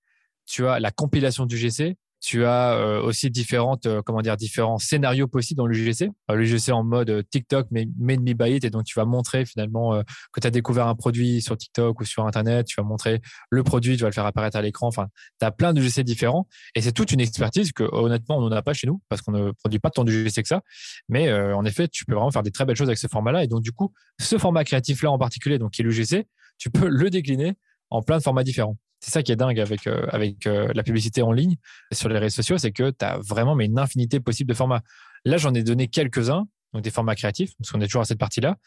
tu 0.48 0.66
as 0.66 0.80
la 0.80 0.90
compilation 0.90 1.46
d'UGC, 1.46 1.96
tu 2.22 2.46
as 2.46 2.74
euh, 2.76 3.02
aussi 3.02 3.32
différentes, 3.32 3.88
euh, 3.88 4.04
comment 4.04 4.22
dire, 4.22 4.38
différents 4.38 4.78
scénarios 4.78 5.28
possibles 5.28 5.58
dans 5.58 5.66
l'UGC. 5.66 6.12
Euh, 6.30 6.36
L'UGC 6.36 6.70
en 6.70 6.84
mode 6.84 7.28
TikTok, 7.32 7.68
mais 7.72 7.88
made 8.00 8.22
me 8.22 8.34
buy 8.34 8.56
it. 8.56 8.64
Et 8.64 8.70
donc, 8.70 8.84
tu 8.84 8.98
vas 8.98 9.06
montrer 9.06 9.44
finalement 9.44 10.02
que 10.32 10.40
tu 10.40 10.46
as 10.46 10.52
découvert 10.52 10.88
un 10.88 10.96
produit 10.96 11.42
sur 11.42 11.58
TikTok 11.58 12.00
ou 12.00 12.06
sur 12.06 12.26
Internet. 12.26 12.68
Tu 12.68 12.76
vas 12.78 12.84
montrer 12.84 13.22
le 13.50 13.64
produit, 13.64 13.98
tu 13.98 14.04
vas 14.04 14.10
le 14.10 14.14
faire 14.14 14.26
apparaître 14.26 14.56
à 14.56 14.62
l'écran. 14.62 14.88
Enfin, 14.88 15.08
tu 15.40 15.46
as 15.46 15.52
plein 15.52 15.74
d'UGC 15.74 16.02
différents. 16.04 16.48
Et 16.76 16.82
c'est 16.82 16.92
toute 16.92 17.12
une 17.12 17.20
expertise 17.20 17.72
que, 17.72 17.84
honnêtement, 17.92 18.38
on 18.38 18.42
n'en 18.42 18.52
a 18.52 18.62
pas 18.62 18.74
chez 18.74 18.86
nous 18.86 19.02
parce 19.10 19.24
qu'on 19.24 19.32
ne 19.32 19.52
produit 19.52 19.80
pas 19.80 19.90
tant 19.90 20.04
d'UGC 20.04 20.44
que 20.44 20.48
ça. 20.48 20.62
Mais 21.10 21.34
en 21.34 21.66
effet, 21.66 21.88
tu 21.88 22.06
peux 22.06 22.14
vraiment 22.14 22.32
faire 22.32 22.44
des 22.44 22.52
très 22.52 22.66
belles 22.66 22.76
choses 22.76 22.90
avec 22.90 23.00
ce 23.00 23.08
format-là. 23.08 23.44
Et 23.44 23.48
donc, 23.48 23.64
du 23.64 23.72
coup, 23.72 23.94
ce 24.20 24.38
format 24.38 24.64
créatif-là 24.64 25.10
en 25.10 25.18
particulier, 25.18 25.58
donc 25.58 25.72
qui 25.72 25.82
est 25.82 25.86
l'UGC, 25.86 26.28
tu 26.60 26.70
peux 26.70 26.88
le 26.88 27.10
décliner 27.10 27.54
en 27.90 28.04
plein 28.04 28.18
de 28.20 28.24
formats 28.24 28.44
différents. 28.44 28.78
C'est 29.02 29.12
ça 29.12 29.24
qui 29.24 29.32
est 29.32 29.36
dingue 29.36 29.60
avec, 29.60 29.88
euh, 29.88 30.06
avec 30.10 30.46
euh, 30.46 30.72
la 30.76 30.84
publicité 30.84 31.24
en 31.24 31.32
ligne 31.32 31.56
sur 31.92 32.08
les 32.08 32.20
réseaux 32.20 32.36
sociaux, 32.36 32.58
c'est 32.58 32.72
que 32.72 32.92
tu 32.92 33.04
as 33.04 33.18
vraiment 33.18 33.56
mais 33.56 33.66
une 33.66 33.80
infinité 33.80 34.20
possible 34.20 34.50
de 34.50 34.54
formats. 34.56 34.82
Là, 35.26 35.38
j'en 35.38 35.54
ai 35.54 35.64
donné 35.64 35.88
quelques-uns, 35.88 36.48
donc 36.74 36.84
des 36.84 36.92
formats 36.92 37.16
créatifs, 37.16 37.52
parce 37.58 37.72
qu'on 37.72 37.82
est 37.82 37.88
toujours 37.88 38.04
à 38.04 38.06
cette 38.06 38.20
partie-là. 38.20 38.58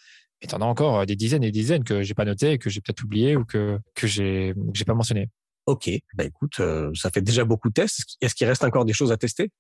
Mais 0.42 0.48
tu 0.48 0.54
en 0.56 0.60
as 0.60 0.64
encore 0.64 1.06
des 1.06 1.14
dizaines 1.14 1.44
et 1.44 1.52
des 1.52 1.60
dizaines 1.60 1.84
que 1.84 2.02
j'ai 2.02 2.14
pas 2.14 2.24
noté, 2.24 2.58
que 2.58 2.68
j'ai 2.68 2.80
peut-être 2.80 3.04
oublié 3.04 3.36
ou 3.36 3.44
que, 3.44 3.78
que 3.94 4.06
j'ai 4.08 4.54
pas 4.84 4.94
mentionné. 4.94 5.30
Ok, 5.66 5.88
bah 6.14 6.24
écoute, 6.24 6.60
ça 6.94 7.10
fait 7.10 7.22
déjà 7.22 7.44
beaucoup 7.44 7.68
de 7.68 7.74
tests. 7.74 8.16
Est-ce 8.20 8.34
qu'il 8.34 8.46
reste 8.46 8.64
encore 8.64 8.84
des 8.84 8.92
choses 8.92 9.12
à 9.12 9.16
tester? 9.16 9.50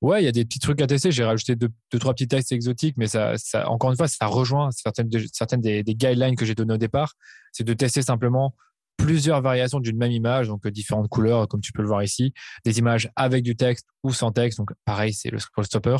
Ouais, 0.00 0.22
il 0.22 0.24
y 0.24 0.28
a 0.28 0.32
des 0.32 0.44
petits 0.44 0.60
trucs 0.60 0.80
à 0.80 0.86
tester. 0.86 1.10
J'ai 1.10 1.24
rajouté 1.24 1.56
deux, 1.56 1.70
trois 1.98 2.14
petits 2.14 2.28
tests 2.28 2.52
exotiques, 2.52 2.94
mais 2.96 3.06
ça, 3.06 3.36
ça, 3.36 3.68
encore 3.68 3.90
une 3.90 3.96
fois, 3.96 4.08
ça 4.08 4.26
rejoint 4.26 4.70
certaines, 4.70 5.10
certaines 5.32 5.60
des, 5.60 5.82
des 5.82 5.94
guidelines 5.94 6.36
que 6.36 6.46
j'ai 6.46 6.54
données 6.54 6.74
au 6.74 6.78
départ. 6.78 7.14
C'est 7.52 7.64
de 7.64 7.74
tester 7.74 8.00
simplement 8.00 8.54
plusieurs 9.00 9.40
variations 9.40 9.80
d'une 9.80 9.96
même 9.96 10.12
image, 10.12 10.48
donc 10.48 10.66
euh, 10.66 10.70
différentes 10.70 11.08
couleurs, 11.08 11.48
comme 11.48 11.60
tu 11.60 11.72
peux 11.72 11.82
le 11.82 11.88
voir 11.88 12.02
ici, 12.02 12.32
des 12.64 12.78
images 12.78 13.10
avec 13.16 13.42
du 13.42 13.56
texte 13.56 13.86
ou 14.02 14.12
sans 14.12 14.30
texte, 14.30 14.58
donc 14.58 14.72
pareil, 14.84 15.14
c'est 15.14 15.30
le 15.30 15.38
scroll 15.38 15.64
stopper, 15.64 15.96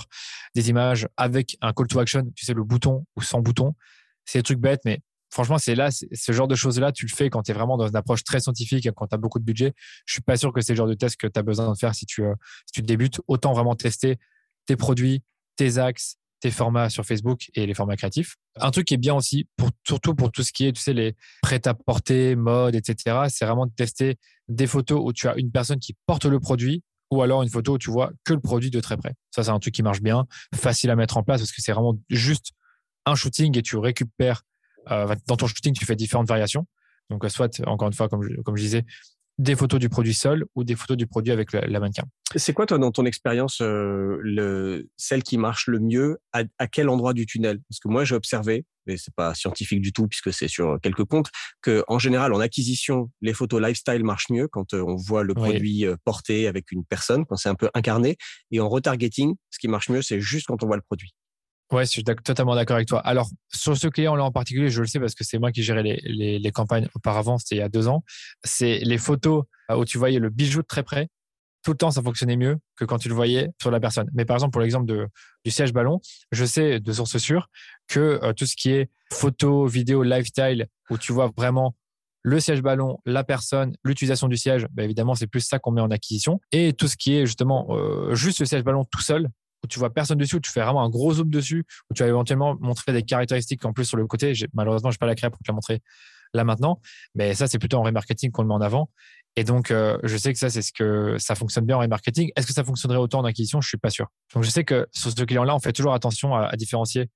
des 0.54 0.68
images 0.68 1.08
avec 1.16 1.56
un 1.62 1.72
call 1.72 1.86
to 1.86 1.98
action, 1.98 2.30
tu 2.34 2.44
sais, 2.44 2.54
le 2.54 2.62
bouton 2.62 3.06
ou 3.16 3.22
sans 3.22 3.40
bouton. 3.40 3.74
C'est 4.26 4.40
des 4.40 4.42
trucs 4.42 4.60
bêtes, 4.60 4.82
mais 4.84 5.00
franchement, 5.30 5.58
c'est 5.58 5.74
là, 5.74 5.90
ce 5.90 6.32
genre 6.32 6.46
de 6.46 6.54
choses-là, 6.54 6.92
tu 6.92 7.06
le 7.06 7.10
fais 7.10 7.30
quand 7.30 7.42
tu 7.42 7.52
es 7.52 7.54
vraiment 7.54 7.76
dans 7.76 7.88
une 7.88 7.96
approche 7.96 8.22
très 8.22 8.40
scientifique 8.40 8.88
quand 8.94 9.06
tu 9.06 9.14
as 9.14 9.18
beaucoup 9.18 9.38
de 9.38 9.44
budget. 9.44 9.72
Je 10.04 10.14
suis 10.14 10.22
pas 10.22 10.36
sûr 10.36 10.52
que 10.52 10.60
c'est 10.60 10.74
le 10.74 10.76
genre 10.76 10.86
de 10.86 10.94
test 10.94 11.16
que 11.16 11.26
tu 11.26 11.38
as 11.38 11.42
besoin 11.42 11.72
de 11.72 11.78
faire 11.78 11.94
si 11.94 12.04
tu, 12.04 12.22
euh, 12.22 12.34
si 12.66 12.72
tu 12.72 12.82
débutes. 12.82 13.20
Autant 13.28 13.52
vraiment 13.52 13.74
tester 13.74 14.18
tes 14.66 14.76
produits, 14.76 15.22
tes 15.56 15.78
axes, 15.78 16.16
tes 16.40 16.50
formats 16.50 16.90
sur 16.90 17.04
Facebook 17.04 17.50
et 17.54 17.66
les 17.66 17.74
formats 17.74 17.96
créatifs. 17.96 18.36
Un 18.56 18.70
truc 18.70 18.86
qui 18.86 18.94
est 18.94 18.98
bien 18.98 19.14
aussi, 19.14 19.46
pour, 19.56 19.70
surtout 19.86 20.14
pour 20.14 20.32
tout 20.32 20.42
ce 20.42 20.52
qui 20.52 20.66
est, 20.66 20.72
tu 20.72 20.80
sais, 20.80 20.92
les 20.92 21.14
prêt-à-porter, 21.42 22.34
mode, 22.34 22.74
etc., 22.74 23.24
c'est 23.28 23.44
vraiment 23.44 23.66
de 23.66 23.72
tester 23.72 24.16
des 24.48 24.66
photos 24.66 25.00
où 25.02 25.12
tu 25.12 25.28
as 25.28 25.36
une 25.36 25.50
personne 25.50 25.78
qui 25.78 25.96
porte 26.06 26.24
le 26.24 26.40
produit 26.40 26.82
ou 27.10 27.22
alors 27.22 27.42
une 27.42 27.48
photo 27.48 27.74
où 27.74 27.78
tu 27.78 27.90
vois 27.90 28.12
que 28.24 28.32
le 28.32 28.40
produit 28.40 28.70
de 28.70 28.80
très 28.80 28.96
près. 28.96 29.14
Ça, 29.30 29.44
c'est 29.44 29.50
un 29.50 29.58
truc 29.58 29.74
qui 29.74 29.82
marche 29.82 30.00
bien, 30.00 30.26
facile 30.54 30.90
à 30.90 30.96
mettre 30.96 31.16
en 31.16 31.22
place 31.22 31.40
parce 31.40 31.52
que 31.52 31.60
c'est 31.60 31.72
vraiment 31.72 31.98
juste 32.08 32.52
un 33.06 33.14
shooting 33.14 33.56
et 33.58 33.62
tu 33.62 33.76
récupères 33.76 34.42
euh, 34.90 35.14
dans 35.26 35.36
ton 35.36 35.46
shooting, 35.46 35.74
tu 35.74 35.84
fais 35.84 35.96
différentes 35.96 36.28
variations. 36.28 36.66
Donc, 37.10 37.24
soit, 37.28 37.60
encore 37.66 37.88
une 37.88 37.94
fois, 37.94 38.08
comme 38.08 38.22
je 38.22 38.62
disais, 38.62 38.84
des 39.40 39.56
photos 39.56 39.80
du 39.80 39.88
produit 39.88 40.12
seul 40.12 40.44
ou 40.54 40.64
des 40.64 40.76
photos 40.76 40.98
du 40.98 41.06
produit 41.06 41.32
avec 41.32 41.52
la, 41.54 41.80
mannequin. 41.80 42.04
C'est 42.36 42.52
quoi, 42.52 42.66
toi, 42.66 42.76
dans 42.76 42.92
ton 42.92 43.06
expérience, 43.06 43.62
euh, 43.62 44.18
le, 44.20 44.86
celle 44.98 45.22
qui 45.22 45.38
marche 45.38 45.66
le 45.66 45.80
mieux 45.80 46.18
à, 46.32 46.44
quel 46.66 46.90
endroit 46.90 47.14
du 47.14 47.24
tunnel? 47.24 47.58
Parce 47.68 47.80
que 47.80 47.88
moi, 47.88 48.04
j'ai 48.04 48.14
observé, 48.14 48.66
mais 48.86 48.98
c'est 48.98 49.14
pas 49.14 49.34
scientifique 49.34 49.80
du 49.80 49.92
tout 49.92 50.06
puisque 50.06 50.30
c'est 50.30 50.46
sur 50.46 50.78
quelques 50.82 51.04
comptes, 51.04 51.30
que 51.62 51.82
en 51.88 51.98
général, 51.98 52.34
en 52.34 52.40
acquisition, 52.40 53.10
les 53.22 53.32
photos 53.32 53.62
lifestyle 53.62 54.04
marchent 54.04 54.28
mieux 54.28 54.46
quand 54.46 54.74
euh, 54.74 54.84
on 54.86 54.96
voit 54.96 55.24
le 55.24 55.32
produit 55.32 55.86
porté 56.04 56.46
avec 56.46 56.70
une 56.70 56.84
personne, 56.84 57.24
quand 57.24 57.36
c'est 57.36 57.48
un 57.48 57.54
peu 57.54 57.70
incarné. 57.72 58.18
Et 58.50 58.60
en 58.60 58.68
retargeting, 58.68 59.36
ce 59.48 59.58
qui 59.58 59.68
marche 59.68 59.88
mieux, 59.88 60.02
c'est 60.02 60.20
juste 60.20 60.48
quand 60.48 60.62
on 60.62 60.66
voit 60.66 60.76
le 60.76 60.82
produit. 60.82 61.14
Ouais, 61.72 61.84
je 61.84 61.90
suis 61.90 62.02
totalement 62.02 62.56
d'accord 62.56 62.76
avec 62.76 62.88
toi. 62.88 62.98
Alors, 63.00 63.28
sur 63.52 63.76
ce 63.76 63.86
client-là 63.86 64.24
en 64.24 64.32
particulier, 64.32 64.70
je 64.70 64.80
le 64.80 64.88
sais 64.88 64.98
parce 64.98 65.14
que 65.14 65.22
c'est 65.22 65.38
moi 65.38 65.52
qui 65.52 65.62
gérais 65.62 65.84
les, 65.84 66.00
les, 66.02 66.38
les 66.40 66.50
campagnes 66.50 66.88
auparavant, 66.96 67.38
c'était 67.38 67.56
il 67.56 67.58
y 67.58 67.62
a 67.62 67.68
deux 67.68 67.86
ans. 67.86 68.02
C'est 68.42 68.78
les 68.80 68.98
photos 68.98 69.44
euh, 69.70 69.76
où 69.76 69.84
tu 69.84 69.96
voyais 69.96 70.18
le 70.18 70.30
bijou 70.30 70.62
de 70.62 70.66
très 70.66 70.82
près. 70.82 71.08
Tout 71.62 71.72
le 71.72 71.76
temps, 71.76 71.90
ça 71.90 72.02
fonctionnait 72.02 72.36
mieux 72.36 72.58
que 72.74 72.84
quand 72.84 72.98
tu 72.98 73.08
le 73.08 73.14
voyais 73.14 73.50
sur 73.60 73.70
la 73.70 73.78
personne. 73.78 74.08
Mais 74.14 74.24
par 74.24 74.36
exemple, 74.36 74.52
pour 74.52 74.62
l'exemple 74.62 74.86
du 75.44 75.50
siège 75.50 75.72
ballon, 75.72 76.00
je 76.32 76.44
sais 76.44 76.80
de 76.80 76.92
source 76.92 77.18
sûre 77.18 77.48
que 77.86 78.18
euh, 78.22 78.32
tout 78.32 78.46
ce 78.46 78.56
qui 78.56 78.70
est 78.70 78.90
photo, 79.12 79.66
vidéo, 79.66 80.02
lifestyle, 80.02 80.66
où 80.88 80.98
tu 80.98 81.12
vois 81.12 81.30
vraiment 81.36 81.76
le 82.22 82.40
siège 82.40 82.62
ballon, 82.62 82.98
la 83.06 83.24
personne, 83.24 83.76
l'utilisation 83.84 84.28
du 84.28 84.36
siège, 84.36 84.66
bah 84.72 84.82
évidemment, 84.82 85.14
c'est 85.14 85.26
plus 85.26 85.40
ça 85.40 85.58
qu'on 85.58 85.70
met 85.70 85.80
en 85.80 85.90
acquisition. 85.90 86.40
Et 86.52 86.72
tout 86.72 86.88
ce 86.88 86.96
qui 86.96 87.14
est 87.14 87.26
justement 87.26 87.68
euh, 87.70 88.14
juste 88.14 88.40
le 88.40 88.46
siège 88.46 88.64
ballon 88.64 88.84
tout 88.90 89.00
seul, 89.00 89.28
où 89.64 89.66
tu 89.66 89.78
vois 89.78 89.90
personne 89.90 90.18
dessus, 90.18 90.36
où 90.36 90.40
tu 90.40 90.50
fais 90.50 90.62
vraiment 90.62 90.82
un 90.82 90.88
gros 90.88 91.14
zoom 91.14 91.30
dessus, 91.30 91.64
où 91.90 91.94
tu 91.94 92.02
vas 92.02 92.08
éventuellement 92.08 92.56
montrer 92.60 92.92
des 92.92 93.02
caractéristiques 93.02 93.64
en 93.64 93.72
plus 93.72 93.84
sur 93.84 93.96
le 93.96 94.06
côté. 94.06 94.32
Malheureusement, 94.54 94.90
je 94.90 94.96
n'ai 94.96 94.98
pas 94.98 95.06
la 95.06 95.14
créa 95.14 95.30
pour 95.30 95.40
te 95.40 95.50
la 95.50 95.54
montrer 95.54 95.82
là 96.32 96.44
maintenant, 96.44 96.80
mais 97.14 97.34
ça, 97.34 97.46
c'est 97.48 97.58
plutôt 97.58 97.78
en 97.78 97.82
remarketing 97.82 98.30
qu'on 98.30 98.42
le 98.42 98.48
met 98.48 98.54
en 98.54 98.60
avant. 98.60 98.90
Et 99.36 99.44
donc, 99.44 99.70
euh, 99.70 99.98
je 100.02 100.16
sais 100.16 100.32
que 100.32 100.38
ça, 100.38 100.50
c'est 100.50 100.62
ce 100.62 100.72
que 100.72 101.16
ça 101.18 101.34
fonctionne 101.34 101.64
bien 101.64 101.76
en 101.76 101.80
remarketing. 101.80 102.30
Est-ce 102.36 102.46
que 102.46 102.52
ça 102.52 102.64
fonctionnerait 102.64 102.98
autant 102.98 103.20
en 103.20 103.24
acquisition? 103.24 103.60
Je 103.60 103.68
suis 103.68 103.78
pas 103.78 103.90
sûr. 103.90 104.08
Donc, 104.34 104.42
je 104.42 104.50
sais 104.50 104.64
que 104.64 104.86
sur 104.92 105.10
ce 105.10 105.24
client-là, 105.24 105.54
on 105.54 105.60
fait 105.60 105.72
toujours 105.72 105.94
attention 105.94 106.34
à, 106.34 106.56
différencier 106.56 107.08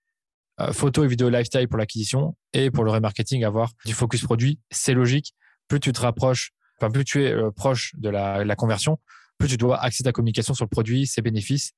euh, 0.60 0.72
photo 0.72 1.04
et 1.04 1.08
vidéo 1.08 1.28
lifestyle 1.28 1.68
pour 1.68 1.78
l'acquisition 1.78 2.36
et 2.52 2.70
pour 2.70 2.84
le 2.84 2.92
remarketing, 2.92 3.44
avoir 3.44 3.72
du 3.84 3.92
focus 3.92 4.22
produit. 4.22 4.60
C'est 4.70 4.94
logique. 4.94 5.34
Plus 5.66 5.80
tu 5.80 5.92
te 5.92 6.00
rapproches, 6.00 6.52
enfin, 6.78 6.90
plus 6.90 7.04
tu 7.04 7.24
es 7.24 7.32
euh, 7.32 7.50
proche 7.50 7.94
de 7.96 8.10
la, 8.10 8.44
la 8.44 8.56
conversion, 8.56 8.98
plus 9.38 9.48
tu 9.48 9.56
dois 9.56 9.82
axer 9.82 10.04
ta 10.04 10.12
communication 10.12 10.54
sur 10.54 10.64
le 10.64 10.70
produit, 10.70 11.06
ses 11.06 11.22
bénéfices 11.22 11.72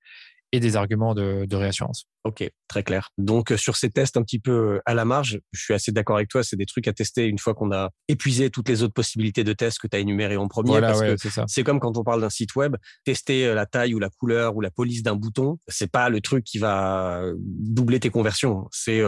et 0.57 0.61
des 0.61 0.77
arguments 0.77 1.15
de, 1.15 1.47
réassurance. 1.55 2.07
Ok, 2.25 2.49
très 2.69 2.83
clair. 2.83 3.11
Donc 3.19 3.53
euh, 3.53 3.57
sur 3.57 3.77
ces 3.77 3.89
tests 3.89 4.17
un 4.17 4.23
petit 4.23 4.39
peu 4.39 4.51
euh, 4.51 4.81
à 4.85 4.95
la 4.95 5.05
marge, 5.05 5.41
je 5.53 5.63
suis 5.63 5.75
assez 5.75 5.93
d'accord 5.93 6.17
avec 6.17 6.29
toi, 6.29 6.43
c'est 6.43 6.57
des 6.57 6.67
trucs 6.67 6.89
à 6.89 6.93
tester 6.93 7.27
une 7.27 7.39
fois 7.39 7.55
qu'on 7.55 7.73
a 7.73 7.91
épuisé 8.09 8.51
toutes 8.51 8.69
les 8.69 8.83
autres 8.83 8.93
possibilités 8.93 9.45
de 9.45 9.53
tests 9.53 9.79
que 9.79 9.87
tu 9.87 9.97
as 9.97 10.01
énumérées 10.01 10.37
en 10.37 10.49
premier. 10.49 10.71
Voilà, 10.71 10.93
parce 10.93 11.47
c'est 11.47 11.63
comme 11.63 11.79
quand 11.79 11.97
on 11.97 12.05
parle 12.05 12.21
d'un 12.21 12.31
site 12.31 12.57
web, 12.57 12.77
tester 13.05 13.47
euh, 13.47 13.55
la 13.55 13.67
taille 13.67 13.95
ou 13.95 13.99
la 13.99 14.11
couleur 14.11 14.57
ou 14.57 14.61
la 14.61 14.71
police 14.71 15.03
d'un 15.03 15.15
bouton, 15.15 15.59
c'est 15.69 15.91
pas 15.91 16.09
le 16.09 16.21
truc 16.21 16.45
qui 16.45 16.59
va 16.59 17.23
doubler 17.39 18.01
tes 18.01 18.11
conversions. 18.11 18.67
C'est 18.73 19.03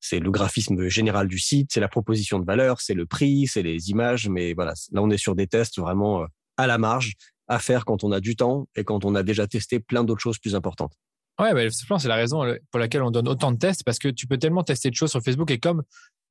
c'est 0.00 0.20
le 0.20 0.30
graphisme 0.30 0.88
général 0.88 1.26
du 1.26 1.38
site, 1.38 1.70
c'est 1.72 1.80
la 1.80 1.88
proposition 1.88 2.38
de 2.38 2.44
valeur, 2.44 2.80
c'est 2.80 2.94
le 2.94 3.04
prix, 3.04 3.46
c'est 3.46 3.62
les 3.62 3.90
images, 3.90 4.28
mais 4.28 4.54
voilà, 4.54 4.72
là 4.92 5.02
on 5.02 5.10
est 5.10 5.18
sur 5.18 5.34
des 5.34 5.48
tests 5.48 5.78
vraiment 5.78 6.24
à 6.56 6.66
la 6.66 6.78
marge 6.78 7.14
à 7.48 7.58
faire 7.58 7.84
quand 7.84 8.04
on 8.04 8.12
a 8.12 8.20
du 8.20 8.36
temps 8.36 8.68
et 8.76 8.84
quand 8.84 9.04
on 9.04 9.14
a 9.14 9.22
déjà 9.22 9.46
testé 9.46 9.80
plein 9.80 10.04
d'autres 10.04 10.20
choses 10.20 10.38
plus 10.38 10.54
importantes. 10.54 10.92
Ouais, 11.40 11.54
bah, 11.54 11.70
c'est 11.70 12.08
la 12.08 12.16
raison 12.16 12.44
euh, 12.44 12.56
pour 12.70 12.80
laquelle 12.80 13.02
on 13.02 13.10
donne 13.10 13.28
autant 13.28 13.52
de 13.52 13.58
tests 13.58 13.84
parce 13.84 13.98
que 13.98 14.08
tu 14.08 14.26
peux 14.26 14.38
tellement 14.38 14.64
tester 14.64 14.90
de 14.90 14.94
choses 14.94 15.10
sur 15.10 15.22
Facebook 15.22 15.50
et 15.50 15.58
comme 15.58 15.82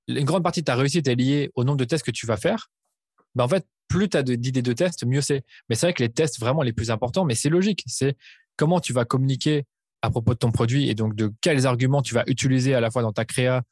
une 0.08 0.26
grande 0.26 0.44
partie 0.44 0.62
de 0.62 0.66
ta 0.66 0.76
réussite 0.76 1.08
est 1.08 1.16
liée 1.16 1.52
au 1.56 1.64
nombre 1.64 1.78
de 1.78 1.86
tests 1.86 2.06
que 2.06 2.12
tu 2.12 2.26
vas 2.26 2.38
faire, 2.38 2.70
bah 3.36 3.44
en 3.44 3.48
fait, 3.48 3.66
plus 3.88 4.10
tu 4.10 4.18
as 4.18 4.24
d'idées 4.24 4.62
de 4.62 4.74
tests, 4.74 5.06
mieux 5.06 5.22
c'est. 5.22 5.44
Mais 5.70 5.76
c'est 5.76 5.86
vrai 5.86 5.94
que 5.94 6.04
les 6.04 6.10
tests 6.10 6.40
vraiment 6.40 6.62
les 6.62 6.74
plus 6.74 6.92
importants, 6.92 7.26
mais 7.26 7.36
c'est 7.36 7.50
logique, 7.50 7.84
c'est 7.88 8.18
comment 8.58 8.80
tu 8.80 8.94
vas 8.94 9.06
communiquer 9.06 9.66
à 10.02 10.10
propos 10.10 10.34
de 10.34 10.40
ton 10.40 10.52
produit 10.52 10.90
et 10.90 10.96
donc 10.96 11.16
de 11.16 11.34
quels 11.42 11.66
arguments 11.66 12.02
tu 12.02 12.14
vas 12.14 12.24
utiliser 12.28 12.74
à 12.74 12.82
la 12.82 12.92
fois 12.92 13.02
dans 13.02 13.14
ta 13.14 13.26
créa 13.26 13.64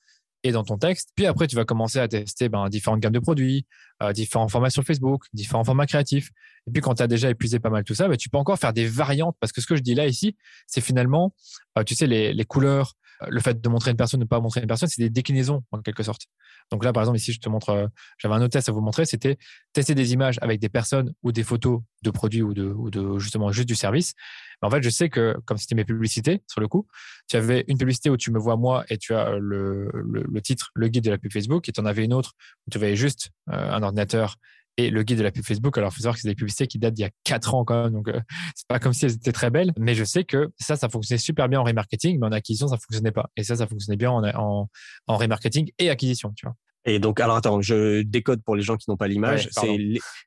et 0.46 0.52
dans 0.52 0.64
ton 0.64 0.78
texte. 0.78 1.10
Puis 1.16 1.26
après, 1.26 1.48
tu 1.48 1.56
vas 1.56 1.66
commencer 1.66 1.98
à 1.98 2.08
tester 2.08 2.50
ben, 2.50 2.70
différentes 2.70 3.00
gammes 3.00 3.14
de 3.14 3.20
produits, 3.20 3.66
euh, 4.04 4.14
différents 4.14 4.48
formats 4.48 4.70
sur 4.70 4.84
Facebook, 4.84 5.24
différents 5.34 5.64
formats 5.64 5.88
créatifs. 5.88 6.30
Et 6.68 6.72
puis, 6.72 6.82
quand 6.84 6.94
tu 6.94 7.04
as 7.04 7.08
déjà 7.08 7.32
épuisé 7.32 7.60
pas 7.60 7.72
mal 7.72 7.84
tout 7.84 7.96
ça, 7.96 8.08
ben, 8.08 8.16
tu 8.16 8.30
peux 8.30 8.38
encore 8.38 8.60
faire 8.60 8.72
des 8.72 8.86
variantes. 8.86 9.36
Parce 9.40 9.52
que 9.52 9.60
ce 9.60 9.66
que 9.66 9.76
je 9.76 9.82
dis 9.82 9.96
là, 9.96 10.06
ici, 10.06 10.38
c'est 10.68 10.82
finalement, 10.82 11.34
euh, 11.80 11.84
tu 11.84 11.96
sais, 11.96 12.06
les, 12.06 12.46
couleurs, 12.46 12.94
euh, 13.24 13.28
le 13.30 13.40
fait 13.40 13.60
de 13.60 13.70
montrer 13.70 13.90
une 13.90 13.98
personne, 13.98 14.20
ou 14.20 14.24
ne 14.24 14.28
pas 14.28 14.40
montrer 14.40 14.62
une 14.62 14.68
personne, 14.68 14.88
c'est 14.88 15.02
des 15.02 15.10
déclinaisons 15.10 15.64
en 15.72 15.82
quelque 15.82 16.04
sorte. 16.04 16.28
Donc 16.72 16.84
là, 16.84 16.94
par 16.94 17.04
exemple, 17.04 17.18
ici, 17.18 17.32
je 17.32 17.40
te 17.40 17.50
montre, 17.50 17.90
j'avais 18.18 18.34
un 18.34 18.42
autre 18.42 18.54
test 18.54 18.70
à 18.70 18.72
vous 18.72 18.82
montrer, 18.82 19.06
c'était 19.06 19.38
tester 19.74 19.96
des 19.96 20.14
images 20.14 20.38
avec 20.42 20.60
des 20.60 20.70
personnes 20.70 21.14
ou 21.24 21.32
des 21.32 21.44
photos 21.44 21.82
de 22.04 22.10
produits 22.10 22.42
ou 22.42 22.54
de, 22.54 23.20
justement 23.20 23.52
juste 23.52 23.68
du 23.68 23.76
service. 23.76 24.14
En 24.62 24.70
fait, 24.70 24.82
je 24.82 24.90
sais 24.90 25.10
que 25.10 25.38
comme 25.46 25.58
c'était 25.58 25.76
mes 25.76 25.86
publicités, 25.86 26.42
sur 26.48 26.62
le 26.62 26.68
coup, 26.68 26.88
tu 27.28 27.38
avais 27.38 27.66
une 27.68 27.78
publicité 27.78 28.10
où 28.10 28.18
tu 28.18 28.32
me 28.32 28.40
vois 28.40 28.58
moi 28.58 28.84
et 28.90 28.98
tu 28.98 29.14
as 29.14 29.38
le, 29.38 29.90
le, 29.94 30.42
titre, 30.42 30.72
le 30.74 30.88
guide 30.88 31.04
de 31.04 31.12
la 31.12 31.18
pub 31.18 31.32
Facebook, 31.32 31.70
et 31.70 31.72
tu 31.72 31.82
en 31.82 31.86
avais 31.86 32.04
une 32.04 32.14
autre 32.14 32.34
où 32.66 32.72
tu 32.72 32.78
avais 32.78 32.96
juste 32.96 33.30
euh, 33.50 33.72
un 33.72 33.84
ordinateur 33.84 34.38
et 34.78 34.90
le 34.90 35.04
guide 35.04 35.18
de 35.18 35.24
la 35.24 35.32
pub 35.32 35.44
Facebook. 35.44 35.78
Alors, 35.78 35.92
il 35.92 35.96
faut 35.96 36.02
savoir 36.02 36.16
que 36.16 36.22
c'est 36.22 36.28
des 36.28 36.36
publicités 36.36 36.68
qui 36.68 36.80
datent 36.80 36.94
d'il 36.94 37.04
y 37.04 37.06
a 37.06 37.12
quatre 37.24 37.54
ans 37.54 37.64
quand 37.66 37.84
même, 37.84 37.94
donc 37.94 38.10
euh, 38.10 38.20
c'est 38.56 38.68
pas 38.68 38.80
comme 38.80 38.94
si 38.94 39.06
elles 39.06 39.14
étaient 39.14 39.32
très 39.32 39.50
belles. 39.50 39.74
Mais 39.78 39.96
je 39.96 40.04
sais 40.04 40.24
que 40.24 40.50
ça, 40.60 40.76
ça 40.76 40.90
fonctionnait 40.90 41.20
super 41.20 41.50
bien 41.50 41.60
en 41.60 41.64
remarketing, 41.64 42.20
mais 42.20 42.28
en 42.28 42.32
acquisition, 42.32 42.68
ça 42.68 42.78
fonctionnait 42.78 43.12
pas. 43.12 43.30
Et 43.38 43.44
ça, 43.44 43.56
ça 43.56 43.68
fonctionnait 43.68 43.98
bien 43.98 44.12
en, 44.12 44.24
en, 44.24 44.70
en 45.08 45.18
remarketing 45.18 45.72
et 45.80 45.90
acquisition, 45.90 46.34
tu 46.36 46.46
vois. 46.46 46.56
Et 46.86 47.00
donc, 47.00 47.20
alors 47.20 47.36
attends, 47.36 47.62
je 47.62 48.04
décode 48.04 48.44
pour 48.44 48.56
les 48.56 48.62
gens 48.62 48.78
qui 48.78 48.90
n'ont 48.90 48.98
pas 48.98 49.08
l'image. 49.08 49.50
c'est 49.52 49.78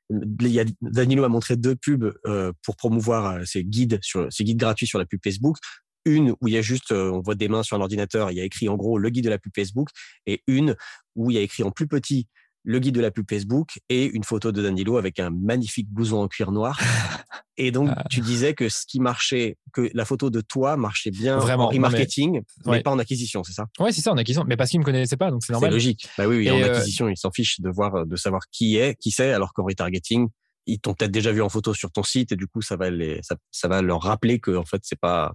Danilo 0.09 1.23
a 1.23 1.29
montré 1.29 1.55
deux 1.55 1.75
pubs 1.75 2.13
euh, 2.25 2.51
pour 2.63 2.75
promouvoir 2.75 3.37
euh, 3.37 3.45
ses 3.45 3.63
guides 3.63 3.99
sur 4.01 4.27
ses 4.29 4.43
guides 4.43 4.59
gratuits 4.59 4.87
sur 4.87 4.99
la 4.99 5.05
pub 5.05 5.21
Facebook. 5.23 5.55
Une 6.05 6.31
où 6.41 6.47
il 6.47 6.53
y 6.53 6.57
a 6.57 6.61
juste, 6.61 6.91
euh, 6.91 7.11
on 7.11 7.21
voit 7.21 7.35
des 7.35 7.47
mains 7.47 7.63
sur 7.63 7.77
un 7.77 7.81
ordinateur, 7.81 8.31
il 8.31 8.37
y 8.37 8.41
a 8.41 8.43
écrit 8.43 8.67
en 8.67 8.75
gros 8.75 8.97
le 8.97 9.09
guide 9.09 9.25
de 9.25 9.29
la 9.29 9.37
pub 9.37 9.53
Facebook, 9.55 9.89
et 10.25 10.43
une 10.47 10.75
où 11.15 11.31
il 11.31 11.35
y 11.35 11.37
a 11.37 11.41
écrit 11.41 11.63
en 11.63 11.71
plus 11.71 11.87
petit 11.87 12.27
le 12.63 12.79
guide 12.79 12.95
de 12.95 13.01
la 13.01 13.11
pub 13.11 13.25
Facebook 13.29 13.79
et 13.89 14.05
une 14.05 14.23
photo 14.23 14.51
de 14.51 14.61
Danilo 14.61 14.97
avec 14.97 15.19
un 15.19 15.29
magnifique 15.29 15.89
blouson 15.89 16.21
en 16.21 16.27
cuir 16.27 16.51
noir. 16.51 16.79
Et 17.61 17.71
donc, 17.71 17.89
ah. 17.93 18.05
tu 18.09 18.21
disais 18.21 18.53
que 18.53 18.69
ce 18.69 18.85
qui 18.87 19.01
marchait, 19.01 19.57
que 19.73 19.89
la 19.93 20.05
photo 20.05 20.29
de 20.29 20.39
toi 20.39 20.77
marchait 20.77 21.11
bien 21.11 21.37
Vraiment, 21.39 21.65
en 21.65 21.69
remarketing, 21.69 22.41
mais, 22.65 22.81
pas 22.81 22.91
en 22.91 22.99
acquisition, 22.99 23.43
c'est 23.43 23.51
ça? 23.51 23.65
Oui, 23.79 23.91
c'est 23.91 23.99
ça, 23.99 24.13
en 24.13 24.17
acquisition. 24.17 24.45
Mais 24.47 24.55
parce 24.55 24.69
qu'il 24.69 24.79
me 24.79 24.85
connaissait 24.85 25.17
pas, 25.17 25.29
donc 25.29 25.43
c'est 25.43 25.51
normal. 25.51 25.69
C'est 25.69 25.73
logique. 25.73 26.07
Bah 26.17 26.25
oui, 26.25 26.37
oui 26.37 26.51
en 26.51 26.57
euh, 26.57 26.71
acquisition, 26.71 27.09
ils 27.09 27.17
s'en 27.17 27.31
fichent 27.31 27.59
de 27.59 27.69
voir, 27.69 28.05
de 28.05 28.15
savoir 28.15 28.43
qui 28.49 28.77
est, 28.77 28.95
qui 28.95 29.11
c'est, 29.11 29.33
alors 29.33 29.51
qu'en 29.51 29.65
retargeting, 29.65 30.29
ils 30.67 30.79
t'ont 30.79 30.93
peut-être 30.93 31.11
déjà 31.11 31.33
vu 31.33 31.41
en 31.41 31.49
photo 31.49 31.73
sur 31.73 31.91
ton 31.91 32.03
site 32.03 32.31
et 32.31 32.37
du 32.37 32.47
coup, 32.47 32.61
ça 32.61 32.77
va 32.77 32.89
les, 32.89 33.19
ça, 33.51 33.67
va 33.67 33.81
leur 33.81 34.03
rappeler 34.03 34.39
que 34.39 34.55
en 34.55 34.65
fait, 34.65 34.79
c'est 34.83 34.99
pas, 34.99 35.33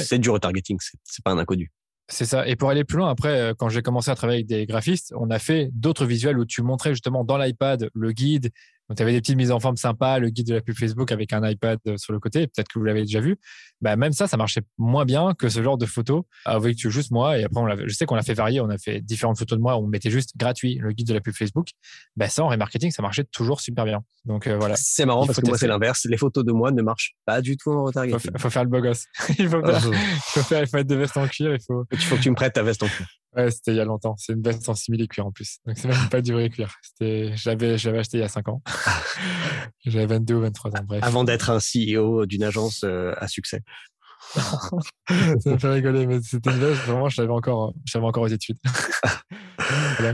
c'est 0.00 0.18
du 0.18 0.30
retargeting, 0.30 0.78
c'est 0.80 1.22
pas 1.22 1.32
un 1.32 1.38
inconnu. 1.38 1.70
C'est 2.08 2.26
ça. 2.26 2.46
Et 2.46 2.54
pour 2.54 2.68
aller 2.68 2.84
plus 2.84 2.98
loin, 2.98 3.08
après, 3.08 3.40
euh, 3.40 3.54
quand 3.56 3.70
j'ai 3.70 3.80
commencé 3.80 4.10
à 4.10 4.14
travailler 4.14 4.38
avec 4.40 4.46
des 4.46 4.66
graphistes, 4.66 5.14
on 5.16 5.30
a 5.30 5.38
fait 5.38 5.70
d'autres 5.72 6.04
visuels 6.04 6.38
où 6.38 6.44
tu 6.44 6.62
montrais 6.62 6.90
justement 6.90 7.24
dans 7.24 7.38
l'iPad 7.38 7.88
le 7.94 8.12
guide 8.12 8.50
Donc, 8.88 8.98
tu 8.98 9.02
avais 9.02 9.12
des 9.12 9.20
petites 9.20 9.36
mises 9.36 9.50
en 9.50 9.60
forme 9.60 9.76
sympas, 9.76 10.18
le 10.18 10.28
guide 10.28 10.48
de 10.48 10.54
la 10.54 10.60
pub 10.60 10.76
Facebook 10.76 11.10
avec 11.10 11.32
un 11.32 11.48
iPad 11.48 11.78
euh, 11.86 11.96
sur 11.96 12.12
le 12.12 12.20
côté. 12.20 12.46
Peut-être 12.46 12.68
que 12.68 12.78
vous 12.78 12.84
l'avez 12.84 13.02
déjà 13.02 13.20
vu. 13.20 13.36
Bah, 13.80 13.96
même 13.96 14.12
ça, 14.12 14.26
ça 14.26 14.36
marchait 14.36 14.62
moins 14.76 15.04
bien 15.04 15.34
que 15.34 15.48
ce 15.48 15.62
genre 15.62 15.78
de 15.78 15.86
photos 15.86 16.24
avec 16.44 16.78
juste 16.78 17.10
moi. 17.10 17.38
Et 17.38 17.44
après, 17.44 17.60
on 17.60 17.86
je 17.86 17.94
sais 17.94 18.04
qu'on 18.04 18.14
l'a 18.14 18.22
fait 18.22 18.34
varier. 18.34 18.60
On 18.60 18.68
a 18.68 18.78
fait 18.78 19.00
différentes 19.00 19.38
photos 19.38 19.58
de 19.58 19.62
moi. 19.62 19.78
On 19.78 19.86
mettait 19.86 20.10
juste 20.10 20.36
gratuit 20.36 20.78
le 20.80 20.92
guide 20.92 21.08
de 21.08 21.14
la 21.14 21.20
pub 21.20 21.34
Facebook. 21.34 21.68
Bah, 22.16 22.28
ça, 22.28 22.44
en 22.44 22.48
remarketing, 22.48 22.90
ça 22.90 23.02
marchait 23.02 23.24
toujours 23.24 23.60
super 23.60 23.84
bien. 23.86 24.04
Donc, 24.26 24.46
euh, 24.46 24.56
voilà. 24.58 24.76
C'est 24.76 25.06
marrant 25.06 25.26
parce 25.26 25.40
que 25.40 25.46
moi, 25.46 25.56
c'est 25.56 25.66
l'inverse. 25.66 26.06
Les 26.08 26.18
photos 26.18 26.44
de 26.44 26.52
moi 26.52 26.70
ne 26.70 26.82
marchent 26.82 27.14
pas 27.24 27.40
du 27.40 27.56
tout 27.56 27.70
en 27.70 27.84
retargeting. 27.84 28.32
Il 28.34 28.40
faut, 28.40 28.50
faire 28.50 28.64
le 28.64 28.70
beau 28.70 28.80
gosse. 28.80 29.06
il 29.38 29.48
faut, 29.48 29.64
faire, 29.64 29.82
faut 29.82 30.42
faire, 30.42 30.60
il 30.60 30.66
faut 30.66 30.76
mettre 30.76 30.90
de 30.90 30.94
veste 30.94 31.16
en 31.16 31.26
cuir. 31.26 31.54
Il 31.54 31.60
faut... 31.60 31.84
Il 31.90 31.98
faut 31.98 32.16
que 32.16 32.22
tu 32.22 32.30
me 32.30 32.36
prêtes 32.36 32.52
ta 32.52 32.62
veste 32.62 32.82
en 32.82 32.88
cuir. 32.88 33.06
Ouais, 33.36 33.50
c'était 33.50 33.72
il 33.72 33.76
y 33.76 33.80
a 33.80 33.84
longtemps. 33.84 34.14
C'est 34.18 34.32
une 34.32 34.42
veste 34.42 34.68
en 34.68 34.74
simili 34.74 35.08
cuir 35.08 35.26
en 35.26 35.32
plus. 35.32 35.58
Donc, 35.66 35.76
c'est 35.76 35.88
même 35.88 36.08
pas 36.10 36.20
du 36.20 36.32
vrai 36.32 36.50
cuir. 36.50 36.74
J'avais, 37.00 37.78
j'avais 37.78 37.98
acheté 37.98 38.18
il 38.18 38.20
y 38.20 38.24
a 38.24 38.28
5 38.28 38.48
ans. 38.48 38.62
J'avais 39.84 40.06
22 40.06 40.34
ou 40.34 40.40
23 40.40 40.70
ans. 40.70 40.84
Bref. 40.86 41.00
Avant 41.02 41.24
d'être 41.24 41.50
un 41.50 41.58
CEO 41.58 42.26
d'une 42.26 42.42
agence 42.42 42.82
euh, 42.84 43.12
à 43.18 43.28
succès. 43.28 43.60
ça 44.34 45.50
me 45.50 45.58
fait 45.58 45.68
rigoler, 45.68 46.06
mais 46.06 46.20
c'était 46.22 46.50
une 46.50 46.58
veste. 46.58 46.80
Vraiment, 46.82 47.08
je 47.08 47.20
l'avais 47.20 47.32
encore, 47.32 47.74
j'avais 47.84 48.06
encore 48.06 48.24
aux 48.24 48.28
études. 48.28 48.58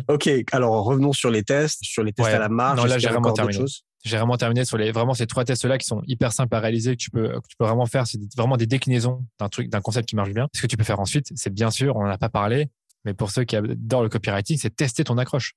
Ok. 0.09 0.29
Alors, 0.53 0.85
revenons 0.85 1.13
sur 1.13 1.31
les 1.31 1.43
tests, 1.43 1.81
sur 1.83 2.05
les 2.05 2.13
tests 2.13 2.29
à 2.29 2.39
la 2.39 2.49
marge. 2.49 2.79
Non, 2.79 2.85
là, 2.85 2.99
j'ai 2.99 3.09
vraiment 3.09 3.33
terminé. 3.33 3.65
J'ai 4.05 4.17
vraiment 4.17 4.37
terminé 4.37 4.65
sur 4.65 4.79
les, 4.79 4.93
vraiment 4.93 5.13
ces 5.13 5.27
trois 5.27 5.45
tests-là 5.45 5.77
qui 5.77 5.87
sont 5.87 6.03
hyper 6.07 6.33
simples 6.33 6.55
à 6.55 6.61
réaliser, 6.61 6.93
que 6.93 7.03
tu 7.03 7.11
peux, 7.11 7.29
que 7.29 7.49
tu 7.49 7.57
peux 7.59 7.65
vraiment 7.65 7.87
faire. 7.87 8.07
C'est 8.07 8.19
vraiment 8.37 8.57
des 8.57 8.67
déclinaisons 8.67 9.27
d'un 9.39 9.49
truc, 9.49 9.69
d'un 9.69 9.81
concept 9.81 10.09
qui 10.09 10.17
marche 10.17 10.31
bien. 10.31 10.49
Ce 10.55 10.63
que 10.63 10.67
tu 10.67 10.77
peux 10.77 10.85
faire 10.85 11.01
ensuite, 11.01 11.27
c'est 11.35 11.53
bien 11.53 11.71
sûr, 11.71 11.97
on 11.97 12.05
n'en 12.05 12.11
a 12.11 12.19
pas 12.19 12.29
parlé, 12.29 12.71
mais 13.05 13.15
pour 13.15 13.31
ceux 13.31 13.45
qui 13.45 13.57
adorent 13.57 14.03
le 14.03 14.09
copywriting, 14.09 14.59
c'est 14.59 14.75
tester 14.75 15.05
ton 15.05 15.19
accroche. 15.19 15.55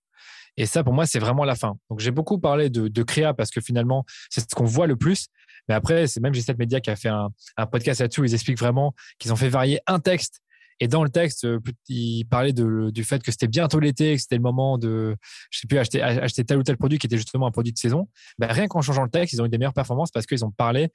Et 0.57 0.65
ça, 0.65 0.83
pour 0.83 0.93
moi, 0.93 1.05
c'est 1.05 1.19
vraiment 1.19 1.45
la 1.45 1.55
fin. 1.55 1.77
Donc, 1.89 1.99
j'ai 1.99 2.11
beaucoup 2.11 2.39
parlé 2.39 2.69
de, 2.69 3.03
créa 3.03 3.33
parce 3.33 3.49
que 3.49 3.61
finalement, 3.61 4.05
c'est 4.29 4.41
ce 4.41 4.55
qu'on 4.55 4.65
voit 4.65 4.87
le 4.87 4.95
plus. 4.95 5.27
Mais 5.67 5.75
après, 5.75 6.07
c'est 6.07 6.19
même 6.19 6.33
G7 6.33 6.57
Media 6.57 6.79
qui 6.79 6.89
a 6.89 6.95
fait 6.95 7.09
un, 7.09 7.29
podcast 7.71 8.01
là-dessus 8.01 8.21
où 8.21 8.25
ils 8.25 8.33
expliquent 8.33 8.59
vraiment 8.59 8.93
qu'ils 9.17 9.33
ont 9.33 9.35
fait 9.35 9.49
varier 9.49 9.79
un 9.87 9.99
texte. 9.99 10.41
Et 10.79 10.87
dans 10.87 11.03
le 11.03 11.09
texte, 11.09 11.45
euh, 11.45 11.59
ils 11.87 12.25
parlaient 12.25 12.53
du 12.53 13.03
fait 13.03 13.21
que 13.21 13.31
c'était 13.31 13.47
bientôt 13.47 13.79
l'été, 13.79 14.15
que 14.15 14.21
c'était 14.21 14.35
le 14.35 14.41
moment 14.41 14.77
de, 14.77 15.15
je 15.49 15.59
sais 15.59 15.67
plus, 15.67 15.77
acheter, 15.77 16.43
tel 16.43 16.57
ou 16.57 16.63
tel 16.63 16.77
produit 16.77 16.97
qui 16.97 17.07
était 17.07 17.17
justement 17.17 17.47
un 17.47 17.51
produit 17.51 17.71
de 17.71 17.77
saison. 17.77 18.09
Ben, 18.37 18.51
rien 18.51 18.67
qu'en 18.67 18.81
changeant 18.81 19.03
le 19.03 19.09
texte, 19.09 19.33
ils 19.33 19.41
ont 19.41 19.45
eu 19.45 19.49
des 19.49 19.57
meilleures 19.57 19.73
performances 19.73 20.11
parce 20.11 20.25
qu'ils 20.25 20.43
ont 20.43 20.51
parlé, 20.51 20.89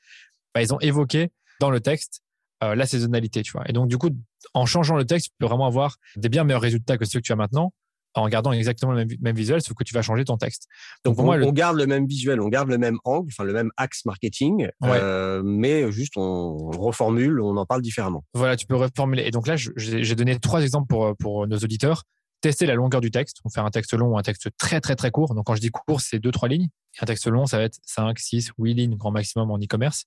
ben, 0.54 0.61
ils 0.61 0.74
ont 0.74 0.80
évoqué 0.80 1.30
dans 1.61 1.70
le 1.70 1.80
texte 1.80 2.22
euh, 2.62 2.75
la 2.75 2.87
saisonnalité, 2.87 3.42
tu 3.42 3.53
vois. 3.53 3.64
Et 3.68 3.73
donc, 3.73 3.88
du 3.88 3.99
coup, 3.99 4.11
en 4.55 4.66
changeant 4.66 4.97
le 4.97 5.05
texte, 5.05 5.29
tu 5.29 5.33
peux 5.38 5.47
vraiment 5.47 5.66
avoir 5.66 5.97
des 6.16 6.29
bien 6.29 6.44
meilleurs 6.44 6.62
résultats 6.62 6.99
que 6.99 7.05
ceux 7.05 7.21
que 7.21 7.25
tu 7.25 7.33
as 7.33 7.37
maintenant 7.37 7.73
en 8.14 8.29
gardant 8.29 8.53
exactement 8.53 8.92
le 8.92 9.07
même, 9.21 9.37
visuel, 9.37 9.62
sauf 9.62 9.77
que 9.77 9.85
tu 9.85 9.94
vas 9.94 10.03
changer 10.03 10.25
ton 10.25 10.37
texte. 10.37 10.66
Donc, 11.05 11.16
pour 11.16 11.25
on, 11.25 11.27
moi, 11.27 11.37
on 11.37 11.53
garde 11.53 11.77
le 11.77 11.87
même 11.87 12.07
visuel, 12.07 12.40
on 12.40 12.49
garde 12.49 12.68
le 12.68 12.79
même 12.79 12.99
angle, 13.05 13.29
enfin 13.33 13.44
le 13.44 13.53
même 13.53 13.71
axe 13.77 14.05
marketing, 14.05 14.68
euh, 14.85 15.42
mais 15.44 15.90
juste 15.92 16.14
on 16.16 16.71
reformule, 16.71 17.40
on 17.40 17.57
en 17.57 17.66
parle 17.66 17.83
différemment. 17.83 18.25
Voilà, 18.35 18.57
tu 18.57 18.66
peux 18.66 18.77
reformuler. 18.77 19.25
Et 19.25 19.31
donc 19.31 19.47
là, 19.47 19.55
j'ai 19.57 20.14
donné 20.14 20.38
trois 20.38 20.62
exemples 20.62 20.88
pour, 20.88 21.16
pour 21.16 21.47
nos 21.47 21.59
auditeurs. 21.59 22.05
Tester 22.40 22.66
la 22.66 22.75
longueur 22.75 23.01
du 23.01 23.11
texte, 23.11 23.38
on 23.44 23.51
fait 23.51 23.61
un 23.61 23.71
texte 23.71 23.94
long 23.94 24.09
ou 24.09 24.18
un 24.18 24.23
texte 24.23 24.49
très 24.59 24.81
très 24.81 24.94
très 24.94 25.11
court. 25.11 25.35
Donc 25.35 25.47
quand 25.47 25.57
je 25.57 25.61
dis 25.61 25.71
court, 25.71 26.01
c'est 26.01 26.21
deux 26.21 26.31
trois 26.31 26.49
lignes. 26.49 26.68
un 27.01 27.07
texte 27.07 27.27
long, 27.27 27.47
ça 27.47 27.59
va 27.59 27.64
être 27.64 27.79
5, 27.85 28.16
6, 28.16 28.53
8 28.57 28.75
lignes 28.75 28.94
grand 28.94 29.11
maximum 29.11 29.51
en 29.51 29.59
e-commerce. 29.59 30.05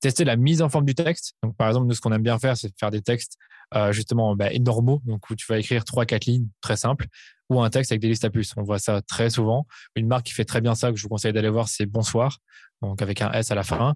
Tester 0.00 0.24
la 0.24 0.36
mise 0.36 0.62
en 0.62 0.68
forme 0.68 0.84
du 0.84 0.94
texte. 0.94 1.34
Donc 1.42 1.56
par 1.56 1.68
exemple, 1.68 1.86
nous 1.86 1.94
ce 1.94 2.00
qu'on 2.00 2.12
aime 2.12 2.22
bien 2.22 2.38
faire, 2.38 2.56
c'est 2.56 2.72
faire 2.78 2.90
des 2.90 3.02
textes 3.02 3.36
euh, 3.74 3.92
justement 3.92 4.36
bah, 4.36 4.50
normaux, 4.60 5.00
donc 5.04 5.28
où 5.30 5.34
tu 5.34 5.46
vas 5.48 5.58
écrire 5.58 5.84
trois 5.84 6.06
quatre 6.06 6.26
lignes 6.26 6.48
très 6.60 6.76
simples 6.76 7.06
ou 7.50 7.60
un 7.60 7.70
texte 7.70 7.92
avec 7.92 8.00
des 8.00 8.08
listes 8.08 8.24
à 8.24 8.30
puces. 8.30 8.54
On 8.56 8.62
voit 8.62 8.78
ça 8.78 9.02
très 9.02 9.30
souvent. 9.30 9.66
Une 9.96 10.06
marque 10.06 10.26
qui 10.26 10.32
fait 10.32 10.44
très 10.44 10.60
bien 10.60 10.74
ça, 10.74 10.90
que 10.90 10.96
je 10.96 11.02
vous 11.02 11.08
conseille 11.08 11.32
d'aller 11.32 11.50
voir, 11.50 11.68
c'est 11.68 11.86
Bonsoir, 11.86 12.38
donc 12.82 13.02
avec 13.02 13.20
un 13.20 13.30
S 13.32 13.50
à 13.50 13.54
la 13.54 13.62
fin. 13.62 13.94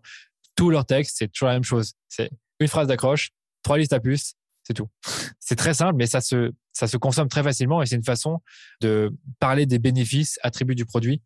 Tous 0.55 0.71
leurs 0.71 0.87
textes, 0.87 1.17
c'est 1.19 1.29
toujours 1.29 1.49
la 1.49 1.55
même 1.55 1.65
chose. 1.65 1.95
C'est 2.09 2.31
une 2.61 2.69
phrase 2.69 2.89
d'accroche, 2.89 3.31
trois 3.63 3.79
listes 3.79 3.93
à 3.93 4.01
puces, 4.01 4.35
c'est 4.65 4.75
tout. 4.75 4.89
C'est 5.41 5.57
très 5.57 5.73
simple, 5.73 5.95
mais 5.97 6.07
ça 6.07 6.21
se, 6.21 6.53
ça 6.75 6.87
se 6.87 6.99
consomme 6.99 7.29
très 7.29 7.43
facilement 7.43 7.81
et 7.81 7.87
c'est 7.87 7.97
une 7.97 8.05
façon 8.05 8.43
de 8.83 9.17
parler 9.39 9.65
des 9.65 9.79
bénéfices, 9.79 10.39
attributs 10.43 10.75
du 10.75 10.85
produit, 10.85 11.23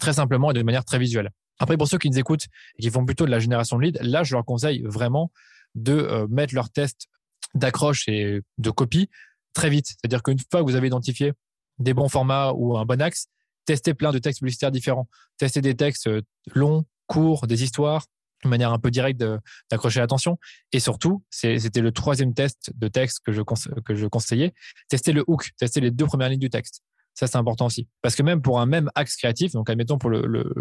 très 0.00 0.14
simplement 0.14 0.50
et 0.50 0.54
de 0.54 0.62
manière 0.62 0.84
très 0.84 0.98
visuelle. 0.98 1.30
Après, 1.58 1.76
pour 1.76 1.88
ceux 1.88 1.98
qui 1.98 2.10
nous 2.10 2.18
écoutent 2.18 2.46
et 2.78 2.82
qui 2.82 2.90
font 2.90 3.04
plutôt 3.04 3.26
de 3.26 3.30
la 3.30 3.38
génération 3.38 3.78
de 3.78 3.82
leads, 3.82 3.98
là, 4.02 4.22
je 4.22 4.34
leur 4.34 4.44
conseille 4.44 4.82
vraiment 4.82 5.30
de 5.74 5.92
euh, 5.92 6.26
mettre 6.28 6.54
leurs 6.54 6.70
tests 6.70 7.06
d'accroche 7.54 8.08
et 8.08 8.40
de 8.58 8.70
copie 8.70 9.08
très 9.54 9.70
vite. 9.70 9.86
C'est-à-dire 9.86 10.22
qu'une 10.22 10.38
fois 10.38 10.60
que 10.60 10.66
vous 10.66 10.76
avez 10.76 10.86
identifié 10.86 11.32
des 11.78 11.94
bons 11.94 12.08
formats 12.08 12.52
ou 12.52 12.76
un 12.76 12.84
bon 12.84 13.00
axe, 13.00 13.28
tester 13.64 13.94
plein 13.94 14.12
de 14.12 14.18
textes 14.18 14.40
publicitaires 14.40 14.70
différents, 14.70 15.08
tester 15.38 15.60
des 15.60 15.74
textes 15.74 16.06
euh, 16.06 16.22
longs, 16.54 16.84
courts, 17.06 17.46
des 17.46 17.62
histoires, 17.62 18.04
de 18.44 18.48
manière 18.48 18.72
un 18.72 18.78
peu 18.78 18.90
directe 18.90 19.22
d'accrocher 19.70 20.00
l'attention. 20.00 20.38
Et 20.72 20.80
surtout, 20.80 21.22
c'était 21.30 21.80
le 21.80 21.92
troisième 21.92 22.34
test 22.34 22.70
de 22.74 22.88
texte 22.88 23.20
que 23.24 23.32
je, 23.32 23.42
que 23.42 23.94
je 23.94 24.06
conseillais, 24.06 24.54
tester 24.88 25.12
le 25.12 25.24
hook, 25.26 25.50
tester 25.56 25.80
les 25.80 25.90
deux 25.90 26.06
premières 26.06 26.28
lignes 26.28 26.40
du 26.40 26.50
texte. 26.50 26.82
Ça, 27.18 27.26
c'est 27.26 27.36
important 27.36 27.66
aussi. 27.66 27.88
Parce 28.02 28.14
que 28.14 28.22
même 28.22 28.42
pour 28.42 28.60
un 28.60 28.66
même 28.66 28.90
axe 28.94 29.16
créatif, 29.16 29.52
donc 29.52 29.68
admettons 29.70 29.98
pour 29.98 30.10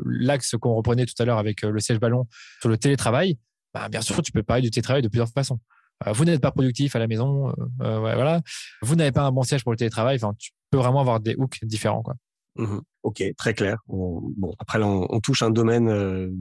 l'axe 0.05 0.55
qu'on 0.59 0.73
reprenait 0.73 1.05
tout 1.05 1.13
à 1.19 1.25
l'heure 1.25 1.37
avec 1.37 1.63
euh, 1.63 1.69
le 1.69 1.79
siège 1.79 1.99
ballon 1.99 2.27
sur 2.59 2.69
le 2.69 2.77
télétravail, 2.77 3.37
bah, 3.73 3.89
bien 3.89 4.01
sûr, 4.01 4.21
tu 4.21 4.31
peux 4.31 4.41
parler 4.41 4.61
du 4.61 4.71
télétravail 4.71 5.01
de 5.01 5.09
plusieurs 5.09 5.29
façons. 5.29 5.59
Euh, 6.07 6.13
vous 6.13 6.25
n'êtes 6.25 6.41
pas 6.41 6.51
productif 6.51 6.95
à 6.95 6.99
la 6.99 7.07
maison, 7.07 7.53
voilà. 7.79 8.41
Vous 8.81 8.95
n'avez 8.95 9.11
pas 9.11 9.23
un 9.23 9.31
bon 9.31 9.43
siège 9.43 9.63
pour 9.63 9.73
le 9.73 9.77
télétravail. 9.77 10.19
Tu 10.39 10.51
peux 10.71 10.77
vraiment 10.77 11.01
avoir 11.01 11.19
des 11.19 11.35
hooks 11.35 11.59
différents. 11.63 12.01
Quoi. 12.01 12.15
Mmh 12.55 12.79
ok, 13.05 13.23
très 13.37 13.53
clair. 13.53 13.77
bon, 13.87 14.53
après, 14.57 14.79
là, 14.79 14.87
on, 14.87 15.19
touche 15.19 15.43
un 15.43 15.51
domaine 15.51 15.89
euh, 15.89 16.31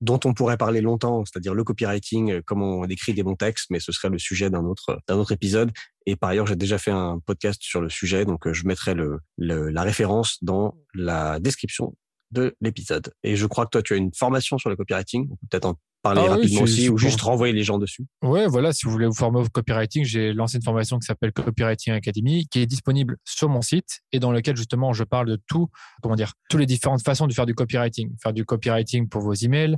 dont 0.00 0.20
on 0.24 0.34
pourrait 0.34 0.56
parler 0.56 0.80
longtemps, 0.80 1.24
c'est-à-dire 1.24 1.54
le 1.54 1.64
copywriting, 1.64 2.32
euh, 2.32 2.42
comment 2.44 2.78
on 2.78 2.84
écrit 2.84 3.14
des 3.14 3.22
bons 3.22 3.36
textes, 3.36 3.70
mais 3.70 3.80
ce 3.80 3.92
serait 3.92 4.10
le 4.10 4.18
sujet 4.18 4.50
d'un 4.50 4.64
autre, 4.64 4.98
d'un 5.08 5.16
autre 5.16 5.32
épisode. 5.32 5.72
Et 6.06 6.16
par 6.16 6.30
ailleurs, 6.30 6.46
j'ai 6.46 6.56
déjà 6.56 6.78
fait 6.78 6.90
un 6.90 7.18
podcast 7.24 7.60
sur 7.62 7.80
le 7.80 7.88
sujet, 7.88 8.24
donc 8.24 8.46
euh, 8.46 8.52
je 8.52 8.66
mettrai 8.66 8.94
le, 8.94 9.20
la 9.38 9.82
référence 9.82 10.38
dans 10.42 10.76
la 10.94 11.40
description 11.40 11.96
de 12.30 12.54
l'épisode. 12.60 13.12
Et 13.22 13.36
je 13.36 13.46
crois 13.46 13.64
que 13.64 13.70
toi, 13.70 13.82
tu 13.82 13.94
as 13.94 13.96
une 13.96 14.12
formation 14.12 14.58
sur 14.58 14.68
le 14.68 14.76
copywriting. 14.76 15.28
Peut-être 15.48 15.74
parler 16.14 16.28
ah 16.28 16.34
rapidement 16.34 16.62
aussi 16.62 16.88
ou 16.88 16.98
juste 16.98 17.20
renvoyer 17.20 17.52
les 17.52 17.62
gens 17.62 17.78
dessus. 17.78 18.06
Ouais, 18.22 18.46
voilà, 18.46 18.72
si 18.72 18.84
vous 18.84 18.90
voulez 18.90 19.06
vous 19.06 19.14
former 19.14 19.40
au 19.40 19.48
copywriting, 19.48 20.04
j'ai 20.04 20.32
lancé 20.32 20.56
une 20.56 20.62
formation 20.62 20.98
qui 20.98 21.06
s'appelle 21.06 21.32
Copywriting 21.32 21.92
Academy 21.92 22.46
qui 22.48 22.60
est 22.60 22.66
disponible 22.66 23.16
sur 23.24 23.48
mon 23.48 23.62
site 23.62 24.00
et 24.12 24.18
dans 24.18 24.32
lequel 24.32 24.56
justement 24.56 24.92
je 24.92 25.04
parle 25.04 25.28
de 25.28 25.38
tout, 25.46 25.68
comment 26.02 26.16
dire, 26.16 26.32
toutes 26.48 26.60
les 26.60 26.66
différentes 26.66 27.02
façons 27.02 27.26
de 27.26 27.32
faire 27.32 27.46
du 27.46 27.54
copywriting. 27.54 28.14
Faire 28.22 28.32
du 28.32 28.44
copywriting 28.44 29.08
pour 29.08 29.22
vos 29.22 29.34
emails, 29.34 29.76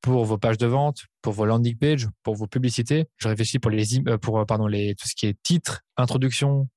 pour 0.00 0.24
vos 0.24 0.38
pages 0.38 0.58
de 0.58 0.66
vente, 0.66 1.04
pour 1.22 1.32
vos 1.32 1.44
landing 1.44 1.76
pages, 1.76 2.08
pour 2.22 2.34
vos 2.34 2.46
publicités. 2.46 3.06
Je 3.16 3.28
réfléchis 3.28 3.58
pour 3.58 3.70
les 3.70 3.98
euh, 4.08 4.18
pour 4.18 4.44
pardon 4.46 4.66
les 4.66 4.94
tout 4.94 5.08
ce 5.08 5.14
qui 5.14 5.26
est 5.26 5.36
titre, 5.42 5.82
introduction, 5.96 6.68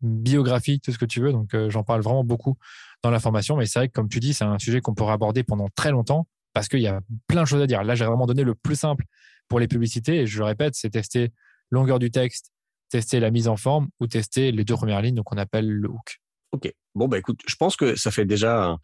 biographie, 0.00 0.80
tout 0.80 0.92
ce 0.92 0.98
que 0.98 1.04
tu 1.04 1.20
veux. 1.20 1.32
Donc 1.32 1.54
euh, 1.54 1.70
j'en 1.70 1.82
parle 1.82 2.00
vraiment 2.00 2.24
beaucoup 2.24 2.56
dans 3.02 3.10
la 3.10 3.20
formation, 3.20 3.56
mais 3.56 3.66
c'est 3.66 3.78
vrai 3.78 3.88
que 3.88 3.92
comme 3.92 4.08
tu 4.08 4.20
dis, 4.20 4.34
c'est 4.34 4.44
un 4.44 4.58
sujet 4.58 4.80
qu'on 4.80 4.94
pourrait 4.94 5.12
aborder 5.12 5.42
pendant 5.42 5.68
très 5.74 5.90
longtemps 5.90 6.26
parce 6.52 6.68
qu'il 6.68 6.80
y 6.80 6.86
a 6.86 7.00
plein 7.26 7.42
de 7.42 7.46
choses 7.46 7.62
à 7.62 7.66
dire. 7.66 7.82
Là, 7.84 7.94
j'ai 7.94 8.04
vraiment 8.04 8.26
donné 8.26 8.44
le 8.44 8.54
plus 8.54 8.76
simple 8.76 9.04
pour 9.48 9.60
les 9.60 9.68
publicités. 9.68 10.20
Et 10.20 10.26
je 10.26 10.38
le 10.38 10.44
répète, 10.44 10.74
c'est 10.74 10.90
tester 10.90 11.32
longueur 11.70 11.98
du 11.98 12.10
texte, 12.10 12.52
tester 12.88 13.20
la 13.20 13.30
mise 13.30 13.48
en 13.48 13.56
forme 13.56 13.88
ou 14.00 14.06
tester 14.06 14.52
les 14.52 14.64
deux 14.64 14.74
premières 14.74 15.02
lignes, 15.02 15.14
donc 15.14 15.32
on 15.32 15.38
appelle 15.38 15.68
le 15.68 15.88
hook. 15.88 16.20
Ok. 16.52 16.72
Bon, 16.94 17.06
bah 17.06 17.18
écoute, 17.18 17.40
je 17.46 17.54
pense 17.54 17.76
que 17.76 17.94
ça 17.94 18.10
fait 18.10 18.24
déjà 18.24 18.76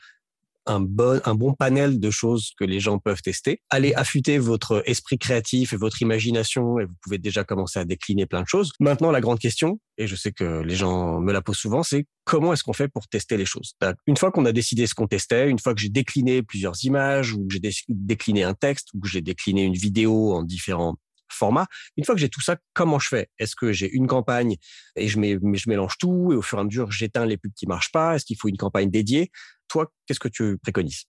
bon, 0.81 1.21
un 1.25 1.35
bon 1.35 1.55
panel 1.55 2.01
de 2.01 2.11
choses 2.11 2.53
que 2.59 2.65
les 2.65 2.81
gens 2.81 2.99
peuvent 2.99 3.23
tester. 3.23 3.63
Allez 3.71 3.95
affûter 3.95 4.39
votre 4.39 4.83
esprit 4.87 5.19
créatif 5.19 5.73
et 5.73 5.77
votre 5.77 6.03
imagination 6.03 6.79
et 6.79 6.85
vous 6.85 6.95
pouvez 7.03 7.19
déjà 7.19 7.45
commencer 7.45 7.79
à 7.79 7.85
décliner 7.85 8.27
plein 8.27 8.43
de 8.43 8.49
choses. 8.49 8.73
Maintenant, 8.81 9.11
la 9.11 9.21
grande 9.21 9.39
question, 9.39 9.81
et 9.99 10.07
je 10.07 10.17
sais 10.17 10.33
que 10.33 10.63
les 10.63 10.75
gens 10.75 11.21
me 11.21 11.33
la 11.33 11.41
posent 11.43 11.59
souvent, 11.59 11.83
c'est 11.83 12.07
comment 12.25 12.53
est-ce 12.53 12.65
qu'on 12.65 12.73
fait 12.73 12.89
pour 12.89 13.07
tester 13.07 13.37
les 13.37 13.47
choses? 13.47 13.75
Une 14.07 14.17
fois 14.17 14.31
qu'on 14.31 14.45
a 14.45 14.53
décidé 14.53 14.87
ce 14.87 14.95
qu'on 14.95 15.07
testait, 15.07 15.49
une 15.49 15.59
fois 15.59 15.75
que 15.75 15.81
j'ai 15.81 15.89
décliné 15.89 16.43
plusieurs 16.43 16.85
images 16.85 17.33
ou 17.33 17.47
que 17.47 17.55
j'ai 17.55 17.61
décliné 17.89 18.43
un 18.43 18.55
texte 18.55 18.89
ou 18.95 19.01
que 19.01 19.09
j'ai 19.09 19.23
décliné 19.23 19.65
une 19.65 19.75
vidéo 19.75 20.33
en 20.35 20.43
différents 20.43 20.97
formats. 21.29 21.67
Une 21.97 22.05
fois 22.05 22.15
que 22.15 22.21
j'ai 22.21 22.29
tout 22.29 22.41
ça, 22.41 22.57
comment 22.73 22.99
je 22.99 23.09
fais? 23.09 23.29
Est-ce 23.39 23.57
que 23.57 23.73
j'ai 23.73 23.91
une 23.91 24.07
campagne 24.07 24.57
et 24.95 25.09
je, 25.09 25.19
mets, 25.19 25.33
je 25.35 25.69
mélange 25.69 25.99
tout 25.99 26.33
et 26.33 26.37
au 26.37 26.43
fur 26.43 26.59
et 26.59 26.61
à 26.61 26.65
mesure 26.65 26.91
j'éteins 26.91 27.27
les 27.27 27.37
pubs 27.37 27.53
qui 27.55 27.67
marchent 27.67 27.93
pas? 27.93 28.17
Est-ce 28.17 28.25
qu'il 28.25 28.37
faut 28.39 28.49
une 28.49 28.57
campagne 28.57 28.91
dédiée? 28.91 29.31
Toi, 29.69 29.91
qu'est-ce 30.07 30.21
que 30.21 30.29
tu 30.29 30.59
préconises? 30.59 31.05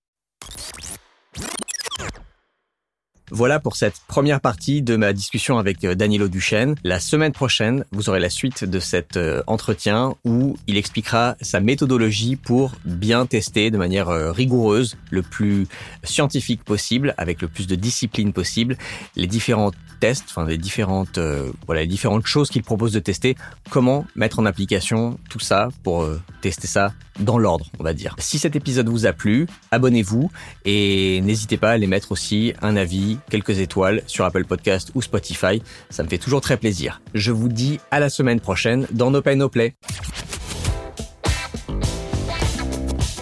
Voilà 3.29 3.59
pour 3.59 3.75
cette 3.75 3.99
première 4.07 4.39
partie 4.39 4.81
de 4.81 4.95
ma 4.95 5.11
discussion 5.11 5.57
avec 5.57 5.83
euh, 5.83 5.95
Danilo 5.95 6.29
Duchesne. 6.29 6.75
La 6.85 7.01
semaine 7.01 7.33
prochaine, 7.33 7.83
vous 7.91 8.07
aurez 8.07 8.21
la 8.21 8.29
suite 8.29 8.63
de 8.63 8.79
cet 8.79 9.17
euh, 9.17 9.43
entretien 9.47 10.15
où 10.23 10.55
il 10.65 10.77
expliquera 10.77 11.35
sa 11.41 11.59
méthodologie 11.59 12.37
pour 12.37 12.71
bien 12.85 13.25
tester 13.25 13.69
de 13.69 13.77
manière 13.77 14.07
euh, 14.07 14.31
rigoureuse, 14.31 14.95
le 15.11 15.23
plus 15.23 15.67
scientifique 16.05 16.63
possible, 16.63 17.15
avec 17.17 17.41
le 17.41 17.49
plus 17.49 17.67
de 17.67 17.75
discipline 17.75 18.31
possible, 18.31 18.77
les 19.17 19.27
différents 19.27 19.71
tests, 19.99 20.25
enfin 20.29 20.45
les 20.45 20.57
différentes, 20.57 21.19
voilà, 21.65 21.81
les 21.81 21.87
différentes 21.87 22.27
choses 22.27 22.49
qu'il 22.49 22.63
propose 22.63 22.93
de 22.93 22.99
tester, 22.99 23.35
comment 23.71 24.05
mettre 24.15 24.39
en 24.39 24.45
application 24.45 25.19
tout 25.29 25.39
ça 25.39 25.69
pour 25.83 26.07
tester 26.41 26.67
ça 26.67 26.93
dans 27.19 27.39
l'ordre, 27.39 27.65
on 27.79 27.83
va 27.83 27.93
dire. 27.93 28.15
Si 28.19 28.37
cet 28.37 28.55
épisode 28.55 28.89
vous 28.89 29.07
a 29.07 29.13
plu, 29.13 29.47
abonnez-vous 29.71 30.29
et 30.65 31.19
n'hésitez 31.21 31.57
pas 31.57 31.69
à 31.69 31.73
aller 31.73 31.87
mettre 31.87 32.11
aussi 32.11 32.53
un 32.61 32.75
avis, 33.17 33.29
quelques 33.29 33.59
étoiles 33.59 34.01
sur 34.07 34.25
Apple 34.25 34.45
Podcast 34.45 34.91
ou 34.95 35.01
Spotify. 35.01 35.61
Ça 35.89 36.03
me 36.03 36.07
fait 36.07 36.17
toujours 36.17 36.41
très 36.41 36.57
plaisir. 36.57 37.01
Je 37.13 37.31
vous 37.31 37.49
dis 37.49 37.79
à 37.91 37.99
la 37.99 38.09
semaine 38.09 38.39
prochaine 38.39 38.87
dans 38.91 39.11
No 39.11 39.21
Pay 39.21 39.35
No 39.35 39.49
Play. 39.49 39.75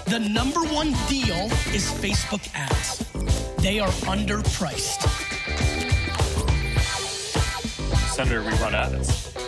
The 0.08 0.20
number 0.20 0.62
one 0.74 0.94
deal 1.10 1.50
is 1.74 1.90
Facebook 2.02 2.42
ads. 2.56 3.04
They 3.62 3.80
are 3.80 3.92
underpriced. 4.08 5.06
Senator, 8.14 8.42
we 8.44 8.52
run 8.62 8.76
ads. 8.76 9.45